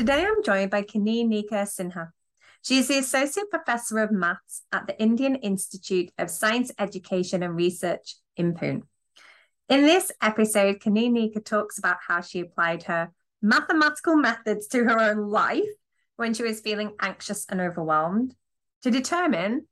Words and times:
Today 0.00 0.24
I'm 0.24 0.42
joined 0.42 0.70
by 0.70 0.80
Kaneenika 0.80 1.66
Sinha. 1.68 2.12
She 2.62 2.78
is 2.78 2.88
the 2.88 2.96
Associate 2.96 3.50
Professor 3.50 3.98
of 3.98 4.10
Maths 4.10 4.62
at 4.72 4.86
the 4.86 4.98
Indian 4.98 5.34
Institute 5.34 6.10
of 6.16 6.30
Science 6.30 6.72
Education 6.78 7.42
and 7.42 7.54
Research 7.54 8.16
in 8.34 8.54
Pune. 8.54 8.84
In 9.68 9.82
this 9.82 10.10
episode, 10.22 10.80
Kaneenika 10.80 11.44
talks 11.44 11.78
about 11.78 11.98
how 12.08 12.22
she 12.22 12.40
applied 12.40 12.84
her 12.84 13.12
mathematical 13.42 14.16
methods 14.16 14.68
to 14.68 14.84
her 14.84 14.98
own 14.98 15.28
life 15.28 15.68
when 16.16 16.32
she 16.32 16.44
was 16.44 16.62
feeling 16.62 16.94
anxious 16.98 17.44
and 17.50 17.60
overwhelmed 17.60 18.34
to 18.80 18.90
determine 18.90 19.66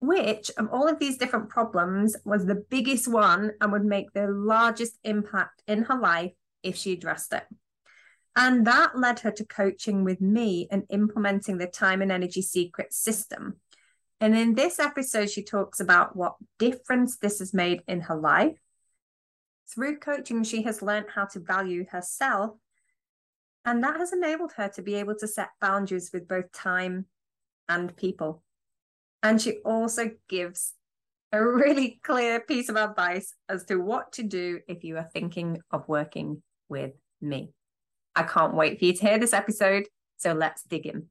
which 0.00 0.50
of 0.56 0.70
all 0.72 0.88
of 0.88 0.98
these 0.98 1.18
different 1.18 1.50
problems 1.50 2.16
was 2.24 2.46
the 2.46 2.64
biggest 2.70 3.06
one 3.06 3.50
and 3.60 3.70
would 3.70 3.84
make 3.84 4.14
the 4.14 4.28
largest 4.28 4.98
impact 5.04 5.62
in 5.68 5.82
her 5.82 5.98
life 5.98 6.32
if 6.62 6.74
she 6.74 6.94
addressed 6.94 7.34
it. 7.34 7.44
And 8.36 8.66
that 8.66 8.98
led 8.98 9.20
her 9.20 9.30
to 9.30 9.44
coaching 9.44 10.02
with 10.02 10.20
me 10.20 10.66
and 10.70 10.84
implementing 10.90 11.58
the 11.58 11.66
time 11.66 12.02
and 12.02 12.10
energy 12.10 12.42
secret 12.42 12.92
system. 12.92 13.60
And 14.20 14.36
in 14.36 14.54
this 14.54 14.78
episode, 14.78 15.30
she 15.30 15.42
talks 15.42 15.80
about 15.80 16.16
what 16.16 16.36
difference 16.58 17.16
this 17.16 17.38
has 17.38 17.54
made 17.54 17.82
in 17.86 18.02
her 18.02 18.16
life. 18.16 18.56
Through 19.72 19.98
coaching, 19.98 20.42
she 20.42 20.62
has 20.62 20.82
learned 20.82 21.06
how 21.14 21.26
to 21.26 21.40
value 21.40 21.86
herself. 21.90 22.56
And 23.64 23.82
that 23.82 23.98
has 23.98 24.12
enabled 24.12 24.52
her 24.56 24.68
to 24.70 24.82
be 24.82 24.96
able 24.96 25.14
to 25.16 25.28
set 25.28 25.50
boundaries 25.60 26.10
with 26.12 26.28
both 26.28 26.52
time 26.52 27.06
and 27.68 27.96
people. 27.96 28.42
And 29.22 29.40
she 29.40 29.58
also 29.64 30.10
gives 30.28 30.74
a 31.32 31.44
really 31.44 31.98
clear 32.02 32.40
piece 32.40 32.68
of 32.68 32.76
advice 32.76 33.34
as 33.48 33.64
to 33.64 33.76
what 33.76 34.12
to 34.12 34.22
do 34.22 34.60
if 34.68 34.84
you 34.84 34.96
are 34.96 35.08
thinking 35.12 35.60
of 35.70 35.88
working 35.88 36.42
with 36.68 36.92
me. 37.20 37.52
I 38.16 38.22
can't 38.22 38.54
wait 38.54 38.78
for 38.78 38.84
you 38.86 38.92
to 38.92 39.06
hear 39.06 39.18
this 39.18 39.32
episode. 39.32 39.86
So 40.16 40.32
let's 40.32 40.62
dig 40.62 40.86
in. 40.86 41.06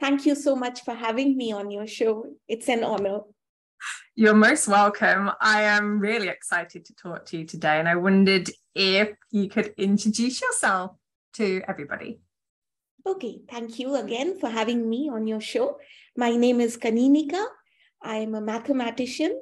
Thank 0.00 0.26
you 0.26 0.34
so 0.34 0.56
much 0.56 0.82
for 0.84 0.94
having 0.94 1.36
me 1.36 1.52
on 1.52 1.70
your 1.70 1.86
show. 1.86 2.26
It's 2.48 2.68
an 2.68 2.84
honor. 2.84 3.20
You're 4.14 4.34
most 4.34 4.68
welcome. 4.68 5.30
I 5.40 5.62
am 5.62 5.98
really 6.00 6.28
excited 6.28 6.86
to 6.86 6.94
talk 6.94 7.26
to 7.26 7.38
you 7.38 7.44
today, 7.44 7.78
and 7.78 7.88
I 7.88 7.96
wondered 7.96 8.48
if 8.74 9.10
you 9.30 9.48
could 9.48 9.74
introduce 9.76 10.40
yourself 10.40 10.92
to 11.34 11.62
everybody. 11.68 12.20
Okay, 13.06 13.40
thank 13.50 13.78
you 13.78 13.94
again 13.94 14.38
for 14.40 14.48
having 14.48 14.88
me 14.88 15.10
on 15.12 15.26
your 15.26 15.40
show. 15.40 15.78
My 16.16 16.30
name 16.34 16.60
is 16.60 16.78
Kaneenika. 16.78 17.44
I 18.02 18.16
am 18.16 18.34
a 18.34 18.40
mathematician. 18.40 19.38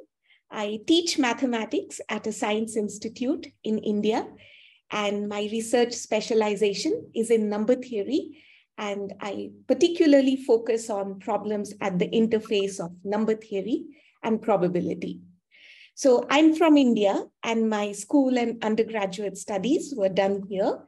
I 0.50 0.80
teach 0.86 1.18
mathematics 1.18 2.00
at 2.08 2.26
a 2.26 2.32
science 2.32 2.76
institute 2.76 3.46
in 3.62 3.78
India 3.78 4.26
and 4.94 5.28
my 5.28 5.48
research 5.50 5.92
specialization 5.92 7.10
is 7.14 7.30
in 7.30 7.50
number 7.50 7.74
theory. 7.74 8.40
And 8.78 9.12
I 9.20 9.50
particularly 9.66 10.36
focus 10.36 10.88
on 10.88 11.18
problems 11.18 11.74
at 11.80 11.98
the 11.98 12.08
interface 12.08 12.78
of 12.78 12.92
number 13.04 13.34
theory 13.34 13.84
and 14.22 14.40
probability. 14.40 15.20
So 15.96 16.26
I'm 16.30 16.54
from 16.54 16.76
India, 16.76 17.24
and 17.42 17.68
my 17.68 17.92
school 17.92 18.38
and 18.38 18.62
undergraduate 18.64 19.36
studies 19.36 19.94
were 19.96 20.08
done 20.08 20.44
here. 20.48 20.78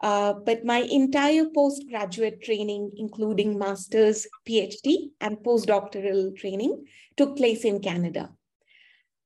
Uh, 0.00 0.32
but 0.32 0.64
my 0.64 0.78
entire 0.78 1.46
postgraduate 1.54 2.42
training, 2.42 2.92
including 2.96 3.58
master's, 3.58 4.26
PhD, 4.48 5.10
and 5.20 5.38
postdoctoral 5.38 6.36
training, 6.36 6.84
took 7.16 7.36
place 7.36 7.64
in 7.64 7.80
Canada. 7.80 8.30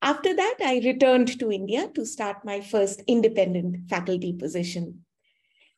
After 0.04 0.34
that, 0.36 0.56
I 0.60 0.82
returned 0.84 1.40
to 1.40 1.50
India 1.50 1.88
to 1.94 2.04
start 2.04 2.44
my 2.44 2.60
first 2.60 3.02
independent 3.06 3.88
faculty 3.88 4.34
position. 4.34 5.06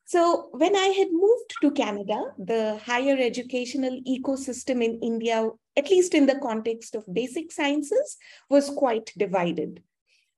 So, 0.04 0.48
when 0.50 0.74
I 0.74 0.86
had 0.86 1.12
moved 1.12 1.54
to 1.62 1.70
Canada, 1.70 2.32
the 2.36 2.76
higher 2.84 3.16
educational 3.16 4.00
ecosystem 4.02 4.82
in 4.82 4.98
India, 5.00 5.48
at 5.76 5.90
least 5.90 6.12
in 6.12 6.26
the 6.26 6.40
context 6.40 6.96
of 6.96 7.04
basic 7.14 7.52
sciences, 7.52 8.16
was 8.50 8.68
quite 8.68 9.12
divided. 9.16 9.80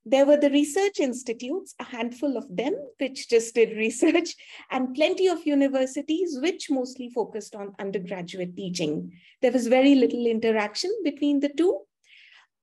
There 0.05 0.27
were 0.27 0.37
the 0.37 0.51
research 0.51 1.01
institutes, 1.01 1.75
a 1.81 1.85
handful 1.85 2.37
of 2.37 2.45
them, 2.55 2.75
which 2.99 3.31
just 3.31 3.55
did 3.55 3.75
research, 3.75 4.35
and 4.71 4.95
plenty 4.95 5.29
of 5.29 5.47
universities, 5.47 6.39
which 6.43 6.71
mostly 6.71 7.09
focused 7.09 7.55
on 7.55 7.75
undergraduate 7.79 8.55
teaching. 8.55 9.13
There 9.41 9.53
was 9.53 9.67
very 9.67 9.95
little 9.95 10.27
interaction 10.27 10.91
between 11.05 11.41
the 11.41 11.49
two, 11.49 11.81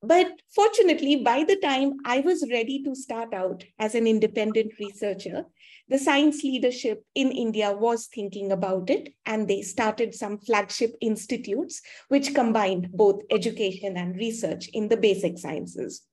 but 0.06 0.42
fortunately, 0.54 1.18
by 1.18 1.44
the 1.44 1.56
time 1.58 1.94
I 2.06 2.20
was 2.20 2.50
ready 2.52 2.84
to 2.84 2.96
start 2.96 3.34
out 3.34 3.64
as 3.80 3.96
an 3.96 4.08
independent 4.08 4.74
researcher, 4.80 5.46
the 5.88 6.00
science 6.00 6.44
leadership 6.44 7.04
in 7.14 7.32
India 7.32 7.72
was 7.72 8.08
thinking 8.08 8.52
about 8.52 8.90
it, 8.90 9.14
and 9.26 9.48
they 9.48 9.62
started 9.62 10.16
some 10.16 10.40
flagship 10.40 10.96
institutes 11.02 11.82
which 12.08 12.34
combined 12.34 12.90
both 12.92 13.22
education 13.30 13.98
and 13.98 14.16
research 14.16 14.68
in 14.74 14.88
the 14.88 14.98
basic 14.98 15.38
sciences. 15.38 16.04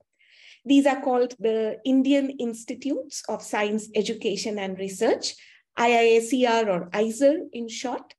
These 0.65 0.87
are 0.87 1.01
called 1.01 1.35
the 1.39 1.79
Indian 1.85 2.31
Institutes 2.31 3.23
of 3.29 3.43
Science 3.43 3.89
Education 3.95 4.59
and 4.59 4.79
Research, 4.79 5.35
IISER 5.79 6.69
or 6.69 6.89
ISER 6.93 7.41
in 7.53 7.69
short. 7.69 8.15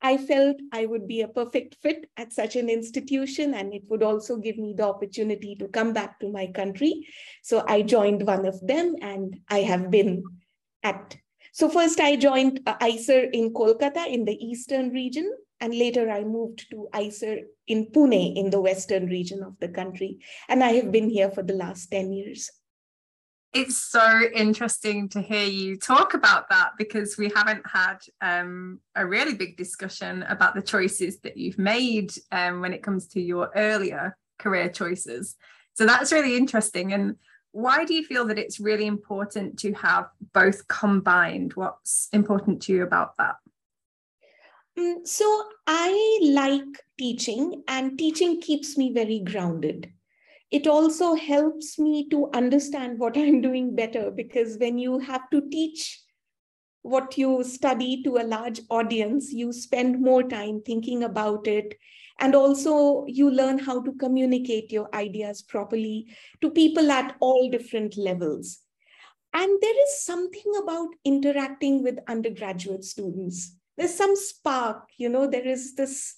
I 0.00 0.16
felt 0.16 0.56
I 0.72 0.86
would 0.86 1.08
be 1.08 1.22
a 1.22 1.28
perfect 1.28 1.76
fit 1.82 2.08
at 2.16 2.32
such 2.32 2.56
an 2.56 2.68
institution, 2.68 3.54
and 3.54 3.74
it 3.74 3.82
would 3.88 4.02
also 4.02 4.36
give 4.36 4.56
me 4.56 4.74
the 4.76 4.84
opportunity 4.84 5.56
to 5.56 5.68
come 5.68 5.92
back 5.92 6.20
to 6.20 6.30
my 6.30 6.46
country. 6.46 7.06
So 7.42 7.64
I 7.66 7.82
joined 7.82 8.26
one 8.26 8.46
of 8.46 8.64
them, 8.66 8.96
and 9.02 9.40
I 9.48 9.60
have 9.60 9.90
been 9.90 10.22
at. 10.82 11.16
So 11.52 11.68
first, 11.68 11.98
I 11.98 12.16
joined 12.16 12.60
uh, 12.66 12.76
IISER 12.78 13.30
in 13.32 13.52
Kolkata 13.52 14.06
in 14.06 14.24
the 14.24 14.36
eastern 14.44 14.90
region, 14.90 15.32
and 15.60 15.74
later 15.74 16.10
I 16.10 16.22
moved 16.22 16.70
to 16.70 16.88
IISER 16.94 17.42
in 17.66 17.86
Pune 17.86 18.36
in 18.36 18.50
the 18.50 18.60
western 18.60 19.06
region 19.06 19.42
of 19.42 19.58
the 19.58 19.68
country. 19.68 20.18
And 20.48 20.62
I 20.62 20.72
have 20.74 20.92
been 20.92 21.10
here 21.10 21.30
for 21.30 21.42
the 21.42 21.54
last 21.54 21.88
10 21.90 22.12
years 22.12 22.50
it's 23.54 23.78
so 23.78 24.20
interesting 24.34 25.08
to 25.10 25.22
hear 25.22 25.46
you 25.46 25.76
talk 25.76 26.14
about 26.14 26.50
that 26.50 26.72
because 26.76 27.16
we 27.16 27.32
haven't 27.34 27.62
had 27.66 27.96
um, 28.20 28.80
a 28.94 29.06
really 29.06 29.34
big 29.34 29.56
discussion 29.56 30.22
about 30.24 30.54
the 30.54 30.62
choices 30.62 31.20
that 31.20 31.36
you've 31.36 31.58
made 31.58 32.12
um, 32.30 32.60
when 32.60 32.74
it 32.74 32.82
comes 32.82 33.06
to 33.08 33.20
your 33.20 33.50
earlier 33.56 34.16
career 34.38 34.68
choices. 34.68 35.36
So 35.74 35.86
that's 35.86 36.12
really 36.12 36.36
interesting. 36.36 36.92
And 36.92 37.16
why 37.52 37.84
do 37.84 37.94
you 37.94 38.04
feel 38.04 38.26
that 38.26 38.38
it's 38.38 38.60
really 38.60 38.86
important 38.86 39.58
to 39.60 39.72
have 39.72 40.08
both 40.34 40.68
combined? 40.68 41.54
What's 41.54 42.08
important 42.12 42.62
to 42.62 42.72
you 42.72 42.82
about 42.82 43.16
that? 43.16 43.36
Mm, 44.78 45.06
so 45.06 45.44
I 45.66 46.20
like 46.22 46.84
teaching, 46.98 47.64
and 47.66 47.98
teaching 47.98 48.40
keeps 48.40 48.76
me 48.76 48.92
very 48.92 49.20
grounded 49.20 49.90
it 50.50 50.66
also 50.66 51.14
helps 51.14 51.78
me 51.78 52.08
to 52.08 52.30
understand 52.32 52.98
what 52.98 53.16
I'm 53.16 53.40
doing 53.40 53.74
better 53.74 54.10
because 54.10 54.56
when 54.58 54.78
you 54.78 54.98
have 54.98 55.28
to 55.30 55.42
teach 55.50 56.00
what 56.82 57.18
you 57.18 57.44
study 57.44 58.02
to 58.02 58.16
a 58.16 58.24
large 58.24 58.60
audience, 58.70 59.32
you 59.32 59.52
spend 59.52 60.00
more 60.00 60.22
time 60.22 60.62
thinking 60.64 61.02
about 61.02 61.46
it. 61.46 61.74
And 62.20 62.34
also, 62.34 63.04
you 63.06 63.30
learn 63.30 63.58
how 63.58 63.82
to 63.82 63.92
communicate 63.92 64.72
your 64.72 64.92
ideas 64.94 65.42
properly 65.42 66.06
to 66.40 66.50
people 66.50 66.90
at 66.90 67.16
all 67.20 67.48
different 67.50 67.96
levels. 67.96 68.60
And 69.32 69.58
there 69.60 69.82
is 69.84 70.02
something 70.02 70.52
about 70.62 70.88
interacting 71.04 71.82
with 71.82 71.98
undergraduate 72.08 72.84
students. 72.84 73.54
There's 73.76 73.94
some 73.94 74.16
spark, 74.16 74.88
you 74.96 75.08
know, 75.08 75.28
there 75.28 75.46
is 75.46 75.74
this 75.74 76.16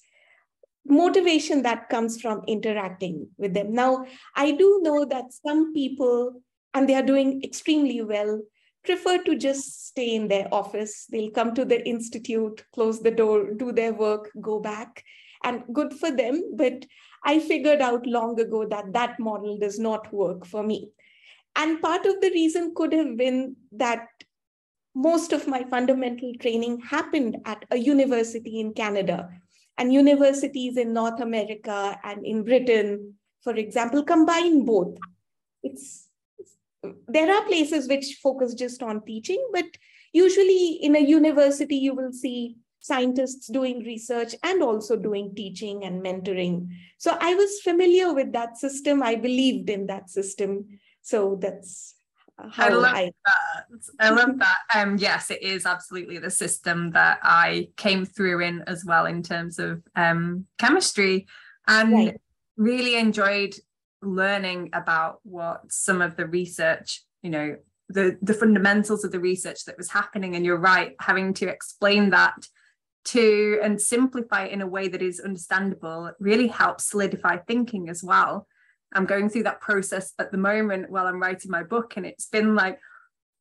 motivation 0.85 1.61
that 1.63 1.89
comes 1.89 2.21
from 2.21 2.41
interacting 2.47 3.27
with 3.37 3.53
them. 3.53 3.73
Now, 3.73 4.05
I 4.35 4.51
do 4.51 4.79
know 4.83 5.05
that 5.05 5.33
some 5.45 5.73
people, 5.73 6.41
and 6.73 6.87
they 6.87 6.95
are 6.95 7.03
doing 7.03 7.43
extremely 7.43 8.01
well, 8.01 8.41
prefer 8.83 9.21
to 9.23 9.37
just 9.37 9.87
stay 9.87 10.15
in 10.15 10.27
their 10.27 10.47
office. 10.51 11.05
They'll 11.05 11.31
come 11.31 11.53
to 11.55 11.65
the 11.65 11.87
institute, 11.87 12.63
close 12.73 13.01
the 13.01 13.11
door, 13.11 13.53
do 13.53 13.71
their 13.71 13.93
work, 13.93 14.31
go 14.41 14.59
back, 14.59 15.03
and 15.43 15.63
good 15.71 15.93
for 15.93 16.11
them. 16.11 16.53
But 16.55 16.85
I 17.23 17.39
figured 17.39 17.81
out 17.81 18.07
long 18.07 18.39
ago 18.39 18.65
that 18.67 18.93
that 18.93 19.19
model 19.19 19.57
does 19.59 19.79
not 19.79 20.11
work 20.11 20.45
for 20.45 20.63
me. 20.63 20.91
And 21.55 21.81
part 21.81 22.05
of 22.05 22.21
the 22.21 22.31
reason 22.31 22.73
could 22.75 22.93
have 22.93 23.17
been 23.17 23.55
that 23.73 24.07
most 24.95 25.31
of 25.31 25.47
my 25.47 25.63
fundamental 25.63 26.33
training 26.39 26.81
happened 26.81 27.37
at 27.45 27.65
a 27.71 27.77
university 27.77 28.59
in 28.59 28.73
Canada. 28.73 29.29
And 29.77 29.93
universities 29.93 30.77
in 30.77 30.93
North 30.93 31.21
America 31.21 31.99
and 32.03 32.25
in 32.25 32.43
Britain, 32.43 33.15
for 33.43 33.53
example, 33.53 34.03
combine 34.03 34.65
both. 34.65 34.97
It's 35.63 36.07
there 37.07 37.31
are 37.31 37.45
places 37.45 37.87
which 37.87 38.19
focus 38.21 38.53
just 38.53 38.81
on 38.81 39.05
teaching, 39.05 39.43
but 39.53 39.65
usually 40.13 40.79
in 40.81 40.95
a 40.95 40.99
university, 40.99 41.75
you 41.75 41.93
will 41.93 42.11
see 42.11 42.57
scientists 42.79 43.47
doing 43.47 43.83
research 43.83 44.33
and 44.43 44.63
also 44.63 44.95
doing 44.95 45.33
teaching 45.35 45.83
and 45.83 46.03
mentoring. 46.03 46.67
So 46.97 47.15
I 47.19 47.35
was 47.35 47.61
familiar 47.61 48.13
with 48.13 48.33
that 48.33 48.57
system. 48.57 49.03
I 49.03 49.15
believed 49.15 49.69
in 49.69 49.85
that 49.87 50.09
system. 50.09 50.79
So 51.03 51.37
that's 51.39 51.95
I 52.57 52.69
love 52.69 52.95
I... 52.95 53.11
that. 53.25 53.81
I 53.99 54.09
love 54.09 54.39
that. 54.39 54.57
Um, 54.75 54.97
yes, 54.97 55.31
it 55.31 55.41
is 55.41 55.65
absolutely 55.65 56.17
the 56.17 56.29
system 56.29 56.91
that 56.91 57.19
I 57.23 57.69
came 57.77 58.05
through 58.05 58.41
in 58.41 58.63
as 58.67 58.83
well 58.85 59.05
in 59.05 59.23
terms 59.23 59.59
of 59.59 59.83
um, 59.95 60.45
chemistry, 60.57 61.27
and 61.67 61.93
right. 61.93 62.21
really 62.57 62.95
enjoyed 62.95 63.55
learning 64.01 64.69
about 64.73 65.19
what 65.23 65.71
some 65.71 66.01
of 66.01 66.15
the 66.15 66.25
research, 66.25 67.03
you 67.21 67.29
know, 67.29 67.57
the 67.89 68.17
the 68.21 68.33
fundamentals 68.33 69.03
of 69.03 69.11
the 69.11 69.19
research 69.19 69.65
that 69.65 69.77
was 69.77 69.91
happening. 69.91 70.35
And 70.35 70.45
you're 70.45 70.57
right, 70.57 70.95
having 70.99 71.33
to 71.35 71.47
explain 71.47 72.09
that 72.11 72.47
to 73.03 73.59
and 73.63 73.81
simplify 73.81 74.45
it 74.45 74.51
in 74.51 74.61
a 74.61 74.67
way 74.67 74.87
that 74.87 75.01
is 75.01 75.19
understandable 75.19 76.11
really 76.19 76.47
helps 76.47 76.89
solidify 76.89 77.37
thinking 77.37 77.89
as 77.89 78.03
well. 78.03 78.47
I'm 78.93 79.05
going 79.05 79.29
through 79.29 79.43
that 79.43 79.61
process 79.61 80.13
at 80.19 80.31
the 80.31 80.37
moment 80.37 80.89
while 80.89 81.07
I'm 81.07 81.21
writing 81.21 81.51
my 81.51 81.63
book, 81.63 81.97
and 81.97 82.05
it's 82.05 82.27
been 82.27 82.55
like 82.55 82.79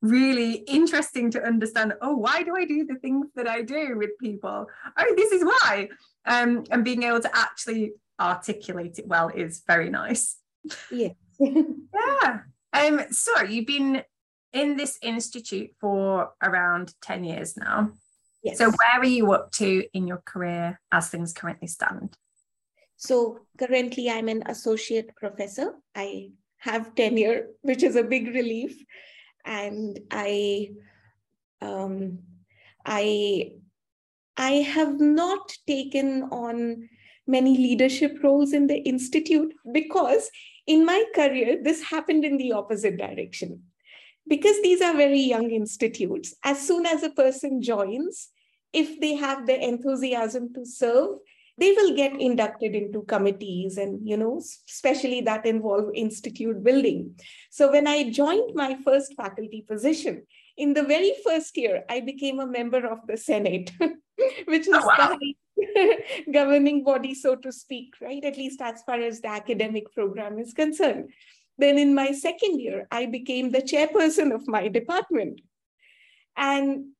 really 0.03 0.55
interesting 0.67 1.31
to 1.31 1.43
understand 1.43 1.93
oh 2.01 2.17
why 2.17 2.43
do 2.43 2.57
i 2.57 2.65
do 2.65 2.87
the 2.87 2.95
things 3.01 3.27
that 3.35 3.47
i 3.47 3.61
do 3.61 3.99
with 3.99 4.09
people? 4.19 4.67
Oh 4.99 5.15
this 5.15 5.31
is 5.31 5.45
why. 5.45 5.91
Um 6.25 6.65
and 6.71 6.85
being 6.85 7.03
able 7.03 7.21
to 7.21 7.37
actually 7.37 7.93
articulate 8.19 8.99
it 8.99 9.07
well 9.07 9.29
is 9.29 9.63
very 9.67 9.91
nice. 9.91 10.37
Yeah 10.91 11.11
yeah. 11.39 12.39
Um 12.73 13.03
so 13.11 13.43
you've 13.43 13.67
been 13.67 14.03
in 14.53 14.77
this 14.77 14.99
institute 15.03 15.71
for 15.81 16.31
around 16.43 16.95
10 17.03 17.25
years 17.25 17.57
now. 17.57 17.93
Yes. 18.43 18.59
So, 18.59 18.71
where 18.71 19.01
are 19.01 19.05
you 19.05 19.33
up 19.33 19.53
to 19.53 19.85
in 19.93 20.07
your 20.07 20.23
career 20.25 20.81
as 20.91 21.09
things 21.09 21.33
currently 21.33 21.69
stand? 21.69 22.17
So, 23.01 23.41
currently, 23.59 24.11
I'm 24.11 24.29
an 24.29 24.43
associate 24.45 25.17
professor. 25.17 25.73
I 25.95 26.33
have 26.59 26.95
tenure, 26.95 27.47
which 27.63 27.83
is 27.83 27.97
a 27.97 28.05
big 28.05 28.27
relief, 28.29 28.77
and 29.47 29.99
I, 30.11 30.73
um, 31.63 32.19
I, 32.85 33.53
I 34.37 34.51
have 34.51 35.01
not 35.01 35.51
taken 35.67 36.25
on 36.25 36.91
many 37.27 37.57
leadership 37.57 38.19
roles 38.23 38.53
in 38.53 38.67
the 38.67 38.77
institute 38.77 39.55
because 39.73 40.31
in 40.67 40.85
my 40.85 41.03
career 41.15 41.57
this 41.63 41.83
happened 41.83 42.27
in 42.27 42.37
the 42.37 42.53
opposite 42.53 42.99
direction 42.99 43.63
because 44.29 44.61
these 44.63 44.83
are 44.83 44.95
very 44.95 45.21
young 45.21 45.51
institutes, 45.51 46.35
as 46.45 46.61
soon 46.67 46.85
as 46.85 47.03
a 47.03 47.11
person 47.11 47.63
joins, 47.63 48.29
if 48.73 49.01
they 49.01 49.15
have 49.15 49.47
the 49.47 49.59
enthusiasm 49.59 50.53
to 50.55 50.67
serve, 50.67 51.17
they 51.61 51.73
will 51.73 51.95
get 51.95 52.19
inducted 52.19 52.75
into 52.75 53.03
committees 53.03 53.77
and, 53.77 54.01
you 54.09 54.17
know, 54.17 54.41
especially 54.69 55.21
that 55.21 55.45
involve 55.45 55.91
institute 55.95 56.65
building. 56.65 57.15
So 57.51 57.71
when 57.71 57.87
I 57.87 58.11
joined 58.11 58.55
my 58.55 58.79
first 58.83 59.15
faculty 59.15 59.63
position, 59.69 60.23
in 60.57 60.73
the 60.73 60.83
very 60.83 61.13
first 61.23 61.55
year, 61.59 61.85
I 61.89 62.01
became 62.01 62.41
a 62.41 62.47
member 62.47 62.87
of 62.87 63.07
the 63.07 63.19
Senate, 63.19 63.71
which 64.47 64.69
is 64.69 64.75
oh, 64.75 64.87
wow. 64.87 65.19
the 65.21 65.97
governing 66.33 66.83
body, 66.83 67.15
so 67.15 67.37
to 67.37 67.53
speak, 67.53 67.93
right? 68.01 68.25
At 68.25 68.39
least 68.39 68.63
as 68.63 68.83
far 68.83 68.99
as 68.99 69.21
the 69.21 69.29
academic 69.29 69.93
program 69.95 70.39
is 70.39 70.55
concerned. 70.55 71.11
Then 71.59 71.79
in 71.79 71.95
my 71.95 72.13
second 72.13 72.59
year, 72.59 72.87
I 72.91 73.05
became 73.05 73.51
the 73.51 73.61
chairperson 73.61 74.35
of 74.35 74.49
my 74.49 74.69
department. 74.69 75.43
And 76.39 76.93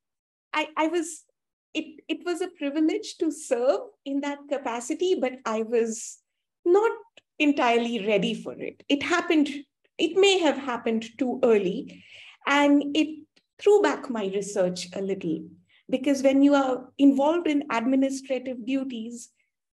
I, 0.53 0.67
I 0.77 0.87
was, 0.87 1.23
it, 1.73 2.01
it 2.07 2.25
was 2.25 2.41
a 2.41 2.49
privilege 2.49 3.17
to 3.19 3.31
serve 3.31 3.81
in 4.05 4.21
that 4.21 4.39
capacity, 4.49 5.15
but 5.19 5.33
I 5.45 5.63
was 5.63 6.19
not 6.65 6.91
entirely 7.39 8.05
ready 8.05 8.33
for 8.33 8.53
it. 8.53 8.83
It 8.89 9.03
happened, 9.03 9.49
it 9.97 10.17
may 10.17 10.39
have 10.39 10.57
happened 10.57 11.05
too 11.17 11.39
early. 11.43 12.03
And 12.45 12.95
it 12.95 13.25
threw 13.59 13.81
back 13.81 14.09
my 14.09 14.25
research 14.25 14.87
a 14.93 15.01
little 15.01 15.43
because 15.89 16.23
when 16.23 16.41
you 16.41 16.55
are 16.55 16.89
involved 16.97 17.47
in 17.47 17.63
administrative 17.69 18.65
duties, 18.65 19.29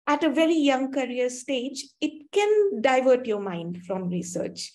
at 0.05 0.23
a 0.23 0.29
very 0.29 0.55
young 0.55 0.91
career 0.91 1.29
stage, 1.29 1.85
it 2.01 2.29
can 2.31 2.81
divert 2.81 3.25
your 3.25 3.39
mind 3.39 3.83
from 3.85 4.09
research. 4.09 4.73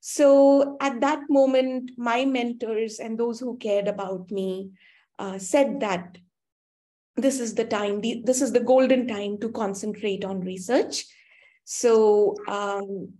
So 0.00 0.76
at 0.80 1.00
that 1.00 1.20
moment, 1.30 1.92
my 1.96 2.24
mentors 2.24 2.98
and 2.98 3.16
those 3.16 3.38
who 3.38 3.56
cared 3.56 3.88
about 3.88 4.30
me 4.30 4.70
uh, 5.18 5.38
said 5.38 5.80
that 5.80 6.18
this 7.16 7.40
is 7.40 7.54
the 7.54 7.64
time, 7.64 8.00
this 8.24 8.42
is 8.42 8.52
the 8.52 8.60
golden 8.60 9.06
time 9.06 9.38
to 9.38 9.50
concentrate 9.50 10.24
on 10.24 10.40
research. 10.40 11.04
So 11.64 12.36
um, 12.48 13.14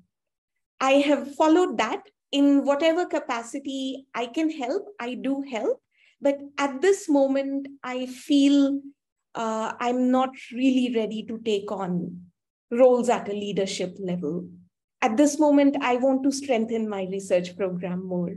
I 0.80 0.92
have 0.92 1.34
followed 1.34 1.78
that 1.78 2.02
in 2.32 2.64
whatever 2.64 3.06
capacity 3.06 4.06
I 4.14 4.26
can 4.26 4.50
help, 4.50 4.88
I 5.00 5.14
do 5.14 5.42
help. 5.42 5.80
But 6.20 6.38
at 6.58 6.80
this 6.80 7.08
moment, 7.08 7.68
I 7.82 8.06
feel 8.06 8.80
uh, 9.34 9.72
I'm 9.78 10.10
not 10.10 10.30
really 10.52 10.94
ready 10.94 11.22
to 11.24 11.38
take 11.38 11.70
on 11.70 12.22
roles 12.70 13.08
at 13.08 13.28
a 13.28 13.32
leadership 13.32 13.96
level. 14.00 14.48
At 15.02 15.16
this 15.16 15.38
moment, 15.38 15.76
I 15.80 15.96
want 15.96 16.22
to 16.24 16.32
strengthen 16.32 16.88
my 16.88 17.06
research 17.10 17.56
program 17.56 18.06
more. 18.06 18.34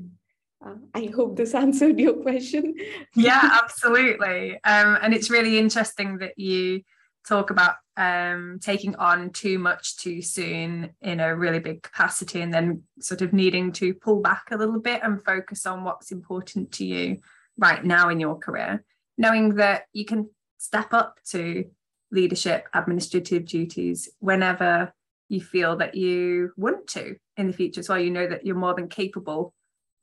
Uh, 0.65 0.75
I 0.93 1.11
hope 1.15 1.35
this 1.35 1.53
answered 1.65 1.99
your 1.99 2.13
question. 2.13 2.75
yeah, 3.15 3.57
absolutely. 3.63 4.53
Um, 4.63 4.97
and 5.01 5.13
it's 5.13 5.29
really 5.29 5.57
interesting 5.57 6.17
that 6.19 6.37
you 6.37 6.81
talk 7.27 7.49
about 7.49 7.75
um, 7.97 8.59
taking 8.61 8.95
on 8.95 9.31
too 9.31 9.59
much 9.59 9.97
too 9.97 10.21
soon 10.21 10.91
in 11.01 11.19
a 11.19 11.35
really 11.35 11.59
big 11.59 11.83
capacity 11.83 12.41
and 12.41 12.53
then 12.53 12.83
sort 12.99 13.21
of 13.21 13.33
needing 13.33 13.71
to 13.73 13.93
pull 13.93 14.21
back 14.21 14.45
a 14.51 14.57
little 14.57 14.79
bit 14.79 15.01
and 15.03 15.23
focus 15.23 15.65
on 15.65 15.83
what's 15.83 16.11
important 16.11 16.71
to 16.73 16.85
you 16.85 17.17
right 17.57 17.83
now 17.83 18.09
in 18.09 18.19
your 18.19 18.37
career, 18.37 18.83
knowing 19.17 19.55
that 19.55 19.83
you 19.93 20.05
can 20.05 20.29
step 20.57 20.93
up 20.93 21.19
to 21.31 21.65
leadership 22.11 22.67
administrative 22.73 23.45
duties 23.45 24.09
whenever 24.19 24.93
you 25.29 25.41
feel 25.41 25.75
that 25.75 25.95
you 25.95 26.51
want 26.55 26.87
to 26.87 27.15
in 27.35 27.47
the 27.47 27.53
future 27.53 27.81
as 27.81 27.89
well 27.89 27.99
you 27.99 28.09
know 28.09 28.27
that 28.27 28.45
you're 28.45 28.55
more 28.55 28.73
than 28.73 28.87
capable 28.87 29.53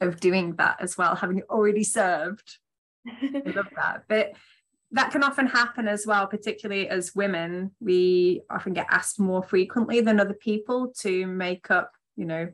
of 0.04 0.20
doing 0.20 0.56
that 0.56 0.76
as 0.80 0.96
well 0.96 1.14
having 1.14 1.42
already 1.50 1.84
served. 1.84 2.58
I 3.06 3.42
love 3.54 3.68
that. 3.76 4.04
But 4.08 4.32
that 4.92 5.10
can 5.10 5.24
often 5.24 5.46
happen 5.46 5.88
as 5.88 6.06
well 6.06 6.26
particularly 6.26 6.88
as 6.88 7.14
women. 7.14 7.72
We 7.80 8.42
often 8.48 8.72
get 8.72 8.86
asked 8.90 9.18
more 9.18 9.42
frequently 9.42 10.00
than 10.00 10.20
other 10.20 10.34
people 10.34 10.92
to 11.00 11.26
make 11.26 11.70
up 11.70 11.92
you 12.16 12.26
know 12.26 12.48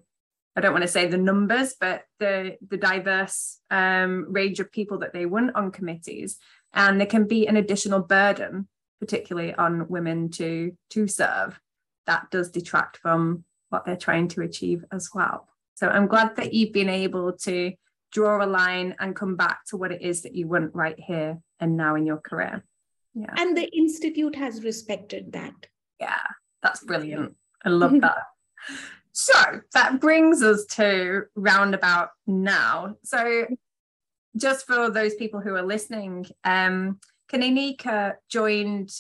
I 0.56 0.60
don't 0.60 0.72
want 0.72 0.82
to 0.82 0.88
say 0.88 1.06
the 1.06 1.16
numbers, 1.16 1.76
but 1.78 2.04
the 2.18 2.56
the 2.68 2.76
diverse 2.76 3.60
um, 3.70 4.26
range 4.28 4.58
of 4.58 4.72
people 4.72 4.98
that 4.98 5.12
they 5.12 5.26
want 5.26 5.54
on 5.54 5.70
committees. 5.70 6.38
And 6.72 7.00
there 7.00 7.06
can 7.06 7.26
be 7.26 7.46
an 7.46 7.56
additional 7.56 8.00
burden 8.00 8.68
particularly 9.00 9.54
on 9.54 9.88
women 9.88 10.30
to 10.30 10.76
to 10.90 11.06
serve. 11.08 11.60
That 12.06 12.30
does 12.30 12.50
detract 12.50 12.98
from 12.98 13.44
what 13.70 13.84
they're 13.84 13.96
trying 13.96 14.28
to 14.28 14.42
achieve 14.42 14.84
as 14.92 15.10
well 15.14 15.48
so 15.80 15.88
i'm 15.88 16.06
glad 16.06 16.36
that 16.36 16.52
you've 16.52 16.72
been 16.72 16.88
able 16.88 17.32
to 17.32 17.72
draw 18.12 18.44
a 18.44 18.46
line 18.46 18.94
and 18.98 19.16
come 19.16 19.36
back 19.36 19.60
to 19.64 19.76
what 19.76 19.92
it 19.92 20.02
is 20.02 20.22
that 20.22 20.34
you 20.34 20.46
want 20.46 20.74
right 20.74 20.98
here 20.98 21.38
and 21.60 21.76
now 21.76 21.94
in 21.94 22.04
your 22.04 22.16
career. 22.16 22.64
Yeah. 23.14 23.32
And 23.36 23.56
the 23.56 23.68
institute 23.72 24.34
has 24.34 24.64
respected 24.64 25.30
that. 25.32 25.54
Yeah 26.00 26.18
that's 26.62 26.82
brilliant. 26.84 27.34
I 27.64 27.68
love 27.68 27.92
that. 28.00 28.24
So 29.12 29.34
that 29.74 30.00
brings 30.00 30.42
us 30.42 30.64
to 30.76 31.24
roundabout 31.34 32.10
now. 32.26 32.96
So 33.04 33.46
just 34.36 34.66
for 34.66 34.90
those 34.90 35.14
people 35.14 35.40
who 35.40 35.54
are 35.54 35.62
listening, 35.62 36.26
um, 36.44 37.00
Kaneenika 37.32 38.14
joined 38.28 38.90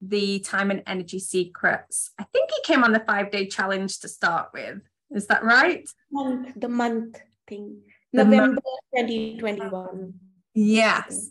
the 0.00 0.40
Time 0.40 0.70
and 0.70 0.82
Energy 0.86 1.18
Secrets. 1.18 2.12
I 2.18 2.24
think 2.24 2.50
he 2.50 2.62
came 2.72 2.84
on 2.84 2.92
the 2.92 3.00
five 3.00 3.30
day 3.30 3.46
challenge 3.46 4.00
to 4.00 4.08
start 4.08 4.50
with. 4.54 4.78
Is 5.10 5.26
that 5.28 5.42
right? 5.42 5.88
Month, 6.10 6.52
the 6.56 6.68
month 6.68 7.20
thing, 7.46 7.80
the 8.12 8.24
November 8.24 8.46
month. 8.46 8.58
2021. 8.96 10.14
Yes. 10.54 11.30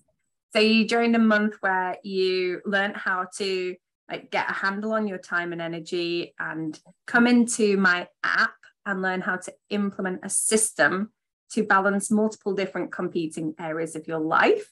So 0.53 0.59
you 0.59 0.87
joined 0.87 1.15
a 1.15 1.19
month 1.19 1.55
where 1.59 1.97
you 2.03 2.61
learned 2.65 2.97
how 2.97 3.27
to 3.37 3.75
like 4.09 4.31
get 4.31 4.49
a 4.49 4.53
handle 4.53 4.93
on 4.93 5.07
your 5.07 5.17
time 5.17 5.51
and 5.51 5.61
energy 5.61 6.33
and 6.39 6.79
come 7.05 7.27
into 7.27 7.77
my 7.77 8.07
app 8.23 8.55
and 8.85 9.01
learn 9.01 9.21
how 9.21 9.35
to 9.35 9.53
implement 9.69 10.21
a 10.23 10.29
system 10.29 11.11
to 11.51 11.63
balance 11.63 12.09
multiple 12.09 12.53
different 12.53 12.91
competing 12.91 13.53
areas 13.59 13.95
of 13.95 14.07
your 14.07 14.19
life. 14.19 14.71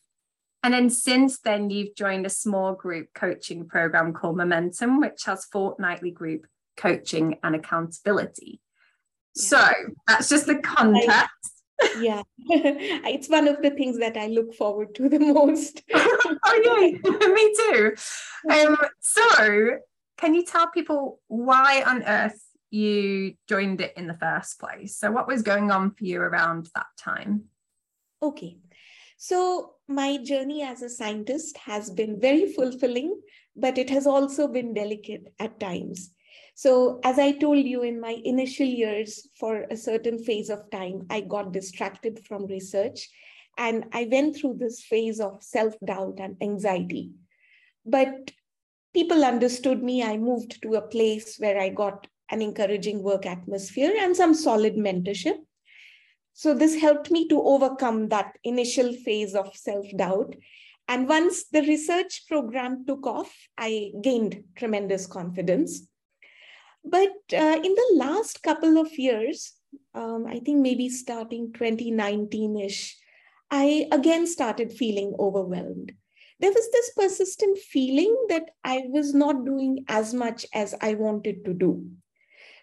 And 0.64 0.74
then 0.74 0.90
since 0.90 1.40
then, 1.40 1.70
you've 1.70 1.96
joined 1.96 2.26
a 2.26 2.30
small 2.30 2.74
group 2.74 3.10
coaching 3.14 3.68
program 3.68 4.14
called 4.14 4.38
Momentum, 4.38 5.00
which 5.00 5.26
has 5.26 5.46
fortnightly 5.46 6.12
group 6.12 6.48
coaching 6.76 7.38
and 7.44 7.56
accountability. 7.56 8.62
So 9.36 9.62
that's 10.08 10.30
just 10.30 10.46
the 10.46 10.60
context. 10.60 11.30
yeah, 12.00 12.24
it's 12.40 13.28
one 13.28 13.48
of 13.48 13.62
the 13.62 13.72
things 13.72 14.00
that 14.00 14.16
I 14.16 14.28
look 14.28 14.54
forward 14.54 14.96
to 14.96 15.10
the 15.10 15.20
most. 15.20 15.84
oh, 15.94 16.62
yeah, 16.64 17.28
me 17.28 17.54
too. 17.58 17.96
Um, 18.50 18.78
so, 19.02 19.78
can 20.18 20.34
you 20.34 20.46
tell 20.46 20.70
people 20.70 21.20
why 21.28 21.84
on 21.86 22.04
earth 22.04 22.42
you 22.72 23.34
joined 23.50 23.82
it 23.82 23.94
in 23.98 24.08
the 24.08 24.14
first 24.14 24.58
place? 24.58 24.98
So, 24.98 25.12
what 25.12 25.28
was 25.28 25.42
going 25.42 25.70
on 25.70 25.92
for 25.92 26.06
you 26.06 26.22
around 26.22 26.70
that 26.74 26.88
time? 26.98 27.46
Okay. 28.24 28.58
So, 29.18 29.74
my 29.90 30.18
journey 30.18 30.64
as 30.64 30.82
a 30.82 30.90
scientist 30.90 31.58
has 31.58 31.90
been 31.90 32.22
very 32.22 32.54
fulfilling, 32.54 33.20
but 33.56 33.78
it 33.78 33.90
has 33.90 34.08
also 34.08 34.48
been 34.48 34.74
delicate 34.74 35.34
at 35.40 35.60
times. 35.60 36.12
So, 36.58 37.02
as 37.04 37.20
I 37.20 37.34
told 37.34 37.66
you 37.66 37.84
in 37.84 38.00
my 38.00 38.18
initial 38.24 38.66
years, 38.66 39.28
for 39.38 39.66
a 39.70 39.76
certain 39.76 40.18
phase 40.18 40.50
of 40.50 40.72
time, 40.72 41.06
I 41.10 41.20
got 41.20 41.52
distracted 41.52 42.26
from 42.26 42.46
research 42.46 43.10
and 43.58 43.84
I 43.92 44.08
went 44.10 44.38
through 44.38 44.56
this 44.60 44.82
phase 44.82 45.20
of 45.20 45.44
self 45.44 45.74
doubt 45.86 46.20
and 46.20 46.38
anxiety. 46.42 47.12
But 47.86 48.32
people 48.94 49.26
understood 49.26 49.84
me. 49.84 50.02
I 50.02 50.16
moved 50.16 50.62
to 50.62 50.76
a 50.76 50.88
place 50.88 51.36
where 51.40 51.60
I 51.60 51.68
got 51.68 52.08
an 52.32 52.42
encouraging 52.42 53.04
work 53.04 53.26
atmosphere 53.26 53.94
and 54.00 54.16
some 54.16 54.34
solid 54.34 54.76
mentorship. 54.78 55.36
So, 56.32 56.54
this 56.54 56.80
helped 56.80 57.12
me 57.12 57.28
to 57.28 57.42
overcome 57.42 58.08
that 58.10 58.32
initial 58.46 58.94
phase 58.94 59.36
of 59.36 59.54
self 59.58 59.88
doubt. 59.98 60.38
And 60.88 61.10
once 61.10 61.50
the 61.50 61.64
research 61.64 62.24
program 62.30 62.86
took 62.86 63.06
off, 63.06 63.36
I 63.58 63.92
gained 64.02 64.42
tremendous 64.56 65.06
confidence. 65.06 65.90
But 66.86 67.12
uh, 67.34 67.60
in 67.64 67.74
the 67.74 67.92
last 67.96 68.44
couple 68.44 68.78
of 68.78 68.98
years, 68.98 69.54
um, 69.94 70.26
I 70.28 70.40
think 70.40 70.62
maybe 70.62 70.90
starting 70.90 71.52
2019 71.54 72.60
ish, 72.60 72.98
I 73.50 73.88
again 73.92 74.28
started 74.28 74.72
feeling 74.72 75.16
overwhelmed. 75.20 75.94
There 76.40 76.52
was 76.52 76.70
this 76.72 76.92
persistent 76.96 77.58
feeling 77.58 78.16
that 78.30 78.52
I 78.64 78.84
was 78.88 79.14
not 79.14 79.46
doing 79.46 79.86
as 79.88 80.14
much 80.14 80.46
as 80.54 80.76
I 80.82 80.94
wanted 80.96 81.46
to 81.46 81.54
do. 81.54 81.90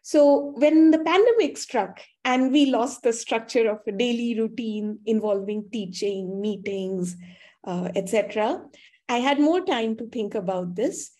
So, 0.02 0.52
when 0.56 0.90
the 0.90 0.98
pandemic 0.98 1.56
struck 1.56 2.00
and 2.24 2.52
we 2.52 2.66
lost 2.66 3.02
the 3.02 3.12
structure 3.12 3.70
of 3.70 3.78
a 3.86 3.92
daily 3.92 4.38
routine 4.38 4.98
involving 5.06 5.68
teaching, 5.72 6.40
meetings, 6.40 7.16
uh, 7.64 7.88
etc., 7.94 8.62
I 9.08 9.18
had 9.18 9.38
more 9.38 9.64
time 9.64 9.96
to 9.96 10.06
think 10.08 10.34
about 10.34 10.74
this 10.74 11.12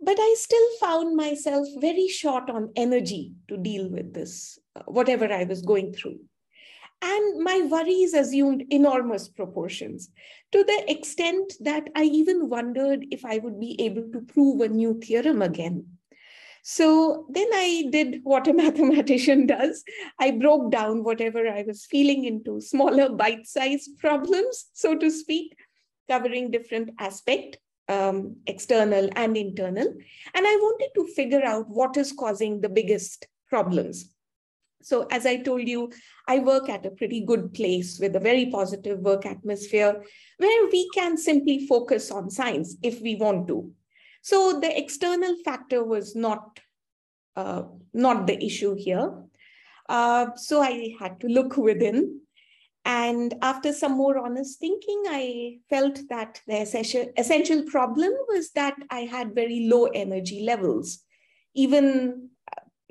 but 0.00 0.16
I 0.18 0.34
still 0.38 0.68
found 0.78 1.16
myself 1.16 1.66
very 1.78 2.08
short 2.08 2.50
on 2.50 2.72
energy 2.76 3.32
to 3.48 3.56
deal 3.56 3.88
with 3.88 4.12
this, 4.12 4.58
uh, 4.74 4.82
whatever 4.86 5.32
I 5.32 5.44
was 5.44 5.62
going 5.62 5.92
through. 5.92 6.18
And 7.02 7.42
my 7.42 7.66
worries 7.70 8.14
assumed 8.14 8.64
enormous 8.70 9.28
proportions 9.28 10.10
to 10.52 10.64
the 10.64 10.90
extent 10.90 11.52
that 11.60 11.88
I 11.94 12.04
even 12.04 12.48
wondered 12.48 13.06
if 13.10 13.24
I 13.24 13.38
would 13.38 13.60
be 13.60 13.80
able 13.80 14.10
to 14.12 14.20
prove 14.20 14.60
a 14.60 14.68
new 14.68 14.98
theorem 15.00 15.42
again. 15.42 15.86
So 16.62 17.26
then 17.30 17.48
I 17.52 17.84
did 17.90 18.20
what 18.24 18.48
a 18.48 18.52
mathematician 18.62 19.46
does. 19.46 19.84
I 20.18 20.32
broke 20.32 20.72
down 20.72 21.04
whatever 21.04 21.46
I 21.46 21.62
was 21.62 21.84
feeling 21.84 22.24
into 22.24 22.60
smaller 22.60 23.10
bite 23.10 23.46
sized 23.46 23.98
problems, 23.98 24.66
so 24.72 24.96
to 24.96 25.10
speak, 25.10 25.56
covering 26.08 26.50
different 26.50 26.90
aspects 26.98 27.58
um, 27.88 28.36
external 28.46 29.08
and 29.16 29.36
internal. 29.36 29.86
And 30.34 30.46
I 30.46 30.56
wanted 30.56 30.90
to 30.94 31.06
figure 31.14 31.44
out 31.44 31.68
what 31.68 31.96
is 31.96 32.12
causing 32.12 32.60
the 32.60 32.68
biggest 32.68 33.26
problems. 33.48 34.10
So, 34.82 35.06
as 35.10 35.26
I 35.26 35.38
told 35.38 35.66
you, 35.66 35.90
I 36.28 36.38
work 36.38 36.68
at 36.68 36.86
a 36.86 36.90
pretty 36.90 37.20
good 37.20 37.52
place 37.54 37.98
with 37.98 38.14
a 38.14 38.20
very 38.20 38.46
positive 38.46 39.00
work 39.00 39.26
atmosphere 39.26 40.02
where 40.38 40.68
we 40.70 40.88
can 40.94 41.16
simply 41.16 41.66
focus 41.66 42.10
on 42.10 42.30
science 42.30 42.76
if 42.82 43.00
we 43.00 43.16
want 43.16 43.48
to. 43.48 43.72
So, 44.22 44.60
the 44.60 44.78
external 44.78 45.36
factor 45.44 45.82
was 45.82 46.14
not, 46.14 46.60
uh, 47.34 47.62
not 47.94 48.26
the 48.26 48.42
issue 48.44 48.76
here. 48.76 49.12
Uh, 49.88 50.36
so, 50.36 50.62
I 50.62 50.94
had 51.00 51.20
to 51.20 51.26
look 51.26 51.56
within 51.56 52.20
and 52.86 53.34
after 53.42 53.72
some 53.72 53.96
more 53.96 54.16
honest 54.16 54.60
thinking, 54.60 55.02
I 55.08 55.58
felt 55.68 55.98
that 56.08 56.40
the 56.46 56.60
essential, 57.16 57.62
problem 57.64 58.12
was 58.28 58.52
that 58.52 58.76
I 58.90 59.00
had 59.00 59.34
very 59.34 59.66
low 59.68 59.86
energy 59.86 60.44
levels. 60.44 61.00
Even, 61.52 62.30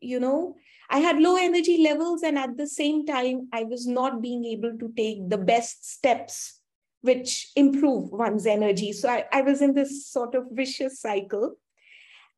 you 0.01 0.19
know, 0.19 0.57
I 0.89 0.99
had 0.99 1.19
low 1.19 1.37
energy 1.37 1.77
levels, 1.81 2.23
and 2.23 2.37
at 2.37 2.57
the 2.57 2.67
same 2.67 3.05
time, 3.05 3.47
I 3.53 3.63
was 3.63 3.87
not 3.87 4.21
being 4.21 4.43
able 4.43 4.77
to 4.77 4.91
take 4.97 5.29
the 5.29 5.37
best 5.37 5.89
steps 5.89 6.59
which 6.99 7.51
improve 7.55 8.11
one's 8.11 8.45
energy. 8.45 8.91
So 8.91 9.07
I, 9.07 9.23
I 9.31 9.43
was 9.43 9.61
in 9.61 9.75
this 9.75 10.07
sort 10.07 10.35
of 10.35 10.47
vicious 10.51 10.99
cycle. 10.99 11.55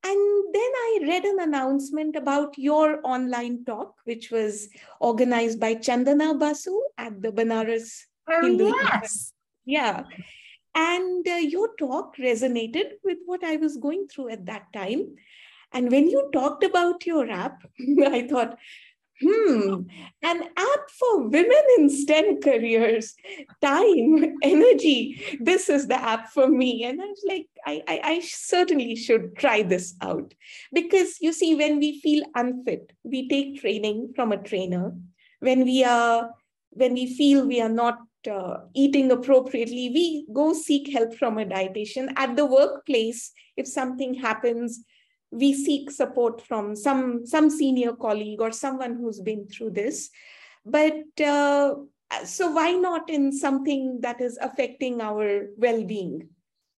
And 0.03 0.53
then 0.53 0.71
I 0.85 0.99
read 1.01 1.25
an 1.25 1.39
announcement 1.39 2.15
about 2.15 2.57
your 2.57 2.99
online 3.03 3.65
talk, 3.65 3.95
which 4.05 4.31
was 4.31 4.69
organized 4.99 5.59
by 5.59 5.75
Chandana 5.75 6.39
Basu 6.39 6.79
at 6.97 7.21
the 7.21 7.31
Banaras 7.31 8.03
oh, 8.29 8.41
Hindu 8.41 8.67
yes. 8.67 9.33
Yeah. 9.65 10.03
And 10.73 11.27
uh, 11.27 11.35
your 11.35 11.75
talk 11.75 12.15
resonated 12.17 12.91
with 13.03 13.17
what 13.25 13.43
I 13.43 13.57
was 13.57 13.77
going 13.77 14.07
through 14.07 14.29
at 14.29 14.45
that 14.45 14.71
time. 14.73 15.15
And 15.73 15.91
when 15.91 16.09
you 16.09 16.29
talked 16.31 16.63
about 16.63 17.05
your 17.05 17.29
app, 17.29 17.63
I 18.05 18.27
thought, 18.27 18.57
hmm, 19.21 19.81
an 20.23 20.43
app 20.57 20.89
for 20.99 21.27
women 21.27 21.63
in 21.77 21.89
STEM 21.89 22.41
careers, 22.41 23.15
time, 23.61 24.37
energy. 24.43 25.37
This 25.39 25.69
is 25.69 25.87
the 25.87 26.01
app 26.01 26.29
for 26.29 26.47
me. 26.47 26.83
And 26.83 27.01
I 27.01 27.05
was 27.05 27.23
like, 27.27 27.47
I, 27.65 27.81
I, 27.87 28.01
I, 28.03 28.19
certainly 28.21 28.95
should 28.95 29.35
try 29.35 29.63
this 29.63 29.95
out. 30.01 30.33
Because 30.73 31.17
you 31.19 31.33
see, 31.33 31.55
when 31.55 31.79
we 31.79 31.99
feel 32.01 32.23
unfit, 32.35 32.93
we 33.03 33.27
take 33.27 33.61
training 33.61 34.13
from 34.15 34.31
a 34.31 34.37
trainer. 34.37 34.93
When 35.39 35.63
we 35.63 35.83
are, 35.83 36.31
when 36.71 36.93
we 36.93 37.15
feel 37.15 37.45
we 37.45 37.61
are 37.61 37.69
not 37.69 37.99
uh, 38.29 38.57
eating 38.73 39.11
appropriately, 39.11 39.89
we 39.89 40.27
go 40.33 40.53
seek 40.53 40.91
help 40.91 41.13
from 41.15 41.37
a 41.37 41.45
dietitian. 41.45 42.13
At 42.15 42.35
the 42.35 42.45
workplace, 42.45 43.31
if 43.55 43.67
something 43.67 44.13
happens, 44.13 44.83
we 45.31 45.53
seek 45.53 45.91
support 45.91 46.41
from 46.41 46.75
some 46.75 47.25
some 47.25 47.49
senior 47.49 47.93
colleague 47.93 48.41
or 48.41 48.51
someone 48.51 48.95
who's 48.95 49.19
been 49.19 49.47
through 49.47 49.71
this. 49.71 50.09
But 50.65 51.19
uh, 51.21 51.75
so 52.25 52.51
why 52.51 52.71
not 52.71 53.09
in 53.09 53.31
something 53.31 53.99
that 54.01 54.21
is 54.21 54.37
affecting 54.41 55.01
our 55.01 55.47
well-being 55.57 56.29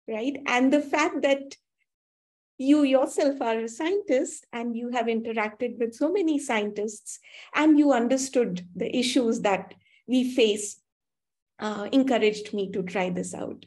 right? 0.08 0.38
And 0.46 0.72
the 0.72 0.80
fact 0.80 1.22
that 1.22 1.54
you 2.56 2.82
yourself 2.82 3.40
are 3.40 3.60
a 3.60 3.68
scientist 3.68 4.46
and 4.52 4.76
you 4.76 4.90
have 4.90 5.06
interacted 5.06 5.78
with 5.78 5.94
so 5.94 6.10
many 6.10 6.38
scientists 6.40 7.20
and 7.54 7.78
you 7.78 7.92
understood 7.92 8.66
the 8.74 8.94
issues 8.96 9.42
that 9.42 9.74
we 10.08 10.34
face 10.34 10.80
uh, 11.60 11.88
encouraged 11.92 12.52
me 12.54 12.72
to 12.72 12.82
try 12.82 13.10
this 13.10 13.34
out 13.34 13.64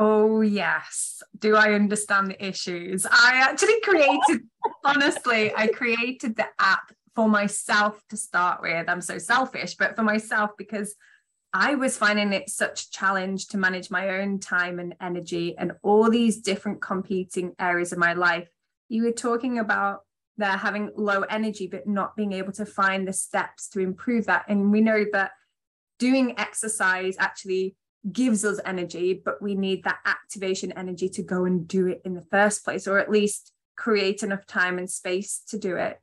Oh, 0.00 0.42
yes. 0.42 1.22
Do 1.36 1.56
I 1.56 1.72
understand 1.72 2.30
the 2.30 2.46
issues? 2.46 3.04
I 3.04 3.32
actually 3.34 3.80
created, 3.80 4.46
honestly, 4.84 5.52
I 5.54 5.66
created 5.66 6.36
the 6.36 6.46
app 6.60 6.92
for 7.16 7.28
myself 7.28 8.00
to 8.10 8.16
start 8.16 8.62
with. 8.62 8.88
I'm 8.88 9.00
so 9.00 9.18
selfish, 9.18 9.74
but 9.74 9.96
for 9.96 10.04
myself, 10.04 10.52
because 10.56 10.94
I 11.52 11.74
was 11.74 11.96
finding 11.96 12.32
it 12.32 12.48
such 12.48 12.84
a 12.84 12.90
challenge 12.90 13.48
to 13.48 13.58
manage 13.58 13.90
my 13.90 14.20
own 14.20 14.38
time 14.38 14.78
and 14.78 14.94
energy 15.00 15.58
and 15.58 15.72
all 15.82 16.08
these 16.08 16.42
different 16.42 16.80
competing 16.80 17.54
areas 17.58 17.90
of 17.90 17.98
my 17.98 18.12
life. 18.12 18.48
You 18.88 19.02
were 19.02 19.12
talking 19.12 19.58
about 19.58 20.02
there 20.36 20.56
having 20.56 20.92
low 20.94 21.22
energy, 21.22 21.66
but 21.66 21.88
not 21.88 22.14
being 22.14 22.34
able 22.34 22.52
to 22.52 22.66
find 22.66 23.08
the 23.08 23.12
steps 23.12 23.68
to 23.70 23.80
improve 23.80 24.26
that. 24.26 24.44
And 24.46 24.70
we 24.70 24.80
know 24.80 25.04
that 25.12 25.32
doing 25.98 26.38
exercise 26.38 27.16
actually 27.18 27.74
gives 28.12 28.44
us 28.44 28.60
energy, 28.64 29.20
but 29.24 29.40
we 29.42 29.54
need 29.54 29.84
that 29.84 29.98
activation 30.04 30.72
energy 30.72 31.08
to 31.10 31.22
go 31.22 31.44
and 31.44 31.66
do 31.66 31.86
it 31.86 32.02
in 32.04 32.14
the 32.14 32.26
first 32.30 32.64
place, 32.64 32.86
or 32.86 32.98
at 32.98 33.10
least 33.10 33.52
create 33.76 34.22
enough 34.22 34.46
time 34.46 34.78
and 34.78 34.90
space 34.90 35.42
to 35.48 35.58
do 35.58 35.76
it. 35.76 36.00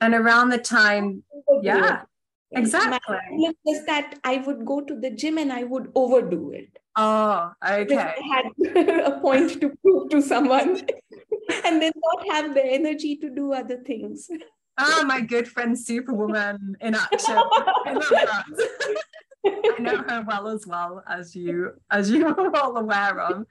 And 0.00 0.14
around 0.14 0.48
the 0.48 0.58
time, 0.58 1.22
yeah, 1.62 2.02
exactly. 2.50 3.16
My 3.16 3.52
was 3.64 3.84
that 3.86 4.18
I 4.24 4.38
would 4.38 4.64
go 4.64 4.80
to 4.80 4.98
the 4.98 5.10
gym 5.10 5.38
and 5.38 5.52
I 5.52 5.64
would 5.64 5.92
overdo 5.94 6.50
it. 6.50 6.78
Oh, 6.96 7.52
okay. 7.64 8.14
I 8.18 8.42
had 8.66 8.76
a 9.06 9.20
point 9.20 9.60
to 9.60 9.70
prove 9.82 10.10
to 10.10 10.20
someone 10.20 10.82
and 11.64 11.80
then 11.80 11.92
not 11.96 12.28
have 12.30 12.54
the 12.54 12.64
energy 12.64 13.16
to 13.16 13.30
do 13.30 13.52
other 13.52 13.78
things. 13.78 14.28
Ah, 14.78 15.04
my 15.06 15.20
good 15.20 15.46
friend 15.46 15.78
Superwoman 15.78 16.76
in 16.80 16.94
action. 16.94 17.36
I 17.36 17.92
love 17.92 18.08
that. 18.10 18.44
I 19.44 19.76
know 19.78 20.02
her 20.02 20.24
well 20.26 20.48
as 20.48 20.66
well 20.66 21.02
as 21.08 21.34
you, 21.34 21.72
as 21.90 22.10
you 22.10 22.26
are 22.26 22.56
all 22.60 22.76
aware 22.76 23.20
of. 23.20 23.46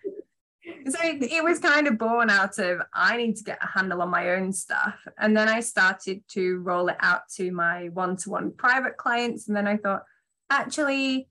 So 0.63 0.99
it 1.01 1.43
was 1.43 1.59
kind 1.59 1.87
of 1.87 1.97
born 1.97 2.29
out 2.29 2.59
of 2.59 2.81
I 2.93 3.17
need 3.17 3.35
to 3.37 3.43
get 3.43 3.63
a 3.63 3.67
handle 3.67 4.01
on 4.01 4.09
my 4.09 4.31
own 4.31 4.53
stuff. 4.53 4.95
And 5.17 5.35
then 5.35 5.49
I 5.49 5.59
started 5.59 6.23
to 6.29 6.57
roll 6.59 6.87
it 6.89 6.97
out 6.99 7.21
to 7.37 7.51
my 7.51 7.89
one 7.89 8.15
to 8.17 8.29
one 8.29 8.51
private 8.51 8.97
clients. 8.97 9.47
And 9.47 9.57
then 9.57 9.67
I 9.67 9.77
thought, 9.77 10.03
actually, 10.49 11.27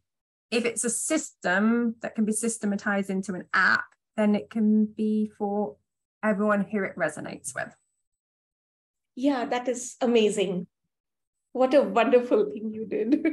if 0.50 0.64
it's 0.64 0.84
a 0.84 0.90
system 0.90 1.94
that 2.02 2.16
can 2.16 2.24
be 2.24 2.32
systematized 2.32 3.08
into 3.08 3.34
an 3.34 3.44
app, 3.54 3.84
then 4.16 4.34
it 4.34 4.50
can 4.50 4.86
be 4.86 5.30
for 5.38 5.76
everyone 6.22 6.62
who 6.62 6.82
it 6.82 6.96
resonates 6.96 7.54
with. 7.54 7.74
Yeah, 9.14 9.44
that 9.44 9.68
is 9.68 9.96
amazing. 10.00 10.66
What 11.52 11.74
a 11.74 11.82
wonderful 11.82 12.50
thing 12.52 12.72
you 12.72 12.86
did. 12.86 13.26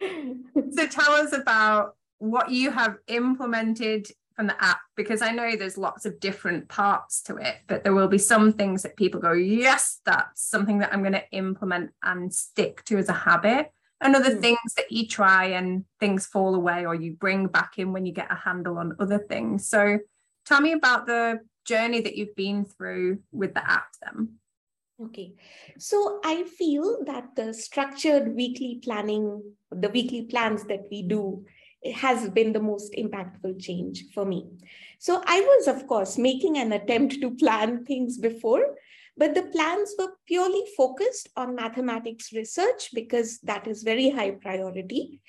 so 0.74 0.86
tell 0.86 1.12
us 1.12 1.32
about 1.32 1.94
what 2.18 2.50
you 2.50 2.70
have 2.70 2.96
implemented 3.06 4.08
from 4.34 4.46
the 4.46 4.64
app 4.64 4.80
because 4.96 5.20
I 5.20 5.32
know 5.32 5.56
there's 5.56 5.76
lots 5.76 6.06
of 6.06 6.20
different 6.20 6.68
parts 6.68 7.22
to 7.22 7.36
it, 7.36 7.56
but 7.66 7.82
there 7.82 7.94
will 7.94 8.08
be 8.08 8.18
some 8.18 8.52
things 8.52 8.82
that 8.82 8.96
people 8.96 9.20
go, 9.20 9.32
yes, 9.32 10.00
that's 10.04 10.48
something 10.48 10.78
that 10.78 10.92
I'm 10.92 11.02
going 11.02 11.12
to 11.12 11.30
implement 11.32 11.90
and 12.04 12.32
stick 12.32 12.84
to 12.84 12.98
as 12.98 13.08
a 13.08 13.14
habit. 13.14 13.72
And 14.00 14.14
other 14.14 14.36
mm. 14.36 14.40
things 14.40 14.74
that 14.76 14.92
you 14.92 15.08
try 15.08 15.46
and 15.46 15.84
things 15.98 16.24
fall 16.24 16.54
away 16.54 16.86
or 16.86 16.94
you 16.94 17.14
bring 17.14 17.48
back 17.48 17.78
in 17.78 17.92
when 17.92 18.06
you 18.06 18.12
get 18.12 18.30
a 18.30 18.36
handle 18.36 18.78
on 18.78 18.94
other 19.00 19.18
things. 19.18 19.68
So 19.68 19.98
tell 20.46 20.60
me 20.60 20.70
about 20.70 21.06
the 21.06 21.40
journey 21.64 22.00
that 22.02 22.16
you've 22.16 22.36
been 22.36 22.64
through 22.64 23.18
with 23.32 23.54
the 23.54 23.68
app 23.68 23.88
then. 24.02 24.34
Okay, 25.00 25.34
so 25.78 26.18
I 26.24 26.42
feel 26.42 27.04
that 27.04 27.36
the 27.36 27.54
structured 27.54 28.34
weekly 28.34 28.80
planning, 28.82 29.54
the 29.70 29.90
weekly 29.90 30.22
plans 30.22 30.64
that 30.64 30.88
we 30.90 31.02
do, 31.02 31.44
has 31.94 32.28
been 32.30 32.52
the 32.52 32.60
most 32.60 32.92
impactful 32.94 33.62
change 33.62 34.06
for 34.12 34.24
me. 34.24 34.48
So 34.98 35.22
I 35.24 35.40
was, 35.40 35.68
of 35.68 35.86
course, 35.86 36.18
making 36.18 36.58
an 36.58 36.72
attempt 36.72 37.20
to 37.20 37.30
plan 37.36 37.84
things 37.84 38.18
before, 38.18 38.74
but 39.16 39.36
the 39.36 39.44
plans 39.44 39.94
were 39.96 40.14
purely 40.26 40.64
focused 40.76 41.28
on 41.36 41.54
mathematics 41.54 42.32
research 42.32 42.90
because 42.92 43.38
that 43.44 43.68
is 43.68 43.84
very 43.84 44.10
high 44.10 44.32
priority. 44.32 45.20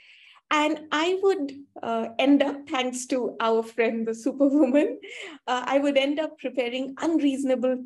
And 0.50 0.88
I 0.92 1.20
would 1.22 1.54
uh, 1.84 2.08
end 2.18 2.42
up, 2.42 2.68
thanks 2.68 3.06
to 3.08 3.36
our 3.40 3.62
friend, 3.62 4.08
the 4.08 4.16
superwoman, 4.16 5.00
uh, 5.48 5.64
I 5.64 5.78
would 5.78 5.96
end 5.96 6.20
up 6.20 6.40
preparing 6.40 6.96
unreasonable 6.98 7.84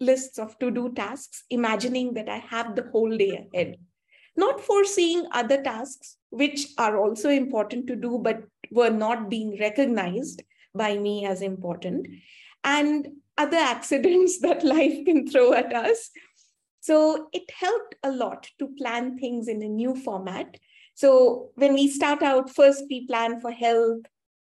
lists 0.00 0.38
of 0.38 0.58
to 0.58 0.70
do 0.70 0.92
tasks, 0.94 1.44
imagining 1.50 2.14
that 2.14 2.28
I 2.28 2.38
have 2.38 2.74
the 2.74 2.88
whole 2.92 3.16
day 3.16 3.48
ahead. 3.52 3.76
Not 4.36 4.60
foreseeing 4.60 5.26
other 5.32 5.62
tasks, 5.62 6.16
which 6.30 6.68
are 6.78 6.98
also 6.98 7.30
important 7.30 7.86
to 7.86 7.96
do, 7.96 8.18
but 8.18 8.42
were 8.70 8.90
not 8.90 9.30
being 9.30 9.56
recognized 9.58 10.42
by 10.74 10.98
me 10.98 11.24
as 11.24 11.40
important, 11.40 12.06
and 12.64 13.08
other 13.38 13.56
accidents 13.56 14.38
that 14.42 14.64
life 14.64 15.04
can 15.04 15.26
throw 15.26 15.52
at 15.52 15.72
us. 15.74 16.10
So 16.80 17.28
it 17.32 17.50
helped 17.58 17.96
a 18.02 18.12
lot 18.12 18.48
to 18.58 18.68
plan 18.78 19.18
things 19.18 19.48
in 19.48 19.62
a 19.62 19.68
new 19.68 19.96
format 19.96 20.56
so 20.96 21.50
when 21.56 21.74
we 21.74 21.88
start 21.88 22.22
out, 22.22 22.48
first 22.48 22.84
we 22.88 23.06
plan 23.06 23.38
for 23.38 23.50
health, 23.50 24.00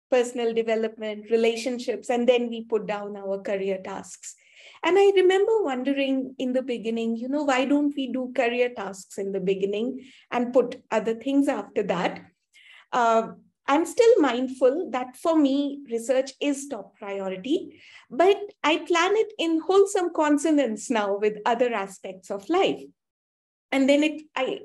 personal 0.09 0.55
development, 0.55 1.29
relationships, 1.29 2.11
and 2.11 2.29
then 2.29 2.49
we 2.49 2.63
put 2.63 2.87
down 2.87 3.17
our 3.17 3.41
career 3.41 3.81
tasks. 3.85 4.37
And 4.85 4.99
I 4.99 5.13
remember 5.17 5.63
wondering 5.63 6.35
in 6.39 6.53
the 6.53 6.63
beginning, 6.63 7.17
you 7.17 7.29
know, 7.29 7.45
why 7.45 7.65
don't 7.65 7.95
we 7.97 8.13
do 8.13 8.33
career 8.37 8.71
tasks 8.77 9.17
in 9.17 9.33
the 9.33 9.41
beginning 9.41 10.07
and 10.31 10.53
put 10.53 10.83
other 10.91 11.15
things 11.15 11.49
after 11.49 11.83
that? 11.85 12.21
Uh, 12.93 13.29
I'm 13.67 13.87
still 13.87 14.21
mindful 14.21 14.91
that 14.91 15.17
for 15.17 15.39
me, 15.39 15.81
research 15.91 16.33
is 16.39 16.69
top 16.69 16.97
priority, 16.97 17.81
but 18.11 18.37
I 18.63 18.77
plan 18.77 19.13
it 19.17 19.33
in 19.39 19.63
wholesome 19.67 20.11
consonance 20.15 20.91
now 20.91 21.17
with 21.17 21.39
other 21.47 21.73
aspects 21.73 22.31
of 22.31 22.47
life. 22.51 22.83
And 23.73 23.89
then 23.89 24.03
it, 24.03 24.23
I 24.37 24.61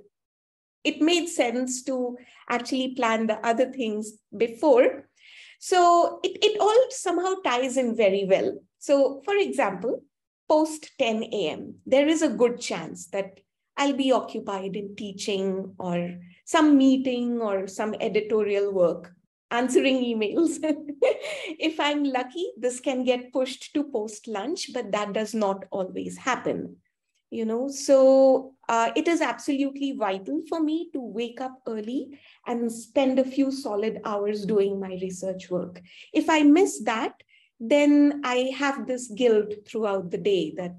it 0.84 1.01
made 1.01 1.27
sense 1.27 1.84
to 1.84 2.17
actually 2.49 2.93
plan 2.95 3.27
the 3.27 3.45
other 3.45 3.71
things 3.71 4.13
before. 4.36 5.08
So 5.60 6.19
it, 6.23 6.43
it 6.43 6.60
all 6.60 6.86
somehow 6.89 7.36
ties 7.43 7.77
in 7.77 7.95
very 7.95 8.25
well. 8.29 8.60
So, 8.79 9.21
for 9.25 9.36
example, 9.36 10.03
post 10.49 10.91
10 10.99 11.23
a.m., 11.23 11.75
there 11.85 12.07
is 12.07 12.21
a 12.21 12.29
good 12.29 12.59
chance 12.59 13.07
that 13.07 13.39
I'll 13.77 13.93
be 13.93 14.12
occupied 14.12 14.75
in 14.75 14.95
teaching 14.95 15.75
or 15.79 16.15
some 16.45 16.77
meeting 16.77 17.39
or 17.39 17.67
some 17.67 17.95
editorial 18.01 18.73
work, 18.73 19.13
answering 19.51 20.03
emails. 20.03 20.57
if 20.62 21.79
I'm 21.79 22.03
lucky, 22.03 22.51
this 22.57 22.79
can 22.79 23.05
get 23.05 23.31
pushed 23.31 23.73
to 23.75 23.83
post 23.85 24.27
lunch, 24.27 24.73
but 24.73 24.91
that 24.91 25.13
does 25.13 25.33
not 25.33 25.63
always 25.71 26.17
happen 26.17 26.77
you 27.31 27.45
know 27.45 27.67
so 27.67 28.53
uh, 28.69 28.91
it 28.95 29.07
is 29.07 29.21
absolutely 29.21 29.93
vital 29.93 30.41
for 30.47 30.62
me 30.62 30.89
to 30.93 30.99
wake 30.99 31.41
up 31.41 31.62
early 31.67 32.19
and 32.47 32.71
spend 32.71 33.19
a 33.19 33.23
few 33.23 33.51
solid 33.51 33.99
hours 34.05 34.45
doing 34.45 34.79
my 34.79 34.97
research 35.01 35.49
work 35.49 35.81
if 36.13 36.29
i 36.29 36.41
miss 36.41 36.81
that 36.83 37.13
then 37.60 38.22
i 38.24 38.52
have 38.58 38.88
this 38.88 39.08
guilt 39.08 39.54
throughout 39.67 40.10
the 40.12 40.17
day 40.17 40.54
that 40.56 40.76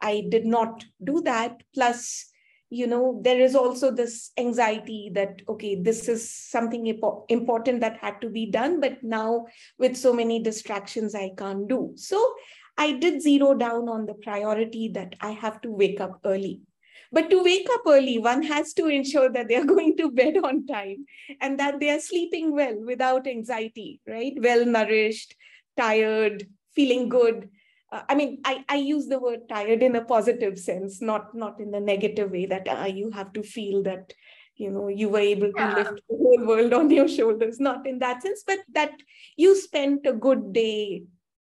i 0.00 0.24
did 0.28 0.44
not 0.44 0.84
do 1.04 1.20
that 1.22 1.62
plus 1.74 2.26
you 2.70 2.86
know 2.86 3.20
there 3.22 3.38
is 3.38 3.54
also 3.54 3.90
this 3.90 4.30
anxiety 4.38 5.10
that 5.14 5.42
okay 5.46 5.74
this 5.74 6.08
is 6.08 6.34
something 6.34 6.86
important 7.28 7.80
that 7.80 7.98
had 7.98 8.18
to 8.20 8.30
be 8.30 8.50
done 8.50 8.80
but 8.80 9.02
now 9.02 9.46
with 9.78 9.94
so 9.94 10.12
many 10.12 10.42
distractions 10.42 11.14
i 11.14 11.30
can't 11.36 11.68
do 11.68 11.92
so 11.96 12.34
I 12.78 12.92
did 12.92 13.20
zero 13.22 13.54
down 13.54 13.88
on 13.88 14.06
the 14.06 14.14
priority 14.14 14.88
that 14.94 15.14
I 15.20 15.30
have 15.32 15.60
to 15.62 15.70
wake 15.70 16.00
up 16.00 16.20
early. 16.24 16.62
But 17.10 17.28
to 17.28 17.42
wake 17.42 17.68
up 17.70 17.82
early, 17.86 18.18
one 18.18 18.42
has 18.42 18.72
to 18.74 18.86
ensure 18.86 19.30
that 19.30 19.48
they 19.48 19.56
are 19.56 19.64
going 19.74 19.96
to 19.98 20.10
bed 20.10 20.38
on 20.42 20.66
time 20.66 21.04
and 21.40 21.58
that 21.60 21.78
they 21.80 21.90
are 21.90 22.00
sleeping 22.00 22.54
well 22.54 22.74
without 22.84 23.26
anxiety, 23.26 24.00
right? 24.08 24.32
Well 24.36 24.64
nourished, 24.64 25.34
tired, 25.76 26.46
feeling 26.74 27.08
good. 27.08 27.48
Uh, 27.90 28.02
I 28.08 28.14
mean, 28.14 28.40
I, 28.44 28.64
I 28.68 28.76
use 28.76 29.06
the 29.06 29.18
word 29.18 29.48
tired 29.48 29.82
in 29.82 29.96
a 29.96 30.04
positive 30.04 30.58
sense, 30.58 31.02
not, 31.02 31.34
not 31.34 31.60
in 31.60 31.70
the 31.70 31.80
negative 31.80 32.30
way 32.30 32.46
that 32.46 32.68
uh, 32.68 32.84
you 32.84 33.10
have 33.10 33.32
to 33.34 33.42
feel 33.42 33.82
that 33.84 34.12
you 34.56 34.70
know 34.70 34.88
you 34.88 35.08
were 35.08 35.18
able 35.18 35.50
to 35.50 35.52
yeah. 35.56 35.74
lift 35.74 36.02
the 36.10 36.16
whole 36.16 36.44
world 36.46 36.74
on 36.74 36.90
your 36.90 37.08
shoulders 37.08 37.58
not 37.58 37.86
in 37.86 37.98
that 38.00 38.20
sense 38.20 38.44
but 38.46 38.58
that 38.74 38.92
you 39.34 39.58
spent 39.58 40.06
a 40.06 40.12
good 40.12 40.52
day 40.52 41.02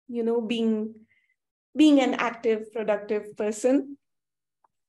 you 0.08 0.22
know 0.22 0.40
being 0.40 0.94
being 1.76 2.00
an 2.00 2.14
active, 2.14 2.72
productive 2.72 3.36
person. 3.36 3.96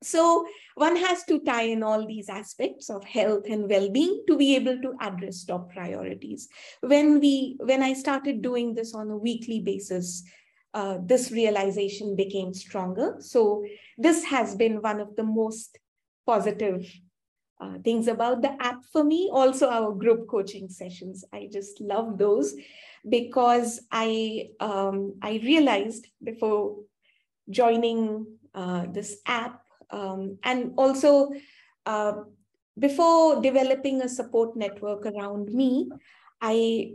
So 0.03 0.45
one 0.75 0.95
has 0.97 1.23
to 1.25 1.39
tie 1.39 1.63
in 1.63 1.81
all 1.81 2.05
these 2.05 2.29
aspects 2.29 2.89
of 2.89 3.03
health 3.03 3.45
and 3.49 3.69
well-being 3.69 4.23
to 4.27 4.37
be 4.37 4.55
able 4.55 4.79
to 4.81 4.93
address 4.99 5.43
top 5.43 5.71
priorities. 5.71 6.47
When 6.81 7.19
we, 7.19 7.57
when 7.59 7.81
I 7.81 7.93
started 7.93 8.41
doing 8.41 8.75
this 8.75 8.93
on 8.93 9.09
a 9.09 9.17
weekly 9.17 9.61
basis, 9.61 10.23
uh, 10.73 10.97
this 11.03 11.31
realization 11.31 12.15
became 12.15 12.53
stronger. 12.53 13.15
So 13.19 13.63
this 13.97 14.25
has 14.25 14.55
been 14.55 14.81
one 14.81 14.99
of 14.99 15.15
the 15.15 15.23
most 15.23 15.79
positive 16.25 16.85
uh, 17.61 17.77
things 17.83 18.07
about 18.07 18.41
the 18.41 18.61
app 18.61 18.83
for 18.91 19.03
me. 19.03 19.29
Also, 19.31 19.69
our 19.69 19.93
group 19.93 20.27
coaching 20.27 20.67
sessions. 20.67 21.23
I 21.31 21.47
just 21.51 21.79
love 21.79 22.17
those 22.17 22.53
because 23.07 23.81
I 23.91 24.49
um, 24.59 25.15
I 25.21 25.39
realized 25.43 26.07
before 26.21 26.79
joining 27.49 28.25
uh, 28.53 28.87
this 28.91 29.21
app 29.25 29.64
um, 29.91 30.37
and 30.43 30.73
also 30.77 31.31
uh, 31.85 32.13
before 32.77 33.41
developing 33.41 34.01
a 34.01 34.09
support 34.09 34.55
network 34.55 35.05
around 35.05 35.53
me, 35.53 35.89
I 36.41 36.93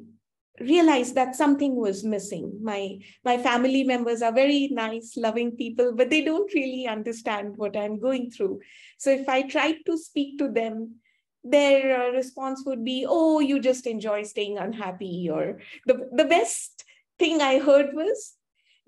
realized 0.61 1.15
that 1.15 1.35
something 1.35 1.75
was 1.77 2.05
missing. 2.05 2.59
My 2.63 2.99
my 3.25 3.39
family 3.39 3.85
members 3.85 4.21
are 4.23 4.33
very 4.33 4.69
nice, 4.69 5.17
loving 5.17 5.53
people, 5.57 5.95
but 5.95 6.11
they 6.11 6.23
don't 6.23 6.53
really 6.53 6.87
understand 6.87 7.57
what 7.57 7.77
I'm 7.77 7.99
going 7.99 8.31
through. 8.31 8.61
So 8.99 9.11
if 9.11 9.29
I 9.29 9.43
tried 9.43 9.79
to 9.87 9.97
speak 9.97 10.39
to 10.39 10.49
them 10.49 11.01
their 11.43 12.09
uh, 12.09 12.11
response 12.11 12.63
would 12.67 12.85
be, 12.85 13.07
oh, 13.09 13.41
you 13.41 13.61
just 13.61 13.87
enjoy 13.87 14.23
staying 14.23 14.59
unhappy. 14.59 15.29
Or 15.31 15.61
the, 15.87 16.09
the 16.13 16.25
best 16.25 16.85
thing 17.19 17.41
I 17.41 17.59
heard 17.59 17.95
was, 17.95 18.35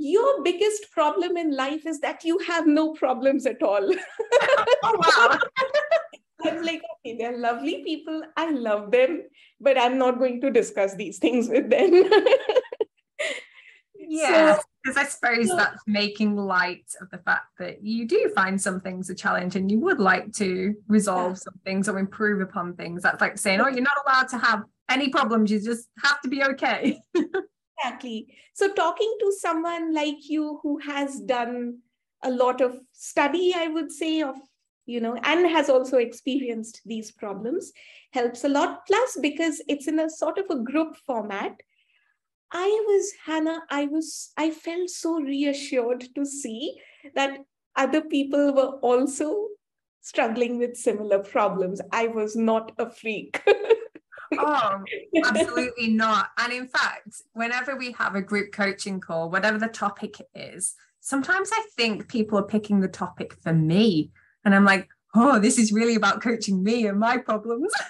your 0.03 0.43
biggest 0.43 0.91
problem 0.91 1.37
in 1.37 1.55
life 1.55 1.87
is 1.87 2.01
that 2.01 2.25
you 2.25 2.37
have 2.39 2.67
no 2.67 2.93
problems 2.93 3.47
at 3.47 3.63
all. 3.63 3.89
oh, 4.83 5.03
wow. 5.07 5.39
I'm 6.45 6.63
like, 6.65 6.83
okay, 6.95 7.17
they're 7.17 7.39
lovely 7.39 7.85
people. 7.85 8.23
I 8.37 8.51
love 8.51 8.91
them, 8.91 9.23
but 9.61 9.79
I'm 9.79 9.99
not 9.99 10.19
going 10.19 10.41
to 10.41 10.51
discuss 10.51 10.97
these 10.97 11.19
things 11.19 11.49
with 11.49 11.71
them. 11.71 11.93
yeah. 13.95 14.57
So, 14.57 14.63
because 14.83 14.97
I 14.97 15.05
suppose 15.05 15.49
so, 15.49 15.57
that's 15.57 15.81
making 15.87 16.35
light 16.35 16.93
of 17.01 17.09
the 17.11 17.19
fact 17.19 17.47
that 17.61 17.85
you 17.85 18.09
do 18.09 18.33
find 18.35 18.61
some 18.61 18.81
things 18.81 19.09
a 19.09 19.15
challenge 19.15 19.55
and 19.55 19.71
you 19.71 19.79
would 19.79 20.01
like 20.01 20.33
to 20.33 20.75
resolve 20.89 21.33
yeah. 21.33 21.37
some 21.37 21.61
things 21.65 21.89
or 21.89 22.01
improve 22.01 22.41
upon 22.41 22.75
things. 22.75 23.05
That's 23.05 23.21
like 23.21 23.39
saying, 23.39 23.61
oh, 23.61 23.69
you're 23.69 23.83
not 23.83 24.05
allowed 24.05 24.29
to 24.31 24.39
have 24.39 24.65
any 24.91 25.11
problems, 25.11 25.53
you 25.53 25.61
just 25.61 25.89
have 26.03 26.21
to 26.23 26.29
be 26.29 26.43
okay. 26.43 27.01
exactly. 27.83 28.35
So, 28.55 28.73
talking 28.73 29.15
to 29.21 29.33
someone 29.33 29.95
like 29.95 30.29
you 30.29 30.61
who 30.63 30.79
has 30.79 31.21
done 31.21 31.79
a 32.23 32.31
lot 32.31 32.61
of 32.61 32.79
study, 32.93 33.53
I 33.57 33.69
would 33.69 33.91
say, 33.91 34.23
of 34.23 34.37
you 34.87 35.01
know, 35.01 35.17
and 35.23 35.49
has 35.49 35.71
also 35.71 35.99
experienced 35.99 36.81
these 36.85 37.13
problems 37.13 37.73
helps 38.13 38.45
a 38.45 38.49
lot. 38.49 38.85
Plus, 38.87 39.19
because 39.23 39.63
it's 39.69 39.87
in 39.87 39.99
a 39.99 40.11
sort 40.11 40.39
of 40.39 40.47
a 40.51 40.57
group 40.57 40.97
format, 41.07 41.55
I 42.53 42.67
was, 42.67 43.13
Hannah, 43.25 43.63
I 43.71 43.87
was, 43.87 44.33
I 44.37 44.51
felt 44.51 44.91
so 44.91 45.21
reassured 45.21 46.05
to 46.15 46.27
see 46.27 46.79
that 47.15 47.39
other 47.77 48.03
people 48.03 48.53
were 48.55 48.79
also 48.81 49.47
struggling 50.03 50.59
with 50.59 50.77
similar 50.77 51.21
problems. 51.21 51.81
I 51.93 52.09
was 52.09 52.37
not 52.37 52.73
a 52.79 52.91
freak. 52.91 53.41
oh, 54.43 54.83
absolutely 55.25 55.89
not. 55.89 56.29
And 56.39 56.53
in 56.53 56.69
fact, 56.69 57.23
whenever 57.33 57.77
we 57.77 57.93
have 57.93 58.15
a 58.15 58.23
group 58.23 58.53
coaching 58.53 59.01
call, 59.01 59.31
whatever 59.31 59.59
the 59.59 59.69
topic 59.69 60.17
is, 60.35 60.75
sometimes 61.01 61.51
I 61.53 61.65
think 61.77 62.09
people 62.09 62.39
are 62.39 62.45
picking 62.45 62.81
the 62.81 62.89
topic 62.89 63.35
for 63.43 63.53
me. 63.53 64.11
And 64.45 64.55
I'm 64.55 64.65
like, 64.65 64.89
oh, 65.15 65.39
this 65.39 65.59
is 65.59 65.73
really 65.73 65.95
about 65.95 66.23
coaching 66.23 66.63
me 66.63 66.87
and 66.87 66.99
my 66.99 67.19
problems. 67.19 67.73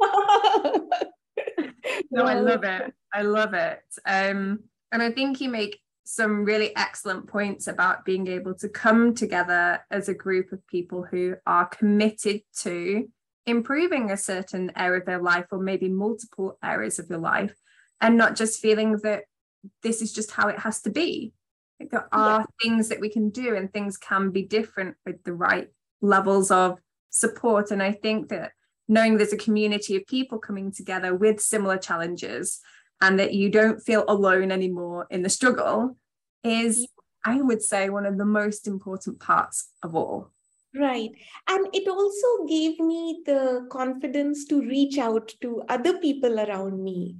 no, 2.10 2.24
I 2.24 2.40
love 2.40 2.64
it. 2.64 2.94
I 3.12 3.22
love 3.22 3.54
it. 3.54 3.82
Um, 4.06 4.60
and 4.92 5.02
I 5.02 5.10
think 5.10 5.40
you 5.40 5.48
make 5.48 5.78
some 6.04 6.44
really 6.44 6.74
excellent 6.76 7.28
points 7.28 7.68
about 7.68 8.04
being 8.04 8.26
able 8.26 8.54
to 8.54 8.68
come 8.68 9.14
together 9.14 9.80
as 9.90 10.08
a 10.08 10.14
group 10.14 10.50
of 10.52 10.66
people 10.66 11.06
who 11.08 11.36
are 11.46 11.66
committed 11.66 12.42
to 12.58 13.08
improving 13.46 14.10
a 14.10 14.16
certain 14.16 14.70
area 14.76 15.00
of 15.00 15.06
their 15.06 15.22
life 15.22 15.46
or 15.50 15.58
maybe 15.58 15.88
multiple 15.88 16.58
areas 16.62 16.98
of 16.98 17.08
your 17.08 17.18
life 17.18 17.54
and 18.00 18.16
not 18.16 18.36
just 18.36 18.60
feeling 18.60 18.98
that 19.02 19.24
this 19.82 20.02
is 20.02 20.12
just 20.12 20.30
how 20.30 20.48
it 20.48 20.58
has 20.58 20.80
to 20.82 20.90
be. 20.90 21.32
There 21.78 22.08
are 22.12 22.40
yeah. 22.40 22.46
things 22.62 22.88
that 22.88 23.00
we 23.00 23.08
can 23.08 23.30
do 23.30 23.56
and 23.56 23.72
things 23.72 23.96
can 23.96 24.30
be 24.30 24.42
different 24.42 24.96
with 25.06 25.22
the 25.24 25.32
right 25.32 25.68
levels 26.02 26.50
of 26.50 26.78
support. 27.10 27.70
And 27.70 27.82
I 27.82 27.92
think 27.92 28.28
that 28.28 28.52
knowing 28.88 29.16
there's 29.16 29.32
a 29.32 29.38
community 29.38 29.96
of 29.96 30.06
people 30.06 30.38
coming 30.38 30.72
together 30.72 31.14
with 31.14 31.40
similar 31.40 31.78
challenges 31.78 32.60
and 33.00 33.18
that 33.18 33.34
you 33.34 33.48
don't 33.48 33.80
feel 33.80 34.04
alone 34.08 34.52
anymore 34.52 35.06
in 35.10 35.22
the 35.22 35.30
struggle 35.30 35.96
is, 36.44 36.86
I 37.24 37.40
would 37.40 37.62
say, 37.62 37.88
one 37.88 38.04
of 38.04 38.18
the 38.18 38.26
most 38.26 38.66
important 38.66 39.20
parts 39.20 39.70
of 39.82 39.94
all. 39.94 40.32
Right. 40.74 41.10
And 41.48 41.66
it 41.72 41.88
also 41.88 42.46
gave 42.46 42.78
me 42.78 43.22
the 43.26 43.66
confidence 43.72 44.44
to 44.46 44.60
reach 44.60 44.98
out 44.98 45.34
to 45.40 45.62
other 45.68 45.98
people 45.98 46.38
around 46.38 46.82
me, 46.82 47.16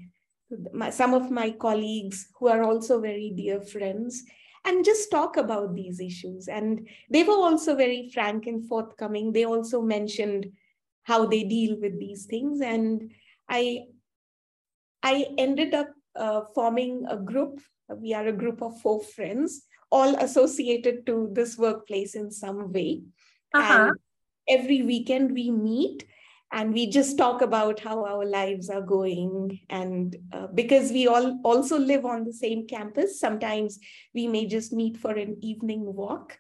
my, 0.72 0.90
some 0.90 1.14
of 1.14 1.32
my 1.32 1.50
colleagues 1.50 2.28
who 2.38 2.46
are 2.46 2.62
also 2.62 3.00
very 3.00 3.32
dear 3.36 3.60
friends, 3.60 4.22
and 4.64 4.84
just 4.84 5.10
talk 5.10 5.36
about 5.36 5.74
these 5.74 5.98
issues. 6.00 6.46
And 6.46 6.88
they 7.10 7.24
were 7.24 7.34
also 7.34 7.74
very 7.74 8.08
frank 8.14 8.46
and 8.46 8.68
forthcoming. 8.68 9.32
They 9.32 9.44
also 9.44 9.82
mentioned 9.82 10.46
how 11.02 11.26
they 11.26 11.42
deal 11.42 11.76
with 11.80 11.98
these 11.98 12.26
things. 12.26 12.60
And 12.60 13.10
I 13.48 13.86
I 15.02 15.26
ended 15.38 15.74
up 15.74 15.90
uh, 16.14 16.42
forming 16.54 17.04
a 17.08 17.16
group. 17.16 17.60
We 17.88 18.14
are 18.14 18.26
a 18.26 18.32
group 18.32 18.62
of 18.62 18.80
four 18.80 19.02
friends, 19.02 19.66
all 19.90 20.14
associated 20.16 21.06
to 21.06 21.30
this 21.32 21.58
workplace 21.58 22.14
in 22.14 22.30
some 22.30 22.72
way. 22.72 23.02
Uh-huh. 23.54 23.88
And 23.88 23.96
every 24.48 24.82
weekend 24.82 25.32
we 25.32 25.50
meet 25.50 26.04
and 26.52 26.72
we 26.72 26.88
just 26.88 27.16
talk 27.16 27.42
about 27.42 27.80
how 27.80 28.04
our 28.04 28.24
lives 28.24 28.68
are 28.70 28.82
going. 28.82 29.60
And 29.68 30.16
uh, 30.32 30.48
because 30.48 30.90
we 30.90 31.06
all 31.06 31.40
also 31.44 31.78
live 31.78 32.04
on 32.04 32.24
the 32.24 32.32
same 32.32 32.66
campus, 32.66 33.20
sometimes 33.20 33.78
we 34.14 34.26
may 34.26 34.46
just 34.46 34.72
meet 34.72 34.96
for 34.96 35.12
an 35.12 35.36
evening 35.42 35.82
walk. 35.84 36.36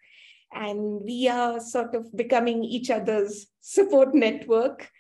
And 0.52 1.00
we 1.04 1.28
are 1.28 1.60
sort 1.60 1.94
of 1.94 2.14
becoming 2.16 2.64
each 2.64 2.90
other's 2.90 3.46
support 3.60 4.14
network 4.14 4.90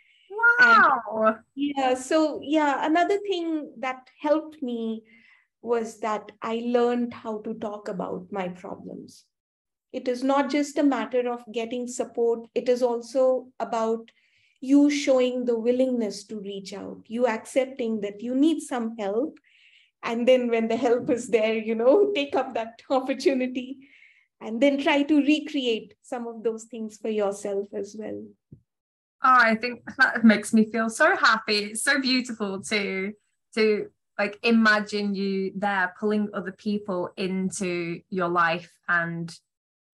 Wow. 0.60 1.02
And, 1.26 1.36
yeah. 1.54 1.94
So, 1.94 2.40
yeah, 2.42 2.84
another 2.84 3.18
thing 3.18 3.72
that 3.78 4.08
helped 4.20 4.62
me 4.62 5.02
was 5.62 6.00
that 6.00 6.32
I 6.42 6.62
learned 6.64 7.12
how 7.12 7.38
to 7.42 7.54
talk 7.54 7.88
about 7.88 8.26
my 8.30 8.48
problems. 8.48 9.24
It 9.92 10.06
is 10.06 10.22
not 10.22 10.50
just 10.50 10.78
a 10.78 10.84
matter 10.84 11.28
of 11.30 11.44
getting 11.52 11.86
support, 11.88 12.46
it 12.54 12.68
is 12.68 12.82
also 12.82 13.48
about 13.58 14.10
you 14.60 14.90
showing 14.90 15.44
the 15.44 15.58
willingness 15.58 16.24
to 16.24 16.38
reach 16.38 16.72
out, 16.72 17.02
you 17.06 17.26
accepting 17.26 18.00
that 18.02 18.20
you 18.22 18.34
need 18.34 18.60
some 18.60 18.96
help. 18.98 19.38
And 20.02 20.28
then 20.28 20.48
when 20.48 20.68
the 20.68 20.76
help 20.76 21.10
is 21.10 21.28
there, 21.28 21.54
you 21.54 21.74
know, 21.74 22.12
take 22.14 22.36
up 22.36 22.54
that 22.54 22.80
opportunity 22.90 23.78
and 24.40 24.60
then 24.60 24.82
try 24.82 25.02
to 25.02 25.16
recreate 25.16 25.94
some 26.02 26.26
of 26.26 26.42
those 26.42 26.64
things 26.64 26.96
for 26.96 27.08
yourself 27.08 27.68
as 27.74 27.96
well. 27.98 28.22
Oh, 29.22 29.38
I 29.38 29.54
think 29.56 29.82
that 29.98 30.24
makes 30.24 30.54
me 30.54 30.64
feel 30.64 30.88
so 30.88 31.14
happy. 31.14 31.58
It's 31.58 31.82
so 31.82 32.00
beautiful 32.00 32.62
to 32.64 33.12
to 33.54 33.90
like 34.18 34.38
imagine 34.42 35.14
you 35.14 35.52
there 35.56 35.94
pulling 35.98 36.28
other 36.32 36.52
people 36.52 37.10
into 37.16 38.00
your 38.08 38.28
life 38.28 38.72
and 38.88 39.34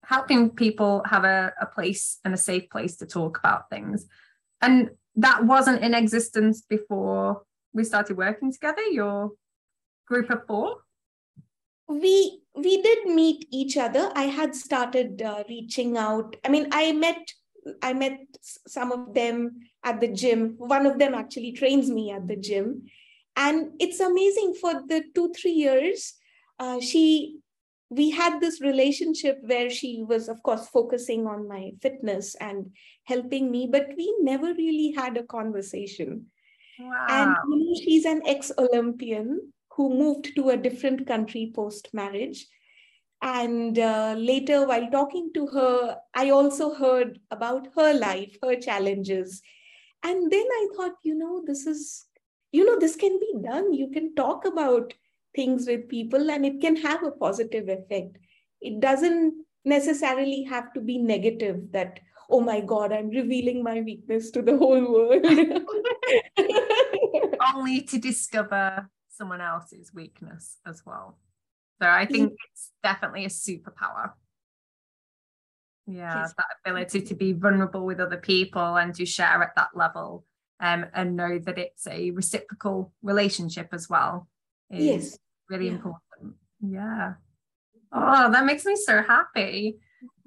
helping 0.07 0.49
people 0.49 1.03
have 1.05 1.25
a, 1.25 1.51
a 1.59 1.65
place 1.65 2.19
and 2.23 2.33
a 2.33 2.37
safe 2.37 2.69
place 2.69 2.95
to 2.95 3.05
talk 3.05 3.37
about 3.37 3.69
things. 3.69 4.05
And 4.61 4.91
that 5.17 5.43
wasn't 5.45 5.83
in 5.83 5.93
existence 5.93 6.61
before 6.61 7.41
we 7.73 7.83
started 7.83 8.15
working 8.15 8.53
together, 8.53 8.83
your 8.83 9.31
group 10.07 10.29
of 10.29 10.47
four? 10.47 10.77
We 11.89 12.39
we 12.55 12.81
did 12.81 13.07
meet 13.07 13.47
each 13.51 13.75
other. 13.77 14.11
I 14.15 14.23
had 14.23 14.55
started 14.55 15.21
uh, 15.21 15.43
reaching 15.49 15.97
out. 15.97 16.37
I 16.45 16.49
mean, 16.49 16.67
I 16.71 16.93
met 16.93 17.33
I 17.81 17.91
met 17.93 18.19
some 18.45 18.93
of 18.93 19.13
them 19.13 19.59
at 19.83 19.99
the 19.99 20.07
gym. 20.07 20.55
One 20.57 20.85
of 20.85 20.99
them 20.99 21.13
actually 21.15 21.51
trains 21.51 21.89
me 21.89 22.11
at 22.11 22.27
the 22.27 22.37
gym. 22.37 22.83
And 23.35 23.73
it's 23.79 23.99
amazing 23.99 24.55
for 24.61 24.73
the 24.87 25.03
two, 25.13 25.31
three 25.39 25.51
years, 25.51 26.13
uh, 26.59 26.79
she 26.79 27.39
we 27.89 28.09
had 28.09 28.39
this 28.39 28.59
relationship 28.61 29.39
where 29.41 29.69
she 29.69 30.03
was 30.07 30.27
of 30.27 30.41
course 30.43 30.67
focusing 30.67 31.25
on 31.25 31.47
my 31.47 31.71
fitness 31.81 32.35
and 32.35 32.71
helping 33.05 33.49
me 33.49 33.67
but 33.71 33.87
we 33.97 34.13
never 34.21 34.53
really 34.53 34.93
had 34.97 35.17
a 35.17 35.23
conversation 35.23 36.25
wow. 36.79 37.05
and 37.09 37.35
you 37.49 37.65
know, 37.65 37.79
she's 37.83 38.05
an 38.05 38.21
ex-olympian 38.25 39.53
who 39.71 39.89
moved 39.89 40.35
to 40.35 40.49
a 40.49 40.57
different 40.57 41.07
country 41.07 41.51
post 41.55 41.89
marriage 41.93 42.47
and 43.21 43.79
uh, 43.79 44.15
later, 44.17 44.67
while 44.67 44.89
talking 44.91 45.31
to 45.33 45.47
her, 45.47 45.97
I 46.13 46.29
also 46.29 46.75
heard 46.75 47.19
about 47.31 47.67
her 47.75 47.93
life, 47.93 48.37
her 48.43 48.55
challenges. 48.55 49.41
And 50.03 50.31
then 50.31 50.45
I 50.45 50.67
thought, 50.75 50.93
you 51.03 51.15
know, 51.15 51.41
this 51.45 51.65
is, 51.65 52.05
you 52.51 52.65
know, 52.65 52.79
this 52.79 52.95
can 52.95 53.19
be 53.19 53.33
done. 53.43 53.73
You 53.73 53.89
can 53.89 54.13
talk 54.13 54.45
about 54.45 54.93
things 55.35 55.67
with 55.67 55.87
people 55.89 56.29
and 56.31 56.45
it 56.45 56.61
can 56.61 56.75
have 56.75 57.03
a 57.03 57.11
positive 57.11 57.69
effect. 57.69 58.17
It 58.61 58.79
doesn't 58.79 59.33
necessarily 59.65 60.43
have 60.43 60.73
to 60.73 60.81
be 60.81 60.97
negative 60.97 61.71
that, 61.71 61.99
oh 62.29 62.41
my 62.41 62.61
God, 62.61 62.91
I'm 62.91 63.09
revealing 63.09 63.63
my 63.63 63.81
weakness 63.81 64.31
to 64.31 64.41
the 64.41 64.57
whole 64.57 64.91
world. 64.91 65.25
Only 67.55 67.81
to 67.81 67.99
discover 67.99 68.89
someone 69.09 69.41
else's 69.41 69.93
weakness 69.93 70.57
as 70.65 70.83
well. 70.85 71.17
So 71.81 71.87
I 71.87 72.05
think 72.05 72.33
it's 72.51 72.71
definitely 72.83 73.25
a 73.25 73.29
superpower. 73.29 74.11
Yeah, 75.89 76.27
that 76.37 76.45
ability 76.65 77.01
to 77.01 77.15
be 77.15 77.31
vulnerable 77.31 77.85
with 77.85 78.01
other 78.01 78.17
people 78.17 78.77
and 78.77 78.93
to 78.95 79.05
share 79.05 79.41
at 79.41 79.55
that 79.55 79.69
level 79.73 80.25
um, 80.59 80.85
and 80.93 81.15
know 81.15 81.39
that 81.39 81.57
it's 81.57 81.87
a 81.87 82.11
reciprocal 82.11 82.91
relationship 83.01 83.69
as 83.71 83.87
well 83.89 84.27
is 84.71 84.83
yes. 84.85 85.19
really 85.49 85.67
yeah. 85.67 85.73
important. 85.73 86.35
Yeah. 86.61 87.13
Oh, 87.91 88.31
that 88.31 88.45
makes 88.45 88.65
me 88.65 88.75
so 88.75 89.01
happy. 89.01 89.77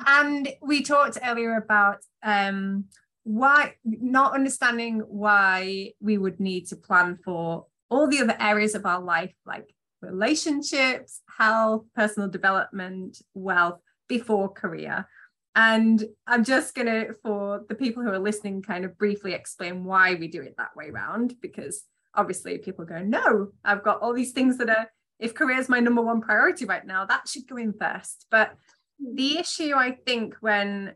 And 0.06 0.48
we 0.62 0.82
talked 0.82 1.18
earlier 1.22 1.56
about 1.56 1.98
um, 2.22 2.84
why 3.24 3.74
not 3.84 4.34
understanding 4.34 5.00
why 5.00 5.92
we 6.00 6.16
would 6.18 6.40
need 6.40 6.66
to 6.68 6.76
plan 6.76 7.18
for 7.24 7.66
all 7.90 8.08
the 8.08 8.20
other 8.20 8.36
areas 8.40 8.74
of 8.74 8.86
our 8.86 9.00
life, 9.00 9.34
like 9.44 9.74
relationships, 10.00 11.20
health, 11.38 11.84
personal 11.94 12.28
development, 12.28 13.18
wealth 13.34 13.80
before 14.08 14.48
career. 14.48 15.06
And 15.54 16.02
I'm 16.26 16.44
just 16.44 16.74
going 16.74 16.86
to, 16.86 17.12
for 17.22 17.62
the 17.68 17.74
people 17.74 18.02
who 18.02 18.10
are 18.10 18.18
listening, 18.18 18.62
kind 18.62 18.84
of 18.84 18.96
briefly 18.96 19.34
explain 19.34 19.84
why 19.84 20.14
we 20.14 20.28
do 20.28 20.40
it 20.40 20.54
that 20.56 20.76
way 20.76 20.88
around, 20.88 21.34
because 21.42 21.82
obviously 22.14 22.58
people 22.58 22.84
go, 22.84 23.00
no, 23.00 23.48
I've 23.64 23.84
got 23.84 24.00
all 24.00 24.12
these 24.12 24.32
things 24.32 24.58
that 24.58 24.70
are 24.70 24.90
if 25.20 25.34
career 25.34 25.58
is 25.58 25.68
my 25.68 25.80
number 25.80 26.02
one 26.02 26.20
priority 26.20 26.64
right 26.64 26.84
now, 26.84 27.04
that 27.04 27.28
should 27.28 27.46
go 27.46 27.56
in 27.56 27.74
first. 27.74 28.26
But 28.30 28.54
hmm. 29.00 29.14
the 29.14 29.38
issue, 29.38 29.74
I 29.74 29.92
think, 30.06 30.34
when 30.40 30.94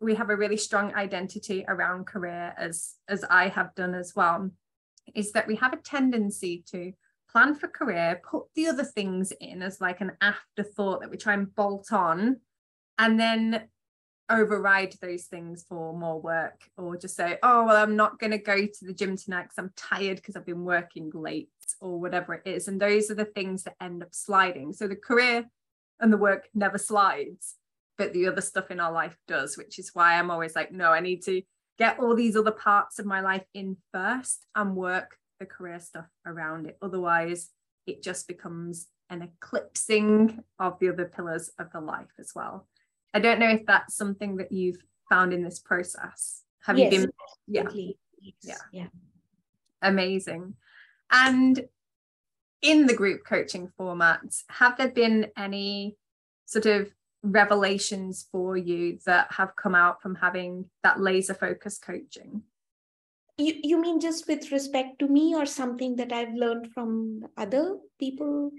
we 0.00 0.14
have 0.14 0.30
a 0.30 0.36
really 0.36 0.56
strong 0.56 0.94
identity 0.94 1.64
around 1.68 2.06
career, 2.06 2.54
as 2.58 2.94
as 3.08 3.24
I 3.24 3.48
have 3.48 3.74
done 3.74 3.94
as 3.94 4.14
well, 4.14 4.50
is 5.14 5.32
that 5.32 5.46
we 5.46 5.56
have 5.56 5.72
a 5.72 5.78
tendency 5.78 6.64
to 6.72 6.92
plan 7.30 7.54
for 7.54 7.68
career, 7.68 8.20
put 8.28 8.44
the 8.56 8.66
other 8.66 8.82
things 8.82 9.32
in 9.40 9.62
as 9.62 9.80
like 9.80 10.00
an 10.00 10.12
afterthought 10.20 11.00
that 11.00 11.10
we 11.10 11.16
try 11.16 11.34
and 11.34 11.54
bolt 11.54 11.92
on, 11.92 12.40
and 12.98 13.20
then 13.20 13.68
override 14.30 14.94
those 15.00 15.24
things 15.24 15.64
for 15.68 15.96
more 15.96 16.20
work 16.20 16.62
or 16.76 16.96
just 16.96 17.16
say 17.16 17.36
oh 17.42 17.66
well 17.66 17.76
i'm 17.76 17.96
not 17.96 18.18
going 18.18 18.30
to 18.30 18.38
go 18.38 18.64
to 18.64 18.84
the 18.84 18.92
gym 18.92 19.16
tonight 19.16 19.42
because 19.42 19.58
i'm 19.58 19.72
tired 19.76 20.16
because 20.16 20.36
i've 20.36 20.46
been 20.46 20.64
working 20.64 21.10
late 21.12 21.48
or 21.80 21.98
whatever 22.00 22.34
it 22.34 22.42
is 22.46 22.68
and 22.68 22.80
those 22.80 23.10
are 23.10 23.14
the 23.14 23.24
things 23.24 23.62
that 23.62 23.76
end 23.80 24.02
up 24.02 24.14
sliding. 24.14 24.72
So 24.72 24.88
the 24.88 24.96
career 24.96 25.46
and 25.98 26.12
the 26.12 26.16
work 26.16 26.48
never 26.54 26.78
slides 26.78 27.56
but 27.98 28.12
the 28.12 28.26
other 28.26 28.40
stuff 28.40 28.70
in 28.70 28.80
our 28.80 28.92
life 28.92 29.16
does 29.28 29.56
which 29.56 29.78
is 29.78 29.90
why 29.92 30.14
i'm 30.14 30.30
always 30.30 30.56
like 30.56 30.72
no 30.72 30.90
i 30.90 31.00
need 31.00 31.22
to 31.24 31.42
get 31.78 31.98
all 31.98 32.14
these 32.14 32.36
other 32.36 32.50
parts 32.50 32.98
of 32.98 33.06
my 33.06 33.20
life 33.20 33.44
in 33.54 33.76
first 33.92 34.46
and 34.54 34.76
work 34.76 35.16
the 35.40 35.46
career 35.46 35.80
stuff 35.80 36.04
around 36.26 36.66
it. 36.66 36.76
Otherwise 36.82 37.48
it 37.86 38.02
just 38.02 38.28
becomes 38.28 38.86
an 39.08 39.22
eclipsing 39.22 40.44
of 40.58 40.78
the 40.78 40.90
other 40.90 41.06
pillars 41.06 41.50
of 41.58 41.72
the 41.72 41.80
life 41.80 42.12
as 42.20 42.32
well 42.34 42.68
I 43.12 43.20
don't 43.20 43.40
know 43.40 43.50
if 43.50 43.66
that's 43.66 43.96
something 43.96 44.36
that 44.36 44.52
you've 44.52 44.78
found 45.08 45.32
in 45.32 45.42
this 45.42 45.58
process. 45.58 46.42
Have 46.64 46.78
yes, 46.78 46.92
you 46.92 47.00
been? 47.00 47.10
Yeah. 47.46 47.68
Yes. 47.72 48.34
Yeah. 48.42 48.54
Yeah. 48.72 48.86
Amazing. 49.82 50.54
And 51.10 51.64
in 52.62 52.86
the 52.86 52.94
group 52.94 53.24
coaching 53.24 53.72
formats, 53.78 54.44
have 54.48 54.76
there 54.76 54.90
been 54.90 55.28
any 55.36 55.96
sort 56.46 56.66
of 56.66 56.92
revelations 57.22 58.26
for 58.30 58.56
you 58.56 58.98
that 59.06 59.32
have 59.32 59.56
come 59.56 59.74
out 59.74 60.00
from 60.00 60.14
having 60.14 60.66
that 60.82 61.00
laser 61.00 61.34
focus 61.34 61.78
coaching? 61.78 62.42
You, 63.38 63.54
you 63.62 63.80
mean 63.80 64.00
just 64.00 64.28
with 64.28 64.52
respect 64.52 64.98
to 64.98 65.08
me 65.08 65.34
or 65.34 65.46
something 65.46 65.96
that 65.96 66.12
I've 66.12 66.34
learned 66.34 66.72
from 66.72 67.26
other 67.36 67.78
people? 67.98 68.50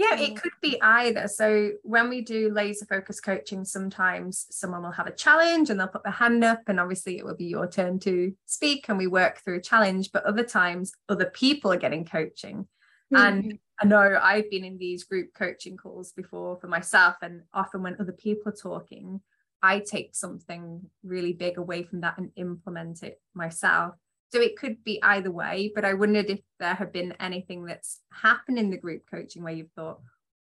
Yeah, 0.00 0.18
it 0.18 0.40
could 0.40 0.52
be 0.62 0.80
either. 0.80 1.28
So 1.28 1.72
when 1.82 2.08
we 2.08 2.22
do 2.22 2.50
laser 2.50 2.86
focus 2.86 3.20
coaching, 3.20 3.66
sometimes 3.66 4.46
someone 4.50 4.82
will 4.82 4.92
have 4.92 5.06
a 5.06 5.14
challenge 5.14 5.68
and 5.68 5.78
they'll 5.78 5.88
put 5.88 6.04
their 6.04 6.12
hand 6.12 6.42
up, 6.42 6.62
and 6.68 6.80
obviously 6.80 7.18
it 7.18 7.24
will 7.24 7.36
be 7.36 7.44
your 7.44 7.68
turn 7.68 7.98
to 8.00 8.34
speak 8.46 8.88
and 8.88 8.96
we 8.96 9.06
work 9.06 9.42
through 9.44 9.58
a 9.58 9.62
challenge. 9.62 10.10
But 10.10 10.24
other 10.24 10.42
times, 10.42 10.92
other 11.10 11.26
people 11.26 11.70
are 11.70 11.76
getting 11.76 12.06
coaching. 12.06 12.66
Mm-hmm. 13.12 13.16
And 13.16 13.58
I 13.78 13.84
know 13.84 14.18
I've 14.22 14.50
been 14.50 14.64
in 14.64 14.78
these 14.78 15.04
group 15.04 15.34
coaching 15.34 15.76
calls 15.76 16.12
before 16.12 16.58
for 16.58 16.68
myself, 16.68 17.16
and 17.20 17.42
often 17.52 17.82
when 17.82 17.96
other 18.00 18.12
people 18.12 18.52
are 18.52 18.56
talking, 18.56 19.20
I 19.62 19.80
take 19.80 20.14
something 20.14 20.80
really 21.04 21.34
big 21.34 21.58
away 21.58 21.82
from 21.82 22.00
that 22.00 22.16
and 22.16 22.30
implement 22.36 23.02
it 23.02 23.20
myself. 23.34 23.96
So 24.32 24.40
it 24.40 24.56
could 24.56 24.84
be 24.84 25.02
either 25.02 25.30
way, 25.30 25.72
but 25.74 25.84
I 25.84 25.94
wondered 25.94 26.30
if 26.30 26.40
there 26.60 26.74
had 26.74 26.92
been 26.92 27.14
anything 27.18 27.64
that's 27.64 27.98
happened 28.12 28.58
in 28.58 28.70
the 28.70 28.78
group 28.78 29.02
coaching 29.10 29.42
where 29.42 29.52
you've 29.52 29.72
thought, 29.72 30.00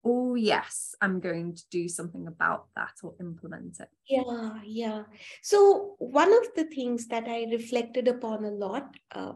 oh, 0.05 0.35
yes, 0.35 0.95
I'm 1.01 1.19
going 1.19 1.55
to 1.55 1.63
do 1.69 1.87
something 1.87 2.27
about 2.27 2.67
that 2.75 2.93
or 3.03 3.13
implement 3.19 3.79
it. 3.79 3.89
Yeah, 4.07 4.59
yeah. 4.65 5.03
So 5.41 5.95
one 5.99 6.33
of 6.33 6.47
the 6.55 6.65
things 6.65 7.07
that 7.07 7.27
I 7.27 7.45
reflected 7.51 8.07
upon 8.07 8.45
a 8.45 8.51
lot, 8.51 8.95
uh, 9.11 9.33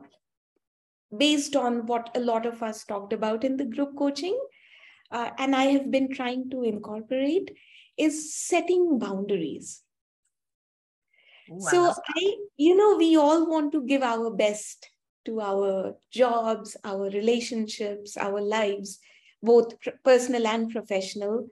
based 1.16 1.56
on 1.56 1.86
what 1.86 2.10
a 2.16 2.20
lot 2.20 2.46
of 2.46 2.62
us 2.64 2.84
talked 2.84 3.14
about 3.14 3.44
in 3.44 3.58
the 3.58 3.66
group 3.66 3.98
coaching, 3.98 4.38
uh, 5.12 5.32
and 5.38 5.56
I 5.56 5.66
have 5.66 5.90
been 5.90 6.12
trying 6.12 6.50
to 6.50 6.64
incorporate, 6.64 7.52
is 7.98 8.36
setting 8.36 9.00
boundaries. 9.00 9.84
So 11.60 11.94
I, 12.16 12.36
you 12.58 12.76
know, 12.76 12.98
we 12.98 13.16
all 13.16 13.50
want 13.50 13.72
to 13.72 13.82
give 13.84 14.04
our 14.04 14.30
best 14.32 14.90
to 15.26 15.42
our 15.42 15.96
jobs, 16.12 16.76
our 16.84 17.10
relationships, 17.10 18.18
our 18.18 18.42
lives, 18.42 19.00
both 19.42 19.74
personal 20.04 20.48
and 20.48 20.70
professional. 20.70 21.48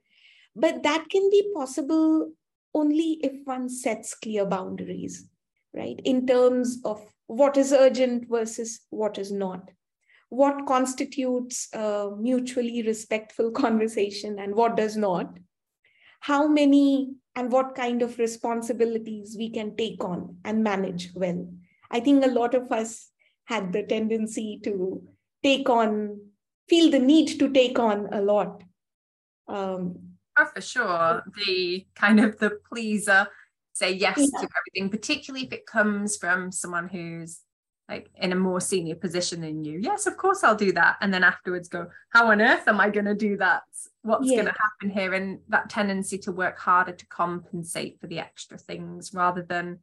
But 0.56 0.84
that 0.84 1.10
can 1.10 1.30
be 1.30 1.52
possible 1.54 2.32
only 2.74 3.20
if 3.24 3.34
one 3.46 3.70
sets 3.70 4.16
clear 4.16 4.46
boundaries, 4.46 5.28
right? 5.74 6.00
In 6.04 6.28
terms 6.28 6.80
of 6.84 7.02
what 7.28 7.58
is 7.58 7.72
urgent 7.72 8.28
versus 8.30 8.82
what 8.90 9.18
is 9.18 9.32
not. 9.32 9.72
What 10.30 10.66
constitutes 10.66 11.70
a 11.74 12.10
mutually 12.18 12.84
respectful 12.84 13.52
conversation 13.64 14.40
and 14.40 14.56
what 14.56 14.76
does 14.76 14.98
not. 14.98 15.38
How 16.20 16.48
many 16.48 17.14
and 17.36 17.52
what 17.52 17.76
kind 17.76 18.02
of 18.02 18.18
responsibilities 18.18 19.36
we 19.38 19.50
can 19.50 19.76
take 19.76 20.04
on 20.04 20.38
and 20.46 20.64
manage 20.64 21.12
well. 21.14 21.48
I 21.92 22.00
think 22.00 22.24
a 22.24 22.30
lot 22.30 22.56
of 22.56 22.72
us 22.72 23.10
had 23.46 23.74
the 23.74 23.84
tendency 23.84 24.60
to 24.64 25.04
take 25.44 25.70
on, 25.70 26.20
feel 26.68 26.90
the 26.90 27.00
need 27.00 27.40
to 27.40 27.52
take 27.52 27.78
on 27.78 28.08
a 28.12 28.22
lot. 28.22 28.64
Um, 29.48 30.00
oh, 30.38 30.46
for 30.54 30.62
sure. 30.62 31.24
The 31.46 31.86
kind 31.96 32.20
of 32.20 32.40
the 32.40 32.60
pleaser, 32.72 33.28
say 33.74 33.92
yes 33.92 34.18
yeah. 34.18 34.42
to 34.42 34.48
everything, 34.58 34.90
particularly 34.90 35.46
if 35.46 35.54
it 35.54 35.66
comes 35.66 36.18
from 36.18 36.52
someone 36.52 36.88
who's 36.88 37.42
like 37.88 38.10
in 38.16 38.32
a 38.32 38.36
more 38.36 38.60
senior 38.60 38.96
position 38.96 39.42
than 39.42 39.64
you. 39.64 39.80
Yes, 39.80 40.08
of 40.08 40.18
course 40.18 40.44
I'll 40.44 40.56
do 40.56 40.72
that. 40.72 40.98
And 41.02 41.14
then 41.14 41.24
afterwards 41.24 41.68
go, 41.68 41.88
how 42.10 42.32
on 42.32 42.42
earth 42.42 42.68
am 42.68 42.80
I 42.80 42.90
going 42.90 43.06
to 43.06 43.14
do 43.14 43.38
that? 43.38 43.64
What's 44.02 44.28
yeah. 44.28 44.42
going 44.42 44.48
to 44.48 44.60
happen 44.60 44.90
here? 44.90 45.14
And 45.14 45.40
that 45.50 45.70
tendency 45.70 46.18
to 46.20 46.32
work 46.32 46.58
harder 46.58 46.94
to 46.94 47.08
compensate 47.08 48.00
for 48.00 48.08
the 48.08 48.20
extra 48.20 48.58
things 48.58 49.14
rather 49.14 49.44
than, 49.44 49.80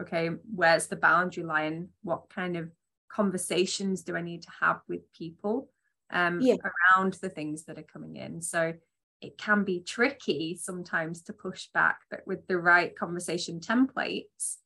okay, 0.00 0.30
where's 0.52 0.88
the 0.88 0.96
boundary 0.96 1.44
line? 1.44 1.90
What 2.02 2.28
kind 2.28 2.56
of 2.56 2.70
conversations 3.08 4.02
do 4.02 4.16
I 4.16 4.22
need 4.22 4.42
to 4.42 4.50
have 4.60 4.80
with 4.88 5.12
people 5.12 5.68
um, 6.10 6.40
yeah. 6.40 6.56
around 6.96 7.14
the 7.14 7.28
things 7.28 7.64
that 7.66 7.78
are 7.78 7.84
coming 7.84 8.16
in? 8.16 8.42
So 8.42 8.74
it 9.20 9.38
can 9.38 9.62
be 9.62 9.80
tricky 9.80 10.58
sometimes 10.60 11.22
to 11.22 11.32
push 11.32 11.68
back, 11.72 12.00
but 12.10 12.26
with 12.26 12.46
the 12.48 12.58
right 12.58 12.96
conversation 12.96 13.60
templates, 13.60 14.56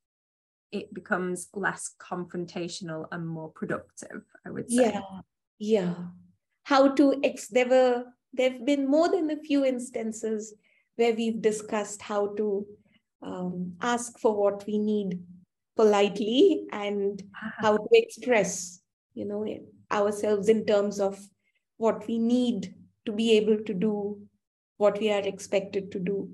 it 0.70 0.92
becomes 0.92 1.48
less 1.54 1.94
confrontational 1.98 3.06
and 3.12 3.26
more 3.26 3.50
productive 3.50 4.22
i 4.46 4.50
would 4.50 4.70
say. 4.70 4.92
Yeah 4.92 5.00
yeah. 5.58 5.94
How 6.64 6.88
to 6.94 7.20
ex 7.24 7.48
there 7.48 7.68
were 7.68 8.04
there 8.32 8.52
have 8.52 8.64
been 8.64 8.88
more 8.88 9.08
than 9.08 9.30
a 9.30 9.36
few 9.36 9.64
instances 9.64 10.54
where 10.96 11.14
we've 11.14 11.40
discussed 11.40 12.02
how 12.02 12.34
to 12.34 12.66
um, 13.22 13.72
ask 13.80 14.18
for 14.18 14.36
what 14.36 14.66
we 14.66 14.78
need 14.78 15.20
politely 15.76 16.66
and 16.72 17.22
ah. 17.34 17.52
how 17.58 17.76
to 17.76 17.88
express 17.92 18.80
you 19.14 19.24
know 19.24 19.46
ourselves 19.90 20.48
in 20.48 20.66
terms 20.66 21.00
of 21.00 21.18
what 21.78 22.06
we 22.06 22.18
need 22.18 22.74
to 23.06 23.12
be 23.12 23.32
able 23.32 23.58
to 23.64 23.74
do 23.74 24.20
what 24.76 25.00
we 25.00 25.10
are 25.10 25.20
expected 25.20 25.90
to 25.90 25.98
do. 25.98 26.30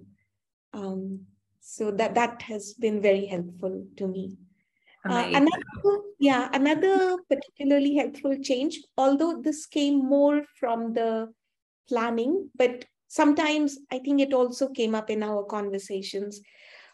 Um, 0.75 1.21
so 1.67 1.91
that 1.91 2.15
that 2.15 2.43
has 2.43 2.75
been 2.75 3.01
very 3.01 3.27
helpful 3.27 3.87
to 3.97 4.07
me 4.07 4.37
uh, 5.09 5.27
another, 5.35 6.03
yeah, 6.19 6.49
another 6.55 7.19
particularly 7.29 7.95
helpful 7.95 8.37
change, 8.43 8.81
although 8.97 9.41
this 9.43 9.67
came 9.67 9.99
more 9.99 10.43
from 10.59 10.95
the 10.95 11.31
planning, 11.89 12.49
but 12.57 12.87
sometimes 13.09 13.79
I 13.93 13.99
think 13.99 14.23
it 14.23 14.33
also 14.33 14.69
came 14.71 14.95
up 14.95 15.11
in 15.11 15.23
our 15.23 15.45
conversations, 15.45 16.41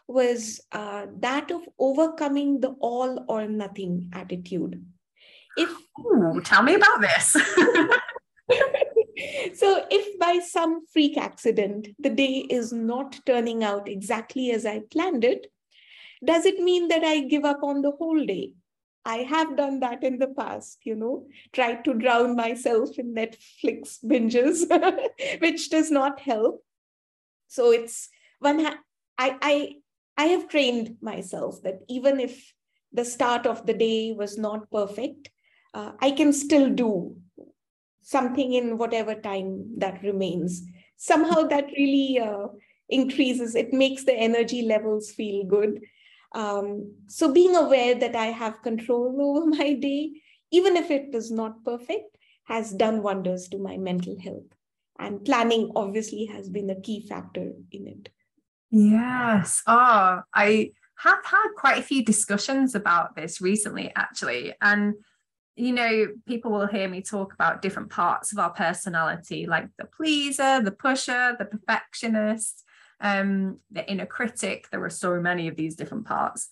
was 0.07 0.59
uh, 0.73 1.05
that 1.19 1.51
of 1.51 1.61
overcoming 1.79 2.59
the 2.59 2.71
all 2.81 3.23
or 3.29 3.47
nothing 3.47 4.09
attitude. 4.13 4.83
If 5.55 5.69
Ooh, 5.99 6.41
tell 6.43 6.63
me 6.63 6.75
about 6.75 6.99
this. 6.99 7.37
so 9.53 9.85
if 9.89 10.19
by 10.19 10.39
some 10.39 10.85
freak 10.87 11.17
accident 11.17 11.87
the 11.99 12.09
day 12.09 12.45
is 12.49 12.71
not 12.71 13.19
turning 13.25 13.63
out 13.63 13.87
exactly 13.87 14.51
as 14.51 14.65
i 14.65 14.79
planned 14.91 15.23
it 15.23 15.47
does 16.23 16.45
it 16.45 16.59
mean 16.59 16.87
that 16.87 17.03
i 17.03 17.19
give 17.21 17.45
up 17.45 17.63
on 17.63 17.81
the 17.81 17.91
whole 17.91 18.25
day? 18.25 18.53
I 19.03 19.23
have 19.23 19.57
done 19.57 19.79
that 19.79 20.03
in 20.03 20.19
the 20.19 20.27
past 20.27 20.77
you 20.83 20.95
know 20.95 21.25
tried 21.53 21.83
to 21.85 21.95
drown 21.95 22.35
myself 22.35 22.99
in 22.99 23.15
netflix 23.15 23.97
binges 24.05 24.59
which 25.41 25.69
does 25.71 25.89
not 25.89 26.19
help. 26.19 26.63
So 27.47 27.71
it's 27.71 28.09
one 28.39 28.59
ha- 28.59 28.79
I, 29.17 29.37
I 29.41 29.73
i 30.17 30.25
have 30.25 30.47
trained 30.49 30.97
myself 31.01 31.61
that 31.63 31.79
even 31.87 32.19
if 32.19 32.53
the 32.93 33.05
start 33.05 33.47
of 33.47 33.65
the 33.65 33.73
day 33.73 34.11
was 34.11 34.37
not 34.37 34.69
perfect 34.71 35.29
uh, 35.73 35.91
i 35.99 36.11
can 36.11 36.33
still 36.33 36.69
do 36.69 37.15
something 38.01 38.53
in 38.53 38.77
whatever 38.77 39.15
time 39.15 39.77
that 39.77 40.01
remains. 40.03 40.63
Somehow 40.97 41.43
that 41.47 41.65
really 41.77 42.19
uh, 42.19 42.47
increases, 42.89 43.55
it 43.55 43.73
makes 43.73 44.03
the 44.05 44.13
energy 44.13 44.63
levels 44.63 45.11
feel 45.11 45.45
good. 45.45 45.81
Um, 46.33 46.95
so 47.07 47.31
being 47.31 47.55
aware 47.55 47.95
that 47.95 48.15
I 48.15 48.27
have 48.27 48.61
control 48.61 49.15
over 49.19 49.45
my 49.57 49.73
day, 49.73 50.21
even 50.51 50.75
if 50.75 50.91
it 50.91 51.13
is 51.13 51.31
not 51.31 51.63
perfect, 51.63 52.17
has 52.45 52.71
done 52.71 53.01
wonders 53.01 53.47
to 53.49 53.57
my 53.57 53.77
mental 53.77 54.19
health. 54.19 54.51
and 55.01 55.25
planning 55.25 55.71
obviously 55.75 56.25
has 56.25 56.49
been 56.49 56.69
a 56.69 56.79
key 56.79 57.05
factor 57.07 57.53
in 57.71 57.87
it 57.87 58.09
yes 58.69 59.61
oh 59.67 60.21
i 60.33 60.71
have 60.97 61.25
had 61.25 61.47
quite 61.57 61.79
a 61.79 61.83
few 61.83 62.05
discussions 62.05 62.75
about 62.75 63.15
this 63.15 63.41
recently 63.41 63.91
actually 63.95 64.53
and 64.61 64.93
you 65.55 65.73
know 65.73 66.07
people 66.27 66.51
will 66.51 66.67
hear 66.67 66.87
me 66.87 67.01
talk 67.01 67.33
about 67.33 67.61
different 67.61 67.89
parts 67.89 68.31
of 68.31 68.39
our 68.39 68.51
personality 68.51 69.45
like 69.45 69.67
the 69.77 69.85
pleaser 69.85 70.61
the 70.61 70.71
pusher 70.71 71.35
the 71.37 71.45
perfectionist 71.45 72.63
um 73.01 73.59
the 73.71 73.89
inner 73.89 74.05
critic. 74.05 74.67
There 74.71 74.83
are 74.83 74.89
so 74.89 75.19
many 75.19 75.47
of 75.47 75.55
these 75.55 75.75
different 75.75 76.05
parts. 76.05 76.47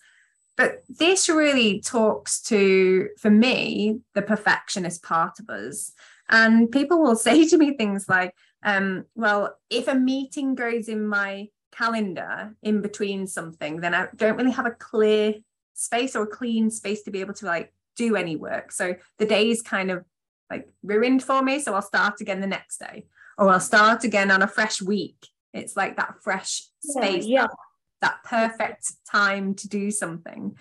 But 0.58 0.84
this 0.90 1.30
really 1.30 1.80
talks 1.80 2.42
to 2.44 3.10
for 3.18 3.30
me 3.30 4.00
the 4.14 4.22
perfectionist 4.22 5.04
part 5.04 5.40
of 5.40 5.50
us. 5.50 5.94
And 6.30 6.70
people 6.70 7.02
will 7.02 7.16
say 7.28 7.48
to 7.48 7.58
me 7.58 7.78
things 7.78 8.10
like, 8.10 8.34
um, 8.64 9.06
well, 9.16 9.56
if 9.70 9.88
a 9.88 9.96
meeting 9.96 10.56
goes 10.56 10.90
in 10.90 11.08
my 11.08 11.48
calendar 11.72 12.56
in 12.62 12.82
between 12.82 13.26
something, 13.26 13.80
then 13.80 13.94
I 13.94 14.08
don't 14.16 14.36
really 14.36 14.52
have 14.52 14.66
a 14.66 14.72
clear 14.72 15.36
space 15.76 16.16
or 16.16 16.24
a 16.24 16.28
clean 16.28 16.70
space 16.70 17.04
to 17.04 17.12
be 17.12 17.22
able 17.22 17.36
to 17.36 17.46
like 17.46 17.72
do 18.00 18.16
any 18.16 18.36
work. 18.36 18.72
So 18.72 18.96
the 19.18 19.26
day 19.26 19.50
is 19.50 19.62
kind 19.62 19.92
of 19.92 20.06
like 20.50 20.68
ruined 20.82 21.22
for 21.22 21.42
me. 21.44 21.60
So 21.60 21.74
I'll 21.74 21.82
start 21.82 22.22
again 22.22 22.40
the 22.42 22.48
next 22.48 22.80
day, 22.80 23.06
or 23.38 23.50
I'll 23.50 23.60
start 23.60 24.04
again 24.04 24.32
on 24.32 24.42
a 24.42 24.48
fresh 24.48 24.82
week. 24.82 25.28
It's 25.54 25.76
like 25.76 25.98
that 25.98 26.16
fresh 26.24 26.64
space, 26.82 27.26
yeah, 27.26 27.42
yeah. 27.42 27.48
That, 27.48 27.58
that 28.02 28.24
perfect 28.24 28.94
time 29.12 29.54
to 29.56 29.68
do 29.68 29.92
something. 29.92 30.56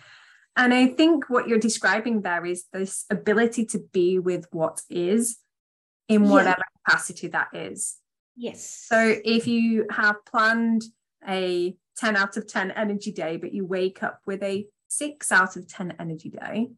And 0.57 0.74
I 0.74 0.88
think 0.88 1.31
what 1.31 1.46
you're 1.46 1.59
describing 1.59 2.22
there 2.22 2.44
is 2.44 2.64
this 2.72 3.05
ability 3.11 3.66
to 3.66 3.79
be 3.92 4.18
with 4.18 4.46
what 4.51 4.81
is 4.90 5.38
in 6.09 6.29
whatever 6.29 6.64
yeah. 6.64 6.81
capacity 6.85 7.29
that 7.29 7.48
is. 7.53 7.96
Yes. 8.35 8.85
So 8.88 9.14
if 9.24 9.46
you 9.46 9.87
have 9.90 10.24
planned 10.24 10.83
a 11.27 11.77
10 11.98 12.16
out 12.16 12.37
of 12.37 12.48
10 12.48 12.72
energy 12.72 13.12
day, 13.12 13.37
but 13.37 13.53
you 13.53 13.64
wake 13.64 14.03
up 14.03 14.20
with 14.27 14.42
a 14.42 14.66
six 14.88 15.31
out 15.31 15.57
of 15.57 15.68
10 15.68 15.94
energy 16.01 16.31
day, 16.31 16.70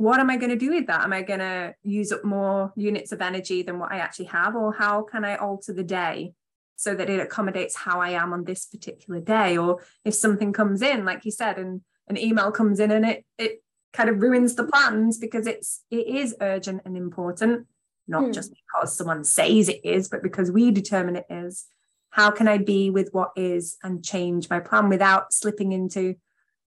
what 0.00 0.18
am 0.18 0.30
I 0.30 0.38
going 0.38 0.48
to 0.48 0.56
do 0.56 0.70
with 0.70 0.86
that? 0.86 1.02
Am 1.02 1.12
I 1.12 1.20
going 1.20 1.40
to 1.40 1.74
use 1.82 2.10
up 2.10 2.24
more 2.24 2.72
units 2.74 3.12
of 3.12 3.20
energy 3.20 3.60
than 3.60 3.78
what 3.78 3.92
I 3.92 3.98
actually 3.98 4.24
have? 4.26 4.56
Or 4.56 4.72
how 4.72 5.02
can 5.02 5.26
I 5.26 5.36
alter 5.36 5.74
the 5.74 5.84
day 5.84 6.32
so 6.76 6.94
that 6.94 7.10
it 7.10 7.20
accommodates 7.20 7.76
how 7.76 8.00
I 8.00 8.12
am 8.12 8.32
on 8.32 8.44
this 8.44 8.64
particular 8.64 9.20
day? 9.20 9.58
Or 9.58 9.82
if 10.06 10.14
something 10.14 10.54
comes 10.54 10.80
in, 10.80 11.04
like 11.04 11.26
you 11.26 11.30
said, 11.30 11.58
and 11.58 11.82
an 12.08 12.16
email 12.16 12.50
comes 12.50 12.80
in 12.80 12.90
and 12.90 13.04
it, 13.04 13.26
it 13.36 13.62
kind 13.92 14.08
of 14.08 14.22
ruins 14.22 14.54
the 14.54 14.64
plans 14.64 15.18
because 15.18 15.46
it's 15.46 15.84
it 15.90 16.06
is 16.06 16.34
urgent 16.40 16.80
and 16.86 16.96
important 16.96 17.66
not 18.06 18.22
mm. 18.22 18.32
just 18.32 18.52
because 18.52 18.96
someone 18.96 19.24
says 19.24 19.68
it 19.68 19.84
is 19.84 20.08
but 20.08 20.22
because 20.22 20.50
we 20.50 20.70
determine 20.70 21.16
it 21.16 21.26
is 21.28 21.66
how 22.10 22.30
can 22.30 22.46
i 22.46 22.56
be 22.56 22.88
with 22.88 23.08
what 23.10 23.30
is 23.34 23.76
and 23.82 24.04
change 24.04 24.48
my 24.48 24.60
plan 24.60 24.88
without 24.88 25.32
slipping 25.32 25.72
into 25.72 26.14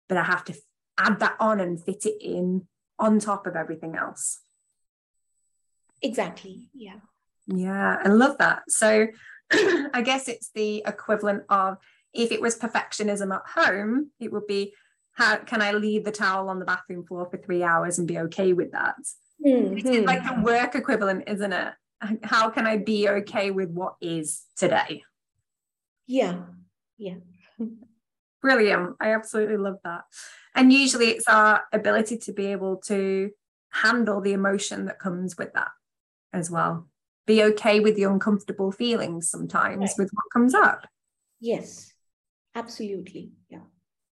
but 0.09 0.17
i 0.17 0.23
have 0.23 0.45
to 0.45 0.55
add 0.97 1.19
that 1.19 1.35
on 1.41 1.59
and 1.59 1.83
fit 1.85 2.07
it 2.07 2.23
in 2.23 2.69
on 2.99 3.19
top 3.19 3.47
of 3.47 3.57
everything 3.57 3.97
else 3.97 4.41
exactly 6.03 6.69
yeah 6.75 7.01
yeah 7.47 7.99
i 8.05 8.09
love 8.09 8.37
that 8.39 8.63
so 8.69 9.07
i 9.53 10.03
guess 10.05 10.29
it's 10.29 10.51
the 10.55 10.83
equivalent 10.87 11.43
of 11.49 11.77
if 12.13 12.33
it 12.33 12.41
was 12.41 12.59
perfectionism 12.59 13.35
at 13.35 13.43
home 13.55 14.11
it 14.21 14.33
would 14.33 14.47
be 14.47 14.73
how 15.19 15.37
can 15.37 15.61
I 15.61 15.73
leave 15.73 16.05
the 16.05 16.13
towel 16.13 16.49
on 16.49 16.61
the 16.61 16.65
bathroom 16.65 17.05
floor 17.05 17.29
for 17.29 17.39
three 17.39 17.65
hours 17.65 17.99
and 17.99 18.07
be 18.07 18.21
okay 18.21 18.53
with 18.53 18.71
that? 18.71 18.95
Mm-hmm. 19.45 19.77
It's 19.79 20.07
like 20.07 20.23
the 20.25 20.41
work 20.43 20.77
equivalent, 20.77 21.25
isn't 21.27 21.53
it? 21.53 21.75
How 22.23 22.51
can 22.51 22.69
I 22.69 22.77
be 22.77 23.09
okay 23.09 23.51
with 23.51 23.69
what 23.71 23.97
is 24.01 24.45
today? 24.57 25.03
Yeah, 26.07 26.43
yeah. 26.97 27.17
Brilliant. 28.41 28.97
I 29.01 29.15
absolutely 29.15 29.57
love 29.57 29.79
that. 29.85 30.03
And 30.55 30.73
usually 30.73 31.09
it's 31.09 31.29
our 31.29 31.63
ability 31.73 32.19
to 32.19 32.33
be 32.33 32.47
able 32.47 32.77
to 32.87 33.31
handle 33.71 34.21
the 34.21 34.33
emotion 34.33 34.87
that 34.87 34.99
comes 34.99 35.37
with 35.37 35.53
that 35.55 35.69
as 36.33 36.51
well. 36.51 36.89
Be 37.27 37.43
okay 37.45 37.81
with 37.81 37.97
the 37.97 38.05
uncomfortable 38.05 38.73
feelings 38.73 39.29
sometimes 39.31 39.79
right. 39.91 39.99
with 39.99 40.11
what 40.13 40.33
comes 40.33 40.55
up. 40.55 40.87
Yes, 41.41 41.93
absolutely. 42.55 43.33
Yeah. 43.49 43.61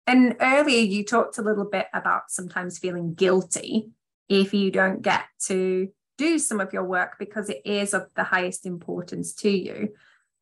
And 0.06 0.36
earlier 0.40 0.82
you 0.82 1.04
talked 1.04 1.38
a 1.38 1.42
little 1.42 1.64
bit 1.64 1.86
about 1.92 2.30
sometimes 2.30 2.78
feeling 2.78 3.14
guilty 3.14 3.90
if 4.28 4.54
you 4.54 4.70
don't 4.70 5.02
get 5.02 5.24
to 5.46 5.88
do 6.18 6.38
some 6.38 6.60
of 6.60 6.72
your 6.72 6.84
work 6.84 7.16
because 7.18 7.48
it 7.48 7.62
is 7.64 7.94
of 7.94 8.06
the 8.14 8.24
highest 8.24 8.66
importance 8.66 9.34
to 9.34 9.50
you. 9.50 9.90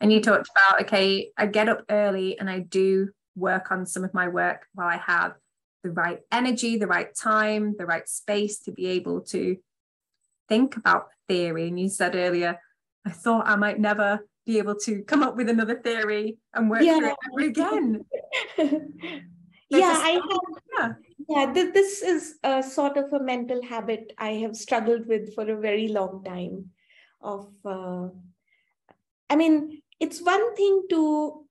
And 0.00 0.12
you 0.12 0.20
talked 0.20 0.48
about, 0.50 0.82
okay, 0.82 1.30
I 1.36 1.46
get 1.46 1.68
up 1.68 1.84
early 1.88 2.38
and 2.38 2.50
I 2.50 2.58
do 2.58 3.10
work 3.36 3.70
on 3.70 3.86
some 3.86 4.04
of 4.04 4.14
my 4.14 4.28
work 4.28 4.66
while 4.74 4.88
I 4.88 4.96
have 4.96 5.34
the 5.82 5.90
right 5.90 6.20
energy, 6.32 6.76
the 6.76 6.86
right 6.86 7.14
time, 7.14 7.74
the 7.78 7.86
right 7.86 8.08
space 8.08 8.60
to 8.60 8.72
be 8.72 8.86
able 8.86 9.20
to 9.22 9.56
think 10.48 10.76
about 10.76 11.08
theory. 11.28 11.68
And 11.68 11.78
you 11.78 11.88
said 11.88 12.14
earlier, 12.14 12.60
I 13.06 13.10
thought 13.10 13.46
I 13.46 13.56
might 13.56 13.78
never 13.78 14.26
be 14.46 14.58
able 14.58 14.76
to 14.76 15.02
come 15.02 15.22
up 15.22 15.36
with 15.36 15.48
another 15.48 15.80
theory 15.80 16.38
and 16.54 16.70
work 16.70 16.82
yeah. 16.82 16.98
through 16.98 17.14
it 17.38 17.46
again. 17.46 18.04
yeah 19.70 19.98
i 20.02 20.10
have 20.10 20.22
yeah, 20.78 20.92
yeah 21.28 21.52
th- 21.52 21.72
this 21.72 22.02
is 22.02 22.38
a 22.44 22.62
sort 22.62 22.96
of 22.96 23.12
a 23.12 23.22
mental 23.22 23.62
habit 23.62 24.12
i 24.18 24.30
have 24.30 24.56
struggled 24.56 25.06
with 25.06 25.34
for 25.34 25.48
a 25.50 25.60
very 25.60 25.88
long 25.88 26.22
time 26.24 26.66
of 27.22 27.48
uh, 27.64 28.08
i 29.30 29.36
mean 29.36 29.80
it's 30.00 30.20
one 30.20 30.54
thing 30.54 30.82
to 30.90 31.44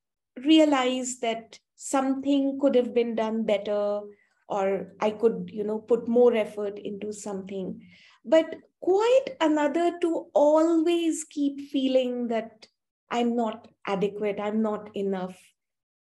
realize 0.45 1.19
that 1.19 1.59
something 1.83 2.57
could 2.61 2.75
have 2.75 2.93
been 2.93 3.13
done 3.15 3.43
better 3.43 4.01
or 4.47 4.93
i 5.01 5.09
could 5.09 5.49
you 5.51 5.63
know 5.63 5.79
put 5.79 6.07
more 6.07 6.33
effort 6.35 6.79
into 6.79 7.11
something. 7.11 7.81
But 8.25 8.55
quite 8.79 9.25
another 9.41 9.97
to 10.01 10.27
always 10.33 11.25
keep 11.29 11.59
feeling 11.71 12.27
that 12.29 12.67
i'm 13.11 13.35
not 13.35 13.67
adequate 13.85 14.39
i'm 14.39 14.61
not 14.61 14.95
enough. 14.95 15.37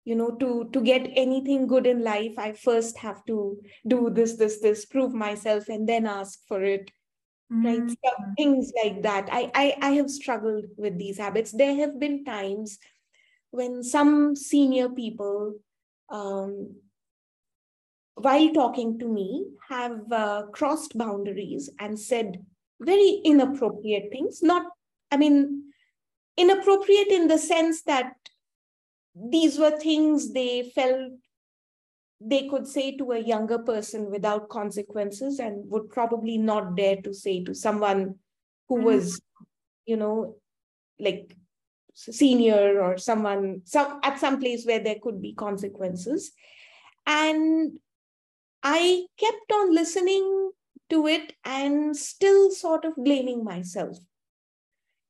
You 0.05 0.15
know 0.15 0.31
to 0.41 0.69
to 0.73 0.81
get 0.81 1.09
anything 1.15 1.67
good 1.67 1.87
in 1.87 2.03
life 2.03 2.37
i 2.37 2.51
first 2.53 2.97
have 2.97 3.25
to 3.25 3.57
do 3.87 4.09
this 4.09 4.35
this 4.37 4.59
this 4.61 4.85
prove 4.85 5.13
myself 5.13 5.69
and 5.69 5.87
then 5.89 6.05
ask 6.05 6.47
for 6.47 6.63
it. 6.63 6.91
Mm-hmm. 7.51 7.65
right 7.65 7.89
so 7.89 8.11
things 8.37 8.71
like 8.83 9.01
that. 9.03 9.27
I, 9.31 9.51
I 9.55 9.75
i 9.81 9.89
have 9.99 10.09
struggled 10.09 10.65
with 10.77 10.97
these 10.97 11.17
habits. 11.17 11.51
There 11.51 11.75
have 11.75 11.99
been 11.99 12.23
times 12.23 12.77
when 13.51 13.83
some 13.83 14.35
senior 14.35 14.89
people 14.89 15.59
um, 16.11 16.75
while 18.15 18.49
talking 18.53 18.99
to 18.99 19.07
me 19.07 19.45
have 19.69 20.11
uh, 20.11 20.43
crossed 20.51 20.97
boundaries 20.97 21.69
and 21.79 21.99
said 21.99 22.45
very 22.79 23.21
inappropriate 23.23 24.11
things 24.11 24.41
not 24.41 24.65
i 25.11 25.17
mean 25.17 25.63
inappropriate 26.37 27.07
in 27.07 27.27
the 27.27 27.37
sense 27.37 27.83
that 27.83 28.13
these 29.15 29.57
were 29.59 29.77
things 29.77 30.33
they 30.33 30.63
felt 30.75 31.11
they 32.19 32.47
could 32.47 32.67
say 32.67 32.95
to 32.95 33.11
a 33.11 33.19
younger 33.19 33.57
person 33.59 34.09
without 34.11 34.47
consequences 34.49 35.39
and 35.39 35.69
would 35.69 35.89
probably 35.89 36.37
not 36.37 36.75
dare 36.75 36.97
to 36.97 37.13
say 37.13 37.43
to 37.43 37.53
someone 37.53 38.15
who 38.69 38.77
mm-hmm. 38.77 38.85
was 38.85 39.21
you 39.85 39.97
know 39.97 40.35
like 40.99 41.35
senior 41.93 42.81
or 42.81 42.97
someone 42.97 43.61
some 43.65 43.99
at 44.03 44.19
some 44.19 44.39
place 44.39 44.65
where 44.65 44.79
there 44.79 44.97
could 45.01 45.21
be 45.21 45.33
consequences 45.33 46.31
and 47.05 47.77
i 48.63 49.03
kept 49.17 49.51
on 49.51 49.73
listening 49.73 50.51
to 50.89 51.07
it 51.07 51.33
and 51.45 51.95
still 51.95 52.51
sort 52.51 52.85
of 52.85 52.95
blaming 52.95 53.43
myself 53.43 53.97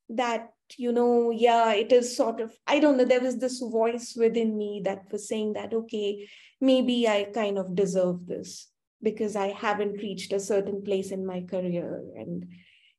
that 0.09 0.49
you 0.77 0.91
know, 0.91 1.31
yeah, 1.31 1.73
it 1.73 1.91
is 1.91 2.15
sort 2.15 2.39
of, 2.39 2.53
I 2.67 2.79
don't 2.79 2.97
know, 2.97 3.05
there 3.05 3.21
was 3.21 3.37
this 3.37 3.59
voice 3.59 4.15
within 4.15 4.57
me 4.57 4.81
that 4.85 5.11
was 5.11 5.27
saying 5.27 5.53
that, 5.53 5.73
okay, 5.73 6.29
maybe 6.59 7.07
I 7.07 7.25
kind 7.33 7.57
of 7.57 7.75
deserve 7.75 8.27
this 8.27 8.67
because 9.01 9.35
I 9.35 9.47
haven't 9.47 10.01
reached 10.01 10.33
a 10.33 10.39
certain 10.39 10.83
place 10.83 11.11
in 11.11 11.25
my 11.25 11.41
career. 11.41 12.01
And, 12.15 12.47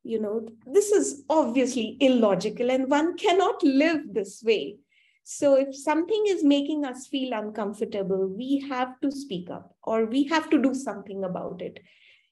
you 0.03 0.19
know, 0.19 0.47
this 0.65 0.91
is 0.91 1.23
obviously 1.29 1.97
illogical 1.99 2.69
and 2.69 2.89
one 2.89 3.17
cannot 3.17 3.63
live 3.63 4.13
this 4.13 4.43
way. 4.43 4.77
So 5.23 5.55
if 5.55 5.75
something 5.75 6.23
is 6.27 6.43
making 6.43 6.83
us 6.83 7.07
feel 7.07 7.33
uncomfortable, 7.33 8.27
we 8.27 8.65
have 8.69 8.99
to 9.01 9.11
speak 9.11 9.49
up 9.49 9.73
or 9.81 10.05
we 10.05 10.25
have 10.25 10.49
to 10.49 10.61
do 10.61 10.73
something 10.73 11.23
about 11.23 11.61
it. 11.61 11.79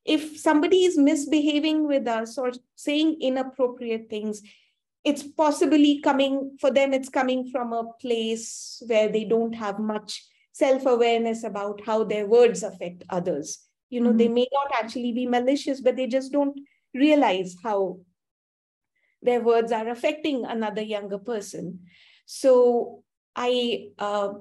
If 0.04 0.38
somebody 0.38 0.84
is 0.84 0.98
misbehaving 0.98 1.88
with 1.88 2.08
us 2.08 2.38
or 2.38 2.52
saying 2.76 3.18
inappropriate 3.22 4.10
things, 4.10 4.42
it's 5.04 5.24
possibly 5.24 6.00
coming 6.00 6.58
for 6.60 6.72
them 6.72 6.94
it's 6.94 7.10
coming 7.10 7.50
from 7.50 7.74
a 7.74 7.86
place 8.00 8.82
where 8.88 9.10
they 9.10 9.24
don't 9.24 9.54
have 9.54 9.80
much 9.80 10.24
self-awareness 10.54 11.44
about 11.44 11.82
how 11.86 12.04
their 12.04 12.28
words 12.28 12.64
affect 12.64 13.04
others 13.10 13.66
you 13.90 14.00
know 14.00 14.10
mm-hmm. 14.10 14.18
they 14.18 14.28
may 14.28 14.48
not 14.52 14.72
actually 14.74 15.12
be 15.12 15.26
malicious 15.26 15.82
but 15.82 15.96
they 15.96 16.08
just 16.08 16.32
don't 16.32 16.60
realize 16.94 17.56
how 17.64 18.00
their 19.22 19.42
words 19.42 19.72
are 19.72 19.88
affecting 19.88 20.46
another 20.46 20.82
younger 20.82 21.20
person. 21.20 21.82
So 22.26 23.04
I 23.36 23.90
uh, 24.00 24.34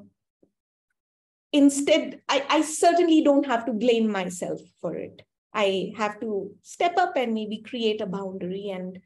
instead, 1.53 2.21
I, 2.29 2.45
I 2.49 2.63
certainly 2.63 3.23
don't 3.23 3.47
have 3.47 3.67
to 3.67 3.73
blame 3.73 4.11
myself 4.11 4.61
for 4.81 4.95
it. 4.95 5.23
I 5.53 5.93
have 5.97 6.21
to 6.21 6.53
step 6.63 6.97
up 6.97 7.17
and 7.17 7.35
maybe 7.35 7.59
create 7.59 8.01
a 8.01 8.07
boundary 8.07 8.71
and 8.71 9.01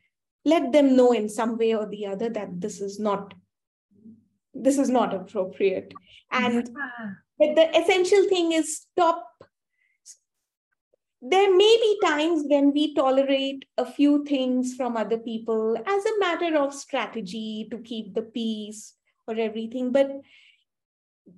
let 0.45 0.73
them 0.73 0.95
know 0.95 1.13
in 1.13 1.29
some 1.29 1.57
way 1.57 1.75
or 1.75 1.87
the 1.87 2.07
other 2.07 2.29
that 2.29 2.61
this 2.61 2.81
is 2.81 3.01
not 3.01 3.35
this 4.57 4.79
is 4.79 4.89
not 4.89 5.13
appropriate 5.13 5.93
and 6.31 6.71
yeah. 7.41 7.55
the 7.55 7.77
essential 7.77 8.29
thing 8.29 8.53
is 8.53 8.87
stop 8.93 9.24
there 11.27 11.57
may 11.57 11.77
be 11.81 11.99
times 12.05 12.45
when 12.49 12.73
we 12.73 12.95
tolerate 12.95 13.65
a 13.79 13.87
few 13.87 14.25
things 14.25 14.75
from 14.75 14.97
other 14.97 15.17
people 15.17 15.77
as 15.87 16.05
a 16.05 16.19
matter 16.19 16.57
of 16.59 16.75
strategy 16.75 17.67
to 17.71 17.79
keep 17.79 18.15
the 18.15 18.23
peace 18.23 18.95
or 19.27 19.35
everything 19.37 19.91
but 19.91 20.11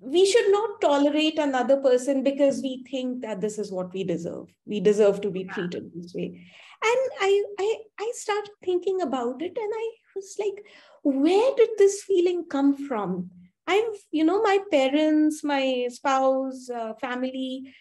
we 0.01 0.27
should 0.27 0.51
not 0.51 0.81
tolerate 0.81 1.39
another 1.39 1.77
person 1.77 2.23
because 2.23 2.61
we 2.61 2.85
think 2.91 3.23
that 3.23 3.41
this 3.41 3.59
is 3.59 3.71
what 3.71 3.93
we 3.93 4.03
deserve. 4.03 4.49
We 4.65 4.81
deserve 4.81 5.21
to 5.21 5.31
be 5.31 5.45
treated 5.45 5.93
this 5.95 6.13
way. 6.13 6.45
And 6.83 7.11
i 7.21 7.45
i 7.61 7.77
i 8.01 8.13
started 8.15 8.51
thinking 8.65 9.01
about 9.01 9.41
it 9.41 9.57
and 9.57 9.73
i 9.75 9.89
was 10.15 10.37
like 10.39 10.65
where 11.03 11.55
did 11.57 11.71
this 11.79 12.03
feeling 12.03 12.47
come 12.51 12.77
from? 12.89 13.31
I've 13.69 13.99
you 14.11 14.25
know 14.25 14.43
my 14.43 14.59
parents 14.71 15.45
my 15.45 15.87
spouse 15.91 16.69
uh, 16.69 16.95
family 17.01 17.73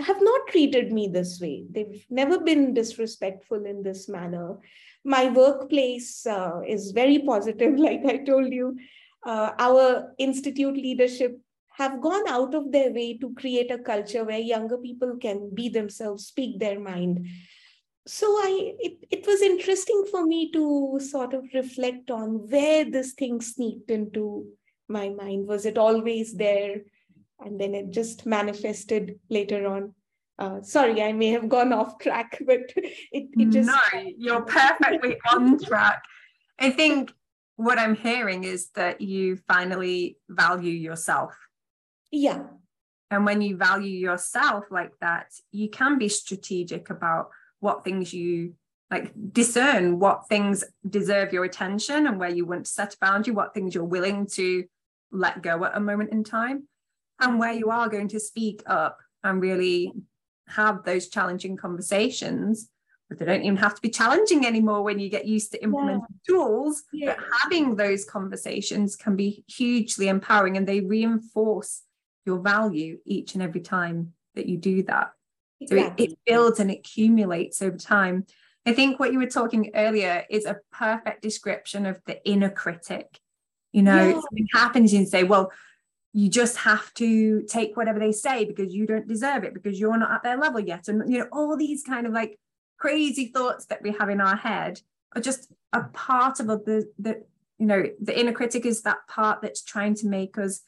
have 0.00 0.20
not 0.20 0.48
treated 0.48 0.92
me 0.92 1.08
this 1.08 1.40
way 1.40 1.64
they've 1.70 2.04
never 2.10 2.40
been 2.40 2.74
disrespectful 2.74 3.64
in 3.64 3.82
this 3.82 4.08
manner 4.08 4.56
my 5.04 5.28
workplace 5.30 6.26
uh, 6.26 6.60
is 6.66 6.90
very 6.92 7.18
positive 7.20 7.78
like 7.88 8.04
i 8.06 8.16
told 8.18 8.52
you 8.52 8.76
uh, 9.26 9.50
our 9.58 10.14
institute 10.18 10.74
leadership 10.74 11.38
have 11.80 12.00
gone 12.00 12.28
out 12.28 12.54
of 12.54 12.70
their 12.72 12.92
way 12.92 13.16
to 13.16 13.32
create 13.34 13.70
a 13.70 13.78
culture 13.78 14.24
where 14.24 14.38
younger 14.38 14.76
people 14.76 15.16
can 15.16 15.50
be 15.54 15.68
themselves, 15.68 16.26
speak 16.26 16.58
their 16.58 16.78
mind. 16.78 17.26
So 18.06 18.26
I 18.26 18.74
it, 18.78 18.98
it 19.10 19.26
was 19.26 19.40
interesting 19.40 20.04
for 20.10 20.26
me 20.26 20.50
to 20.52 20.98
sort 21.00 21.32
of 21.32 21.44
reflect 21.54 22.10
on 22.10 22.50
where 22.50 22.84
this 22.84 23.12
thing 23.12 23.40
sneaked 23.40 23.90
into 23.90 24.46
my 24.88 25.08
mind. 25.08 25.46
Was 25.46 25.64
it 25.64 25.78
always 25.78 26.34
there? 26.34 26.82
And 27.44 27.60
then 27.60 27.74
it 27.74 27.90
just 27.90 28.26
manifested 28.26 29.18
later 29.28 29.66
on. 29.66 29.94
Uh, 30.38 30.62
sorry, 30.62 31.02
I 31.02 31.12
may 31.12 31.28
have 31.30 31.48
gone 31.48 31.72
off 31.72 31.98
track, 31.98 32.38
but 32.46 32.72
it, 32.76 33.28
it 33.32 33.50
just. 33.50 33.68
No, 33.68 34.02
you're 34.16 34.42
perfectly 34.42 35.18
on 35.32 35.58
track. 35.58 36.02
I 36.58 36.70
think 36.70 37.12
what 37.56 37.78
I'm 37.78 37.94
hearing 37.94 38.44
is 38.44 38.70
that 38.74 39.00
you 39.00 39.38
finally 39.46 40.16
value 40.28 40.72
yourself 40.72 41.34
yeah. 42.10 42.42
And 43.10 43.24
when 43.24 43.40
you 43.40 43.56
value 43.56 43.90
yourself 43.90 44.64
like 44.70 44.92
that, 45.00 45.32
you 45.50 45.68
can 45.68 45.98
be 45.98 46.08
strategic 46.08 46.90
about 46.90 47.30
what 47.58 47.84
things 47.84 48.12
you 48.12 48.54
like 48.90 49.12
discern 49.32 50.00
what 50.00 50.26
things 50.28 50.64
deserve 50.88 51.32
your 51.32 51.44
attention 51.44 52.08
and 52.08 52.18
where 52.18 52.28
you 52.28 52.44
want 52.44 52.66
to 52.66 52.70
set 52.72 52.94
a 52.94 52.96
boundary, 53.00 53.32
what 53.32 53.54
things 53.54 53.72
you're 53.72 53.84
willing 53.84 54.26
to 54.26 54.64
let 55.12 55.42
go 55.42 55.64
at 55.64 55.76
a 55.76 55.80
moment 55.80 56.10
in 56.10 56.24
time, 56.24 56.66
and 57.20 57.38
where 57.38 57.52
you 57.52 57.70
are 57.70 57.88
going 57.88 58.08
to 58.08 58.20
speak 58.20 58.62
up 58.66 58.98
and 59.22 59.40
really 59.40 59.92
have 60.48 60.84
those 60.84 61.08
challenging 61.08 61.56
conversations. 61.56 62.68
But 63.08 63.18
they 63.18 63.24
don't 63.24 63.42
even 63.42 63.56
have 63.56 63.74
to 63.74 63.82
be 63.82 63.90
challenging 63.90 64.46
anymore 64.46 64.82
when 64.82 65.00
you 65.00 65.08
get 65.08 65.26
used 65.26 65.50
to 65.52 65.62
implementing 65.62 66.02
yeah. 66.08 66.34
tools. 66.34 66.84
Yeah. 66.92 67.16
But 67.16 67.24
having 67.42 67.74
those 67.74 68.04
conversations 68.04 68.94
can 68.94 69.16
be 69.16 69.44
hugely 69.48 70.06
empowering 70.06 70.56
and 70.56 70.66
they 70.66 70.80
reinforce 70.80 71.82
your 72.24 72.38
value 72.38 72.98
each 73.04 73.34
and 73.34 73.42
every 73.42 73.62
time 73.62 74.12
that 74.36 74.46
you 74.46 74.58
do 74.58 74.84
that. 74.84 75.10
Exactly. 75.60 76.06
So 76.06 76.10
it, 76.10 76.12
it 76.12 76.18
builds 76.24 76.60
and 76.60 76.70
accumulates 76.70 77.60
over 77.60 77.76
time. 77.76 78.26
I 78.64 78.72
think 78.72 79.00
what 79.00 79.12
you 79.12 79.18
were 79.18 79.26
talking 79.26 79.72
earlier 79.74 80.24
is 80.30 80.44
a 80.44 80.58
perfect 80.72 81.22
description 81.22 81.86
of 81.86 82.00
the 82.06 82.24
inner 82.24 82.50
critic. 82.50 83.18
You 83.72 83.82
know, 83.82 84.06
yeah. 84.06 84.12
something 84.12 84.48
happens 84.52 84.92
and 84.92 85.02
you 85.02 85.06
say, 85.06 85.24
well, 85.24 85.50
you 86.12 86.28
just 86.28 86.56
have 86.58 86.92
to 86.94 87.42
take 87.42 87.76
whatever 87.76 87.98
they 87.98 88.12
say 88.12 88.44
because 88.44 88.74
you 88.74 88.86
don't 88.86 89.06
deserve 89.06 89.44
it 89.44 89.54
because 89.54 89.78
you're 89.78 89.98
not 89.98 90.10
at 90.10 90.22
their 90.22 90.36
level 90.36 90.60
yet. 90.60 90.88
And, 90.88 91.10
you 91.12 91.18
know, 91.18 91.28
all 91.32 91.56
these 91.56 91.82
kind 91.82 92.06
of 92.06 92.12
like 92.12 92.38
crazy 92.78 93.26
thoughts 93.26 93.66
that 93.66 93.82
we 93.82 93.94
have 93.98 94.08
in 94.08 94.20
our 94.20 94.36
head 94.36 94.80
are 95.14 95.20
just 95.20 95.52
a 95.72 95.84
part 95.84 96.40
of 96.40 96.46
the, 96.46 96.90
the 96.98 97.22
you 97.58 97.66
know, 97.66 97.84
the 98.00 98.18
inner 98.18 98.32
critic 98.32 98.66
is 98.66 98.82
that 98.82 99.06
part 99.08 99.42
that's 99.42 99.62
trying 99.62 99.94
to 99.96 100.08
make 100.08 100.36
us 100.38 100.62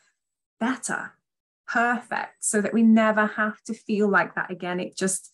better 0.61 1.15
perfect 1.67 2.45
so 2.45 2.61
that 2.61 2.75
we 2.75 2.83
never 2.83 3.27
have 3.27 3.61
to 3.63 3.75
feel 3.75 4.09
like 4.09 4.35
that 4.35 4.51
again. 4.51 4.79
It 4.79 4.97
just 4.97 5.33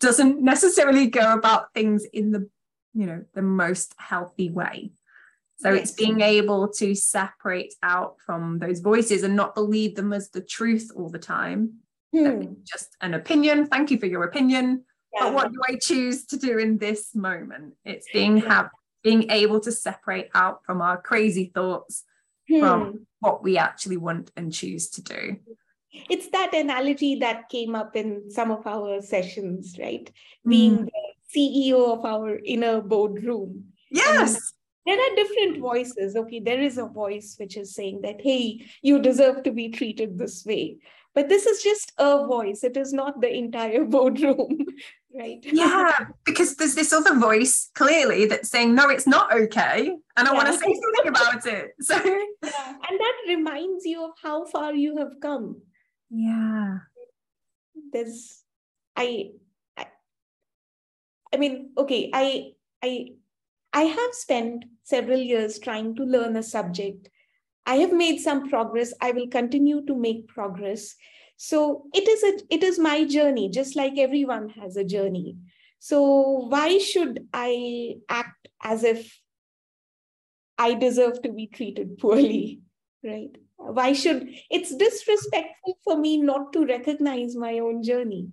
doesn't 0.00 0.42
necessarily 0.42 1.06
go 1.06 1.32
about 1.32 1.72
things 1.72 2.04
in 2.12 2.32
the 2.32 2.48
you 2.94 3.06
know 3.06 3.24
the 3.34 3.42
most 3.42 3.94
healthy 3.98 4.50
way 4.50 4.92
so 5.64 5.72
yes. 5.72 5.82
it's 5.82 5.92
being 5.92 6.20
able 6.20 6.68
to 6.68 6.94
separate 6.94 7.74
out 7.82 8.16
from 8.24 8.58
those 8.58 8.80
voices 8.80 9.22
and 9.22 9.34
not 9.34 9.54
believe 9.54 9.96
them 9.96 10.12
as 10.12 10.30
the 10.30 10.42
truth 10.42 10.90
all 10.94 11.08
the 11.08 11.18
time 11.18 11.74
hmm. 12.14 12.52
just 12.64 12.96
an 13.00 13.14
opinion 13.14 13.66
thank 13.66 13.90
you 13.90 13.98
for 13.98 14.06
your 14.06 14.24
opinion 14.24 14.84
yeah. 15.14 15.24
but 15.24 15.34
what 15.34 15.52
do 15.52 15.60
i 15.68 15.76
choose 15.80 16.26
to 16.26 16.36
do 16.36 16.58
in 16.58 16.78
this 16.78 17.14
moment 17.14 17.74
it's 17.84 18.06
being 18.12 18.36
yeah. 18.36 18.48
have 18.48 18.70
being 19.02 19.30
able 19.30 19.60
to 19.60 19.70
separate 19.70 20.30
out 20.34 20.64
from 20.64 20.80
our 20.80 21.00
crazy 21.00 21.52
thoughts 21.54 22.04
hmm. 22.48 22.60
from 22.60 23.06
what 23.24 23.42
we 23.42 23.56
actually 23.58 23.96
want 23.96 24.30
and 24.36 24.52
choose 24.52 24.90
to 24.90 25.02
do. 25.02 25.36
It's 26.10 26.28
that 26.30 26.52
analogy 26.52 27.16
that 27.16 27.48
came 27.48 27.74
up 27.74 27.96
in 27.96 28.30
some 28.30 28.50
of 28.50 28.66
our 28.66 29.00
sessions, 29.00 29.76
right? 29.78 30.10
Mm. 30.46 30.50
Being 30.50 30.76
the 30.86 30.92
CEO 31.32 31.96
of 31.96 32.04
our 32.04 32.38
inner 32.44 32.80
boardroom. 32.80 33.66
Yes. 33.90 34.52
There 34.86 34.98
are 34.98 35.16
different 35.16 35.58
voices. 35.60 36.14
Okay, 36.14 36.40
there 36.40 36.60
is 36.60 36.76
a 36.78 36.86
voice 36.86 37.36
which 37.38 37.56
is 37.56 37.74
saying 37.74 38.02
that, 38.02 38.20
hey, 38.20 38.66
you 38.82 39.00
deserve 39.00 39.42
to 39.44 39.50
be 39.50 39.70
treated 39.70 40.18
this 40.18 40.44
way. 40.44 40.78
But 41.14 41.28
this 41.28 41.46
is 41.46 41.62
just 41.62 41.92
a 41.96 42.26
voice, 42.26 42.64
it 42.64 42.76
is 42.76 42.92
not 42.92 43.20
the 43.20 43.32
entire 43.32 43.84
boardroom, 43.94 44.66
right? 45.16 45.38
Yeah, 45.42 45.92
because 46.24 46.56
there's 46.56 46.74
this 46.74 46.92
other 46.92 47.14
voice 47.14 47.70
clearly 47.74 48.26
that's 48.26 48.50
saying, 48.50 48.74
no, 48.74 48.88
it's 48.88 49.06
not 49.06 49.32
okay. 49.32 49.96
And 50.16 50.28
I 50.28 50.32
yeah. 50.32 50.36
want 50.36 50.48
to 50.48 50.54
say 50.54 50.74
something 50.74 51.08
about 51.08 51.46
it. 51.46 51.70
So, 51.80 51.94
yeah. 51.94 52.72
and 52.88 53.00
that 53.00 53.14
reminds 53.28 53.84
you 53.84 54.04
of 54.04 54.10
how 54.20 54.44
far 54.46 54.74
you 54.74 54.96
have 54.98 55.20
come. 55.22 55.62
Yeah. 56.10 56.78
There's, 57.92 58.42
I, 58.96 59.30
I, 59.76 59.86
I 61.32 61.36
mean, 61.36 61.70
okay, 61.78 62.10
I, 62.12 62.52
I, 62.82 63.10
I 63.72 63.82
have 63.82 64.14
spent 64.14 64.64
several 64.84 65.18
years 65.18 65.58
trying 65.58 65.96
to 65.96 66.04
learn 66.04 66.36
a 66.36 66.42
subject 66.42 67.08
I 67.66 67.76
have 67.76 67.92
made 67.92 68.20
some 68.20 68.48
progress. 68.48 68.92
I 69.00 69.12
will 69.12 69.28
continue 69.28 69.84
to 69.86 69.94
make 69.94 70.28
progress. 70.28 70.94
So 71.36 71.84
it 71.94 72.06
is 72.06 72.22
a 72.22 72.54
it 72.54 72.62
is 72.62 72.78
my 72.78 73.04
journey, 73.04 73.48
just 73.48 73.76
like 73.76 73.98
everyone 73.98 74.50
has 74.50 74.76
a 74.76 74.84
journey. 74.84 75.36
So 75.78 76.46
why 76.48 76.78
should 76.78 77.26
I 77.32 77.96
act 78.08 78.48
as 78.62 78.84
if 78.84 79.18
I 80.58 80.74
deserve 80.74 81.22
to 81.22 81.32
be 81.32 81.46
treated 81.46 81.98
poorly? 81.98 82.60
Right? 83.02 83.36
Why 83.56 83.92
should 83.92 84.28
it's 84.50 84.74
disrespectful 84.76 85.78
for 85.84 85.96
me 85.96 86.18
not 86.18 86.52
to 86.52 86.66
recognize 86.66 87.34
my 87.34 87.58
own 87.58 87.82
journey? 87.82 88.28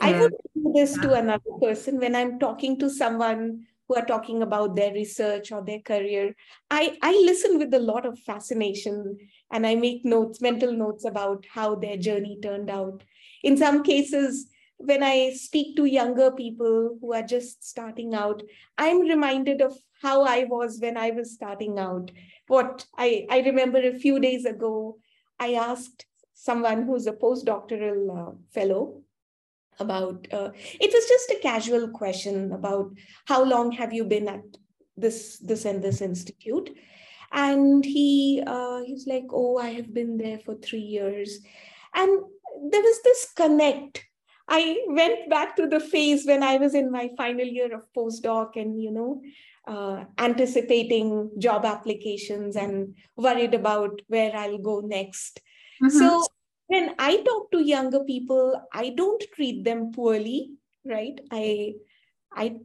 I 0.00 0.18
would 0.18 0.32
do 0.54 0.72
this 0.74 0.94
to 0.98 1.12
another 1.12 1.50
person 1.60 1.98
when 1.98 2.14
I'm 2.14 2.38
talking 2.38 2.78
to 2.78 2.88
someone 2.88 3.66
who 3.88 3.96
are 3.96 4.04
talking 4.04 4.42
about 4.42 4.76
their 4.76 4.92
research 4.92 5.52
or 5.52 5.62
their 5.62 5.80
career. 5.80 6.34
I, 6.70 6.96
I 7.02 7.12
listen 7.12 7.58
with 7.58 7.72
a 7.74 7.78
lot 7.78 8.06
of 8.06 8.18
fascination 8.20 9.18
and 9.52 9.66
I 9.66 9.74
make 9.74 10.04
notes, 10.04 10.40
mental 10.40 10.72
notes 10.72 11.04
about 11.04 11.44
how 11.52 11.74
their 11.74 11.96
journey 11.96 12.38
turned 12.42 12.70
out. 12.70 13.02
In 13.42 13.56
some 13.56 13.82
cases, 13.82 14.48
when 14.78 15.02
I 15.02 15.32
speak 15.34 15.76
to 15.76 15.84
younger 15.84 16.30
people 16.30 16.98
who 17.00 17.12
are 17.12 17.22
just 17.22 17.64
starting 17.64 18.14
out, 18.14 18.42
I'm 18.76 19.00
reminded 19.00 19.60
of 19.60 19.76
how 20.02 20.24
I 20.24 20.44
was 20.44 20.80
when 20.80 20.96
I 20.96 21.10
was 21.10 21.34
starting 21.34 21.78
out. 21.78 22.10
What 22.48 22.86
I, 22.96 23.26
I 23.30 23.40
remember 23.40 23.78
a 23.78 23.98
few 23.98 24.18
days 24.18 24.44
ago, 24.44 24.98
I 25.38 25.54
asked 25.54 26.06
someone 26.34 26.82
who's 26.82 27.06
a 27.06 27.12
postdoctoral 27.12 28.28
uh, 28.28 28.32
fellow 28.52 29.03
about 29.78 30.26
uh, 30.32 30.50
it 30.80 30.92
was 30.92 31.06
just 31.06 31.30
a 31.30 31.42
casual 31.42 31.88
question 31.88 32.52
about 32.52 32.90
how 33.26 33.42
long 33.44 33.72
have 33.72 33.92
you 33.92 34.04
been 34.04 34.28
at 34.28 34.42
this 34.96 35.38
this 35.38 35.64
and 35.64 35.82
this 35.82 36.00
institute 36.00 36.70
and 37.32 37.84
he 37.84 38.42
uh, 38.46 38.80
he's 38.84 39.06
like 39.06 39.26
oh 39.32 39.58
i 39.58 39.70
have 39.70 39.92
been 39.92 40.16
there 40.16 40.38
for 40.38 40.54
three 40.56 40.86
years 40.96 41.40
and 41.94 42.20
there 42.70 42.82
was 42.82 43.02
this 43.02 43.32
connect 43.34 44.04
i 44.48 44.84
went 44.88 45.28
back 45.28 45.56
to 45.56 45.66
the 45.66 45.80
phase 45.80 46.24
when 46.26 46.42
i 46.42 46.56
was 46.56 46.74
in 46.74 46.90
my 46.90 47.10
final 47.16 47.46
year 47.46 47.74
of 47.74 47.82
postdoc 47.96 48.56
and 48.56 48.80
you 48.80 48.90
know 48.90 49.20
uh, 49.66 50.04
anticipating 50.18 51.30
job 51.38 51.64
applications 51.64 52.56
and 52.56 52.94
worried 53.16 53.54
about 53.54 54.00
where 54.08 54.34
I'll 54.36 54.58
go 54.58 54.80
next. 54.80 55.40
Mm-hmm. 55.82 55.98
So 55.98 56.26
when 56.66 56.94
I 56.98 57.22
talk 57.22 57.50
to 57.52 57.60
younger 57.60 58.00
people, 58.04 58.60
I 58.72 58.90
don't 58.90 59.22
treat 59.34 59.64
them 59.64 59.92
poorly, 59.92 60.52
right? 60.84 61.18
I, 61.30 61.74
I, 62.32 62.56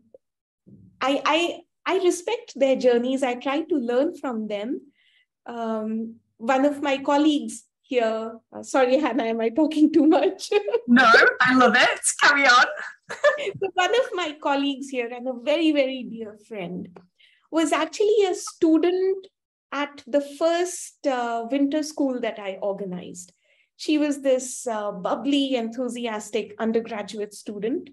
I, 1.01 1.21
I, 1.25 1.59
I 1.85 2.03
respect 2.03 2.53
their 2.55 2.75
journeys. 2.75 3.23
I 3.23 3.35
try 3.35 3.61
to 3.61 3.75
learn 3.75 4.15
from 4.15 4.47
them. 4.47 4.81
Um, 5.45 6.15
one 6.37 6.65
of 6.65 6.81
my 6.81 6.97
colleagues 6.99 7.65
here, 7.81 8.37
uh, 8.53 8.63
sorry, 8.63 8.99
Hannah, 8.99 9.23
am 9.23 9.41
I 9.41 9.49
talking 9.49 9.91
too 9.91 10.05
much? 10.05 10.51
no, 10.87 11.11
I 11.41 11.55
love 11.55 11.75
it. 11.75 11.99
Carry 12.21 12.45
on. 12.45 12.65
so 13.09 13.69
one 13.73 13.95
of 13.95 14.09
my 14.13 14.37
colleagues 14.41 14.89
here 14.89 15.09
and 15.11 15.27
a 15.27 15.33
very, 15.33 15.71
very 15.71 16.03
dear 16.03 16.37
friend 16.47 16.87
was 17.51 17.73
actually 17.73 18.25
a 18.29 18.35
student 18.35 19.27
at 19.71 20.03
the 20.07 20.21
first 20.21 21.05
uh, 21.07 21.47
winter 21.51 21.83
school 21.83 22.19
that 22.21 22.39
I 22.39 22.59
organized. 22.61 23.33
She 23.79 23.97
was 23.97 24.21
this 24.21 24.67
uh, 24.67 24.91
bubbly, 24.91 25.55
enthusiastic 25.55 26.53
undergraduate 26.59 27.33
student. 27.33 27.89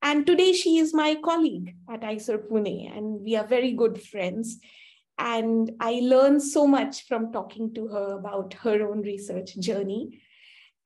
And 0.00 0.24
today 0.24 0.52
she 0.52 0.78
is 0.78 0.94
my 0.94 1.16
colleague 1.16 1.74
at 1.90 2.02
IISER 2.02 2.48
Pune, 2.48 2.96
and 2.96 3.20
we 3.22 3.34
are 3.34 3.44
very 3.44 3.72
good 3.72 4.00
friends. 4.00 4.60
And 5.18 5.72
I 5.80 5.98
learned 6.00 6.44
so 6.44 6.68
much 6.68 7.08
from 7.08 7.32
talking 7.32 7.74
to 7.74 7.88
her 7.88 8.16
about 8.16 8.54
her 8.54 8.88
own 8.88 9.02
research 9.02 9.58
journey. 9.58 10.22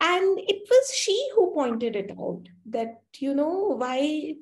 And 0.00 0.38
it 0.38 0.62
was 0.70 0.94
she 0.94 1.28
who 1.34 1.52
pointed 1.52 1.94
it 1.94 2.10
out 2.18 2.44
that, 2.70 3.02
you 3.18 3.34
know, 3.34 3.76
why 3.76 4.36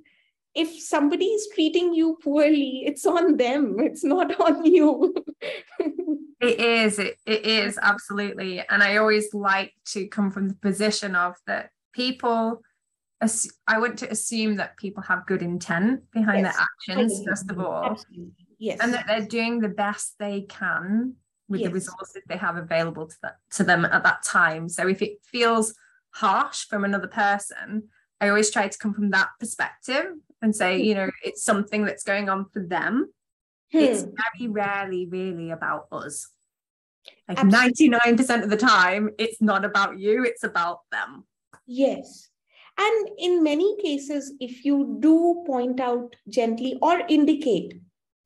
if 0.55 0.81
somebody 0.81 1.25
is 1.25 1.49
treating 1.53 1.93
you 1.93 2.19
poorly, 2.23 2.85
it's 2.87 3.05
on 3.05 3.37
them, 3.37 3.81
it's 3.81 4.05
not 4.05 4.41
on 4.41 4.65
you. 4.65 5.13
it 6.41 6.61
is, 6.61 6.99
it, 6.99 7.19
it 7.27 7.45
is 7.45 7.79
absolutely. 7.83 8.63
And 8.69 8.83
I 8.83 8.97
always 8.97 9.35
like 9.35 9.75
to 9.87 10.07
come 10.07 10.31
from 10.31 10.49
the 10.49 10.55
position 10.55 11.17
of 11.17 11.35
that 11.47 11.71
people. 11.93 12.63
I 13.67 13.79
want 13.79 13.99
to 13.99 14.11
assume 14.11 14.57
that 14.57 14.77
people 14.77 15.03
have 15.03 15.27
good 15.27 15.43
intent 15.43 16.09
behind 16.13 16.45
yes. 16.45 16.57
their 16.57 16.67
actions, 16.97 17.25
first 17.27 17.51
of 17.51 17.59
all. 17.59 17.85
Absolutely. 17.85 18.47
Yes. 18.59 18.79
And 18.81 18.95
that 18.95 19.07
they're 19.09 19.27
doing 19.27 19.59
the 19.59 19.69
best 19.69 20.15
they 20.21 20.43
can 20.43 21.15
with 21.49 21.61
yes. 21.61 21.69
the 21.69 21.75
resources 21.75 22.23
they 22.29 22.37
have 22.37 22.57
available 22.57 23.09
to, 23.09 23.17
that, 23.23 23.37
to 23.53 23.65
them 23.65 23.85
at 23.85 24.05
that 24.05 24.23
time. 24.23 24.69
So 24.69 24.87
if 24.87 25.03
it 25.03 25.19
feels 25.25 25.75
harsh 26.11 26.67
from 26.67 26.85
another 26.85 27.09
person, 27.09 27.89
I 28.21 28.29
always 28.29 28.51
try 28.51 28.69
to 28.69 28.79
come 28.79 28.95
from 28.95 29.11
that 29.11 29.31
perspective 29.41 30.13
and 30.43 30.55
say, 30.55 30.81
you 30.81 30.95
know, 30.95 31.11
it's 31.25 31.43
something 31.43 31.85
that's 31.85 32.05
going 32.05 32.29
on 32.29 32.47
for 32.53 32.61
them. 32.61 33.13
Hmm. 33.73 33.79
It's 33.79 34.03
very 34.03 34.51
rarely 34.51 35.07
really 35.07 35.51
about 35.51 35.87
us. 35.93 36.29
Like 37.29 37.39
Absolutely. 37.39 37.91
99% 37.91 38.43
of 38.43 38.51
the 38.51 38.57
time, 38.57 39.11
it's 39.19 39.41
not 39.41 39.65
about 39.65 39.99
you, 39.99 40.25
it's 40.25 40.45
about 40.45 40.81
them. 40.91 41.25
Yes. 41.67 42.29
And 42.79 43.11
in 43.19 43.43
many 43.43 43.77
cases, 43.83 44.33
if 44.41 44.65
you 44.65 44.99
do 45.01 45.43
point 45.47 45.81
out 45.81 46.15
gently 46.29 46.79
or 46.81 47.03
indicate 47.09 47.75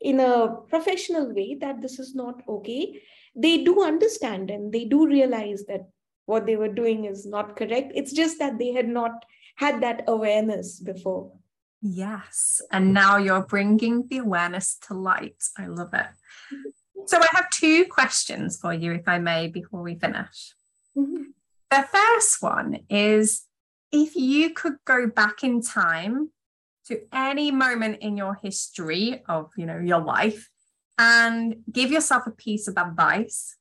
in 0.01 0.21
a 0.21 0.57
professional 0.69 1.33
way 1.35 1.57
that 1.61 1.81
this 1.81 1.99
is 1.99 2.15
not 2.15 2.43
okay, 2.49 3.01
they 3.35 3.65
do 3.65 3.83
understand 3.83 4.51
and 4.51 4.73
they 4.73 4.85
do 4.85 5.07
realize 5.07 5.65
that 5.69 5.89
what 6.27 6.47
they 6.47 6.57
were 6.57 6.69
doing 6.69 7.07
is 7.07 7.27
not 7.27 7.57
correct. 7.57 7.93
It's 7.95 8.13
just 8.13 8.39
that 8.39 8.59
they 8.59 8.73
had 8.73 8.89
not 8.89 9.25
had 9.57 9.83
that 9.83 10.05
awareness 10.07 10.81
before. 10.81 11.33
Yes. 11.83 12.63
And 12.71 12.95
now 12.95 13.17
you're 13.17 13.43
bringing 13.43 14.07
the 14.09 14.19
awareness 14.19 14.79
to 14.87 14.95
light. 14.95 15.43
I 15.59 15.67
love 15.67 15.93
it. 15.93 16.07
So 17.07 17.19
I 17.19 17.27
have 17.33 17.51
two 17.51 17.87
questions 17.87 18.59
for 18.61 18.73
you, 18.73 18.93
if 18.93 19.09
I 19.09 19.19
may, 19.19 19.49
before 19.49 19.83
we 19.83 19.99
finish. 19.99 20.55
Mm-hmm. 20.97 21.23
The 21.71 21.89
first 21.91 22.41
one 22.41 22.79
is 22.89 23.47
if 23.91 24.15
you 24.15 24.51
could 24.51 24.77
go 24.85 25.09
back 25.09 25.43
in 25.43 25.61
time 25.61 26.31
to 26.87 27.01
any 27.13 27.51
moment 27.51 27.99
in 28.01 28.17
your 28.17 28.39
history 28.41 29.23
of, 29.29 29.51
you 29.57 29.67
know, 29.67 29.79
your 29.79 30.01
life 30.01 30.51
and 30.99 31.57
give 31.71 31.91
yourself 31.91 32.27
a 32.27 32.31
piece 32.31 32.69
of 32.69 32.77
advice, 32.77 33.57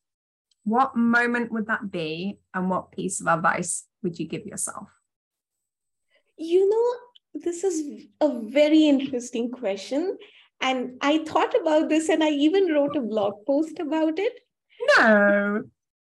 what 0.64 0.96
moment 0.96 1.52
would 1.52 1.68
that 1.68 1.92
be 1.92 2.38
and 2.54 2.70
what 2.70 2.92
piece 2.92 3.20
of 3.20 3.28
advice 3.28 3.88
would 4.04 4.20
you 4.20 4.28
give 4.28 4.46
yourself? 4.46 4.90
You 6.38 6.70
know, 6.70 6.96
this 7.34 7.64
is 7.64 8.06
a 8.20 8.40
very 8.40 8.88
interesting 8.88 9.52
question. 9.52 10.18
And 10.62 10.98
I 11.02 11.20
thought 11.20 11.56
about 11.60 11.90
this 11.90 12.10
and 12.10 12.24
I 12.24 12.30
even 12.30 12.72
wrote 12.72 12.96
a 12.96 13.02
blog 13.02 13.46
post 13.48 13.80
about 13.80 14.20
it. 14.20 14.34
No. 14.98 15.64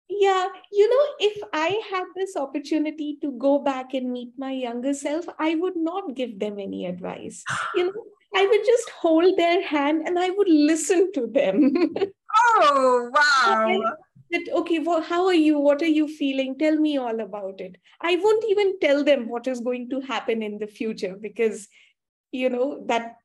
Yeah, 0.08 0.48
you 0.72 0.90
know, 0.90 1.06
if 1.20 1.40
I 1.52 1.80
had 1.90 2.04
this 2.16 2.36
opportunity 2.36 3.16
to 3.22 3.30
go 3.32 3.60
back 3.60 3.94
and 3.94 4.10
meet 4.10 4.32
my 4.36 4.50
younger 4.50 4.92
self, 4.92 5.24
I 5.38 5.54
would 5.54 5.76
not 5.76 6.16
give 6.16 6.38
them 6.40 6.58
any 6.58 6.86
advice. 6.86 7.44
You 7.76 7.84
know, 7.84 8.04
I 8.34 8.46
would 8.46 8.64
just 8.64 8.90
hold 8.90 9.36
their 9.36 9.62
hand 9.62 10.06
and 10.06 10.18
I 10.18 10.30
would 10.30 10.48
listen 10.48 11.12
to 11.12 11.26
them. 11.26 11.94
Oh, 12.62 13.10
wow 13.12 13.96
that 14.30 14.48
okay 14.52 14.78
well 14.78 15.02
how 15.02 15.26
are 15.26 15.34
you? 15.34 15.58
What 15.58 15.82
are 15.82 15.94
you 15.98 16.08
feeling? 16.08 16.56
Tell 16.58 16.76
me 16.76 16.96
all 16.96 17.20
about 17.20 17.60
it. 17.60 17.76
I 18.00 18.16
won't 18.16 18.44
even 18.48 18.78
tell 18.80 19.04
them 19.04 19.28
what 19.28 19.46
is 19.46 19.60
going 19.60 19.90
to 19.90 20.00
happen 20.00 20.42
in 20.42 20.58
the 20.58 20.66
future 20.66 21.16
because 21.20 21.68
you 22.32 22.48
know 22.48 22.84
that 22.86 23.16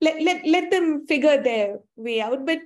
let, 0.00 0.20
let, 0.20 0.44
let 0.44 0.70
them 0.70 1.06
figure 1.06 1.40
their 1.42 1.78
way 1.96 2.20
out. 2.20 2.44
But 2.44 2.60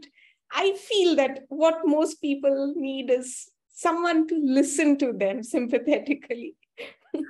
i 0.53 0.73
feel 0.75 1.17
that 1.17 1.41
what 1.49 1.81
most 1.85 2.23
people 2.23 2.73
need 2.77 3.11
is 3.11 3.51
someone 3.75 4.29
to 4.29 4.41
listen 4.45 4.97
to 4.99 5.13
them 5.13 5.43
sympathetically. 5.43 6.57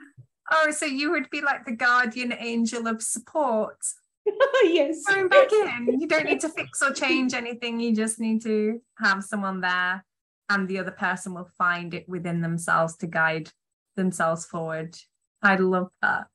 Oh 0.49 0.70
so 0.70 0.86
you 0.86 1.11
would 1.11 1.28
be 1.30 1.40
like 1.40 1.64
the 1.64 1.72
guardian 1.72 2.32
angel 2.38 2.86
of 2.86 3.03
support. 3.03 3.78
Yes. 4.62 5.03
Going 5.09 5.26
back 5.26 5.51
in. 5.53 6.01
You 6.01 6.07
don't 6.07 6.24
need 6.24 6.40
to 6.40 6.49
fix 6.49 6.82
or 6.82 6.92
change 6.92 7.34
anything. 7.34 7.80
You 7.80 7.94
just 7.97 8.20
need 8.20 8.42
to 8.42 8.80
have 8.99 9.24
someone 9.24 9.61
there 9.61 10.05
and 10.49 10.68
the 10.68 10.78
other 10.78 10.92
person 10.92 11.34
will 11.34 11.51
find 11.59 11.94
it 11.94 12.09
within 12.09 12.40
themselves 12.40 12.97
to 12.97 13.07
guide 13.07 13.51
themselves 13.97 14.47
forward. 14.47 14.97
I 15.42 15.57
love 15.57 15.88
that. 16.03 16.26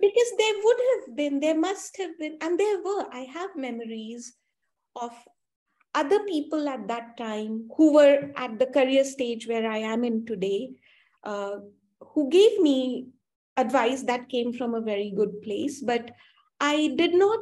Because 0.00 0.32
there 0.38 0.54
would 0.62 0.76
have 0.90 1.16
been, 1.16 1.40
there 1.40 1.58
must 1.58 1.96
have 1.98 2.18
been, 2.18 2.36
and 2.40 2.58
there 2.58 2.82
were, 2.82 3.06
I 3.12 3.26
have 3.32 3.56
memories 3.56 4.34
of 4.94 5.12
other 5.94 6.20
people 6.24 6.68
at 6.68 6.86
that 6.88 7.16
time 7.16 7.68
who 7.76 7.94
were 7.94 8.30
at 8.36 8.58
the 8.58 8.66
career 8.66 9.04
stage 9.04 9.46
where 9.46 9.70
I 9.70 9.78
am 9.78 10.04
in 10.04 10.26
today, 10.26 10.70
uh, 11.24 11.56
who 12.00 12.28
gave 12.28 12.60
me 12.60 13.08
advice 13.56 14.02
that 14.02 14.28
came 14.28 14.52
from 14.52 14.74
a 14.74 14.80
very 14.82 15.10
good 15.16 15.40
place, 15.42 15.80
but 15.80 16.10
I 16.60 16.94
did 16.96 17.14
not 17.14 17.40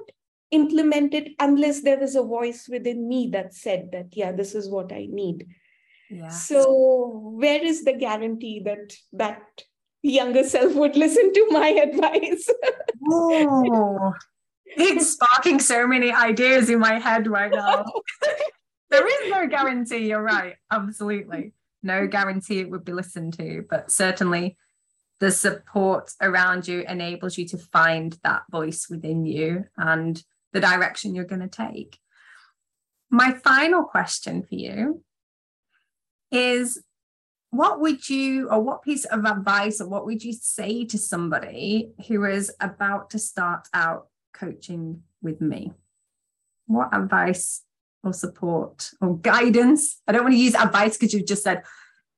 implement 0.53 1.15
it 1.15 1.33
unless 1.41 1.83
there 1.83 1.99
was 1.99 2.15
a 2.15 2.23
voice 2.23 2.69
within 2.69 3.09
me 3.09 3.29
that 3.33 3.55
said 3.55 3.91
that, 3.93 4.17
yeah, 4.17 4.31
this 4.31 4.55
is 4.55 4.71
what 4.71 4.93
I 4.93 5.09
need. 5.11 5.47
Yeah. 6.15 6.29
So 6.29 7.33
where 7.35 7.63
is 7.63 7.85
the 7.85 7.95
guarantee 7.95 8.63
that 8.65 8.95
that 9.15 9.43
younger 10.03 10.45
self 10.45 10.75
would 10.75 10.97
listen 10.97 11.33
to 11.33 11.47
my 11.51 11.69
advice? 11.87 12.49
oh, 13.11 14.15
it's 14.67 15.11
sparking 15.11 15.59
so 15.59 15.87
many 15.87 16.13
ideas 16.13 16.71
in 16.71 16.79
my 16.79 16.99
head 16.99 17.27
right 17.27 17.51
now. 17.51 17.85
there 18.91 19.07
is 19.07 19.31
no 19.31 19.47
guarantee. 19.49 20.09
You're 20.09 20.23
right. 20.23 20.57
Absolutely. 20.71 21.53
No 21.83 22.07
guarantee 22.07 22.61
it 22.61 22.71
would 22.71 22.85
be 22.85 22.93
listened 22.93 23.37
to, 23.39 23.65
but 23.69 23.91
certainly 23.91 24.57
the 25.21 25.31
support 25.31 26.13
around 26.21 26.67
you 26.69 26.85
enables 26.89 27.37
you 27.39 27.47
to 27.49 27.59
find 27.59 28.19
that 28.23 28.43
voice 28.51 28.87
within 28.89 29.27
you 29.27 29.65
and 29.77 30.23
the 30.53 30.61
direction 30.61 31.15
you're 31.15 31.25
going 31.25 31.41
to 31.41 31.49
take. 31.49 31.99
My 33.11 33.33
final 33.33 33.85
question 33.85 34.43
for 34.43 34.55
you 34.55 35.04
is 36.35 36.83
what 37.51 37.81
would 37.81 38.09
you 38.09 38.51
or 38.51 38.61
what 38.61 38.83
piece 38.83 39.05
of 39.05 39.25
advice 39.25 39.81
or 39.81 39.89
what 39.89 40.05
would 40.05 40.25
you 40.25 40.33
say 40.33 40.85
to 40.87 40.99
somebody 40.99 41.93
who 42.09 42.25
is 42.25 42.53
about 42.61 43.11
to 43.11 43.19
start 43.19 43.69
out 43.73 44.09
coaching 44.33 45.03
with 45.23 45.41
me? 45.41 45.73
What 46.67 46.89
advice 46.93 47.63
or 48.03 48.13
support 48.13 48.91
or 49.01 49.17
guidance? 49.19 50.01
I 50.09 50.13
don't 50.13 50.25
want 50.25 50.35
to 50.35 50.39
use 50.39 50.57
advice 50.57 50.97
because 50.97 51.15
you've 51.15 51.27
just 51.27 51.45
said 51.45 51.63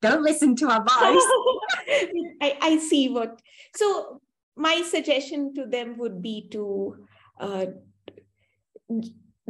don't 0.01 0.23
listen 0.23 0.55
to 0.55 0.65
advice. 0.65 0.87
I, 2.41 2.57
I 2.61 2.77
see 2.79 3.09
what 3.09 3.39
so 3.75 4.21
my 4.55 4.81
suggestion 4.81 5.53
to 5.53 5.65
them 5.65 5.97
would 5.97 6.21
be 6.21 6.47
to 6.51 7.05
uh, 7.39 7.65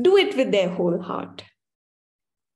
do 0.01 0.18
it 0.18 0.36
with 0.36 0.51
their 0.51 0.70
whole 0.70 1.01
heart 1.01 1.43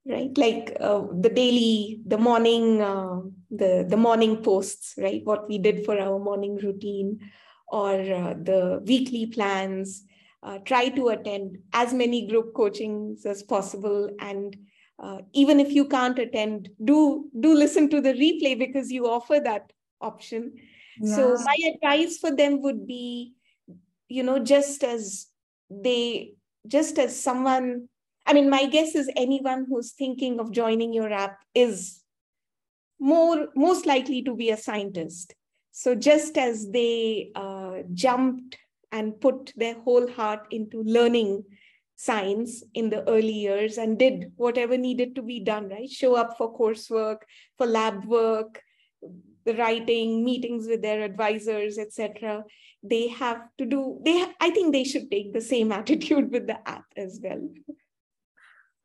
right? 0.06 0.36
Like 0.38 0.78
uh, 0.80 1.04
the 1.20 1.30
daily 1.30 2.02
the 2.06 2.18
morning 2.18 2.82
uh, 2.82 3.22
the 3.50 3.86
the 3.88 3.98
morning 3.98 4.44
posts 4.44 4.96
right? 4.98 5.22
What 5.24 5.48
we 5.48 5.58
did 5.58 5.86
for 5.86 6.00
our 6.00 6.20
morning 6.20 6.58
routine 6.58 7.20
or 7.68 7.94
uh, 7.94 8.34
the 8.34 8.82
weekly 8.86 9.28
plans 9.28 10.04
uh, 10.44 10.58
try 10.60 10.90
to 10.90 11.10
attend 11.10 11.58
as 11.74 11.94
many 11.94 12.28
group 12.28 12.54
coachings 12.54 13.26
as 13.26 13.44
possible. 13.44 14.10
And 14.20 14.56
uh, 15.02 15.20
even 15.34 15.60
if 15.60 15.72
you 15.72 15.86
can't 15.88 16.20
attend 16.20 16.70
do 16.84 17.30
do 17.40 17.54
listen 17.54 17.90
to 17.90 18.02
the 18.02 18.14
replay 18.14 18.58
because 18.58 18.92
you 18.92 19.08
offer 19.08 19.40
that 19.44 19.72
option. 20.02 20.54
Yeah. 21.00 21.16
so 21.16 21.38
my 21.38 21.56
advice 21.74 22.18
for 22.18 22.36
them 22.36 22.62
would 22.62 22.86
be 22.86 23.34
you 24.10 24.24
know 24.24 24.40
just 24.40 24.84
as 24.84 25.28
they 25.70 26.34
just 26.68 27.00
as 27.00 27.20
someone 27.20 27.88
i 28.26 28.34
mean 28.34 28.50
my 28.50 28.66
guess 28.66 28.96
is 28.96 29.10
anyone 29.16 29.66
who's 29.68 29.92
thinking 29.92 30.40
of 30.40 30.52
joining 30.52 30.94
your 30.94 31.12
app 31.12 31.38
is 31.54 32.04
more 33.00 33.48
most 33.56 33.86
likely 33.86 34.22
to 34.22 34.36
be 34.36 34.50
a 34.50 34.58
scientist 34.58 35.36
so 35.72 35.96
just 35.96 36.38
as 36.38 36.70
they 36.72 37.32
uh, 37.36 37.78
jumped 37.94 38.58
and 38.92 39.20
put 39.22 39.54
their 39.56 39.76
whole 39.76 40.08
heart 40.12 40.46
into 40.52 40.84
learning 40.84 41.44
science 41.96 42.64
in 42.74 42.90
the 42.90 43.08
early 43.08 43.32
years 43.32 43.78
and 43.78 43.98
did 43.98 44.32
whatever 44.36 44.76
needed 44.76 45.16
to 45.16 45.22
be 45.22 45.40
done, 45.40 45.70
right? 45.70 45.90
Show 45.90 46.16
up 46.16 46.36
for 46.38 46.58
coursework, 46.58 47.18
for 47.58 47.68
lab 47.68 48.06
work, 48.06 48.62
the 49.46 49.56
writing, 49.56 50.26
meetings 50.26 50.68
with 50.68 50.82
their 50.82 51.04
advisors, 51.04 51.78
etc. 51.78 52.44
They 52.84 53.08
have 53.10 53.42
to 53.60 53.66
do, 53.66 54.02
they 54.04 54.26
I 54.40 54.50
think 54.50 54.74
they 54.74 54.84
should 54.84 55.12
take 55.12 55.32
the 55.32 55.42
same 55.42 55.72
attitude 55.80 56.32
with 56.32 56.48
the 56.48 56.58
app 56.68 56.86
as 56.98 57.20
well. 57.24 57.48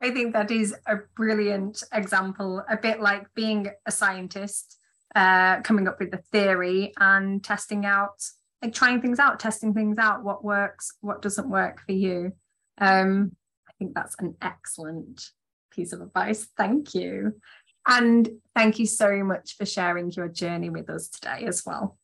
I 0.06 0.12
think 0.12 0.34
that 0.34 0.52
is 0.52 0.72
a 0.86 0.98
brilliant 1.16 1.82
example, 1.92 2.62
a 2.70 2.76
bit 2.76 3.00
like 3.00 3.26
being 3.34 3.66
a 3.86 3.90
scientist, 3.90 4.78
uh, 5.16 5.60
coming 5.62 5.88
up 5.88 5.98
with 5.98 6.12
the 6.12 6.22
theory 6.30 6.92
and 7.00 7.42
testing 7.42 7.84
out 7.84 8.22
like 8.62 8.72
trying 8.72 9.02
things 9.02 9.18
out, 9.18 9.40
testing 9.40 9.74
things 9.74 9.98
out, 9.98 10.22
what 10.22 10.44
works, 10.44 10.92
what 11.00 11.22
doesn't 11.22 11.50
work 11.50 11.80
for 11.84 11.92
you. 11.92 12.32
Um, 12.78 13.32
I 13.68 13.72
think 13.78 13.94
that's 13.94 14.14
an 14.20 14.36
excellent 14.40 15.28
piece 15.72 15.92
of 15.92 16.00
advice. 16.00 16.46
Thank 16.56 16.94
you. 16.94 17.40
And 17.88 18.28
thank 18.54 18.78
you 18.78 18.86
so 18.86 19.24
much 19.24 19.56
for 19.56 19.66
sharing 19.66 20.12
your 20.12 20.28
journey 20.28 20.70
with 20.70 20.88
us 20.88 21.08
today 21.08 21.44
as 21.46 21.64
well. 21.66 21.98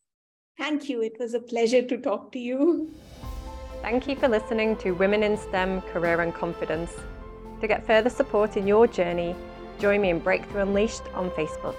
Thank 0.57 0.89
you. 0.89 1.01
It 1.01 1.15
was 1.19 1.33
a 1.33 1.39
pleasure 1.39 1.83
to 1.83 1.97
talk 1.97 2.33
to 2.33 2.39
you. 2.39 2.93
Thank 3.81 4.09
you 4.09 4.17
for 4.17 4.27
listening 4.27 4.75
to 4.77 4.91
Women 4.91 5.23
in 5.23 5.37
STEM 5.37 5.81
Career 5.83 6.19
and 6.19 6.33
Confidence. 6.33 6.91
To 7.63 7.67
get 7.67 7.87
further 7.87 8.09
support 8.09 8.57
in 8.57 8.67
your 8.67 8.87
journey, 8.87 9.33
join 9.79 10.01
me 10.01 10.09
in 10.09 10.19
Breakthrough 10.19 10.63
Unleashed 10.63 11.03
on 11.13 11.29
Facebook. 11.29 11.77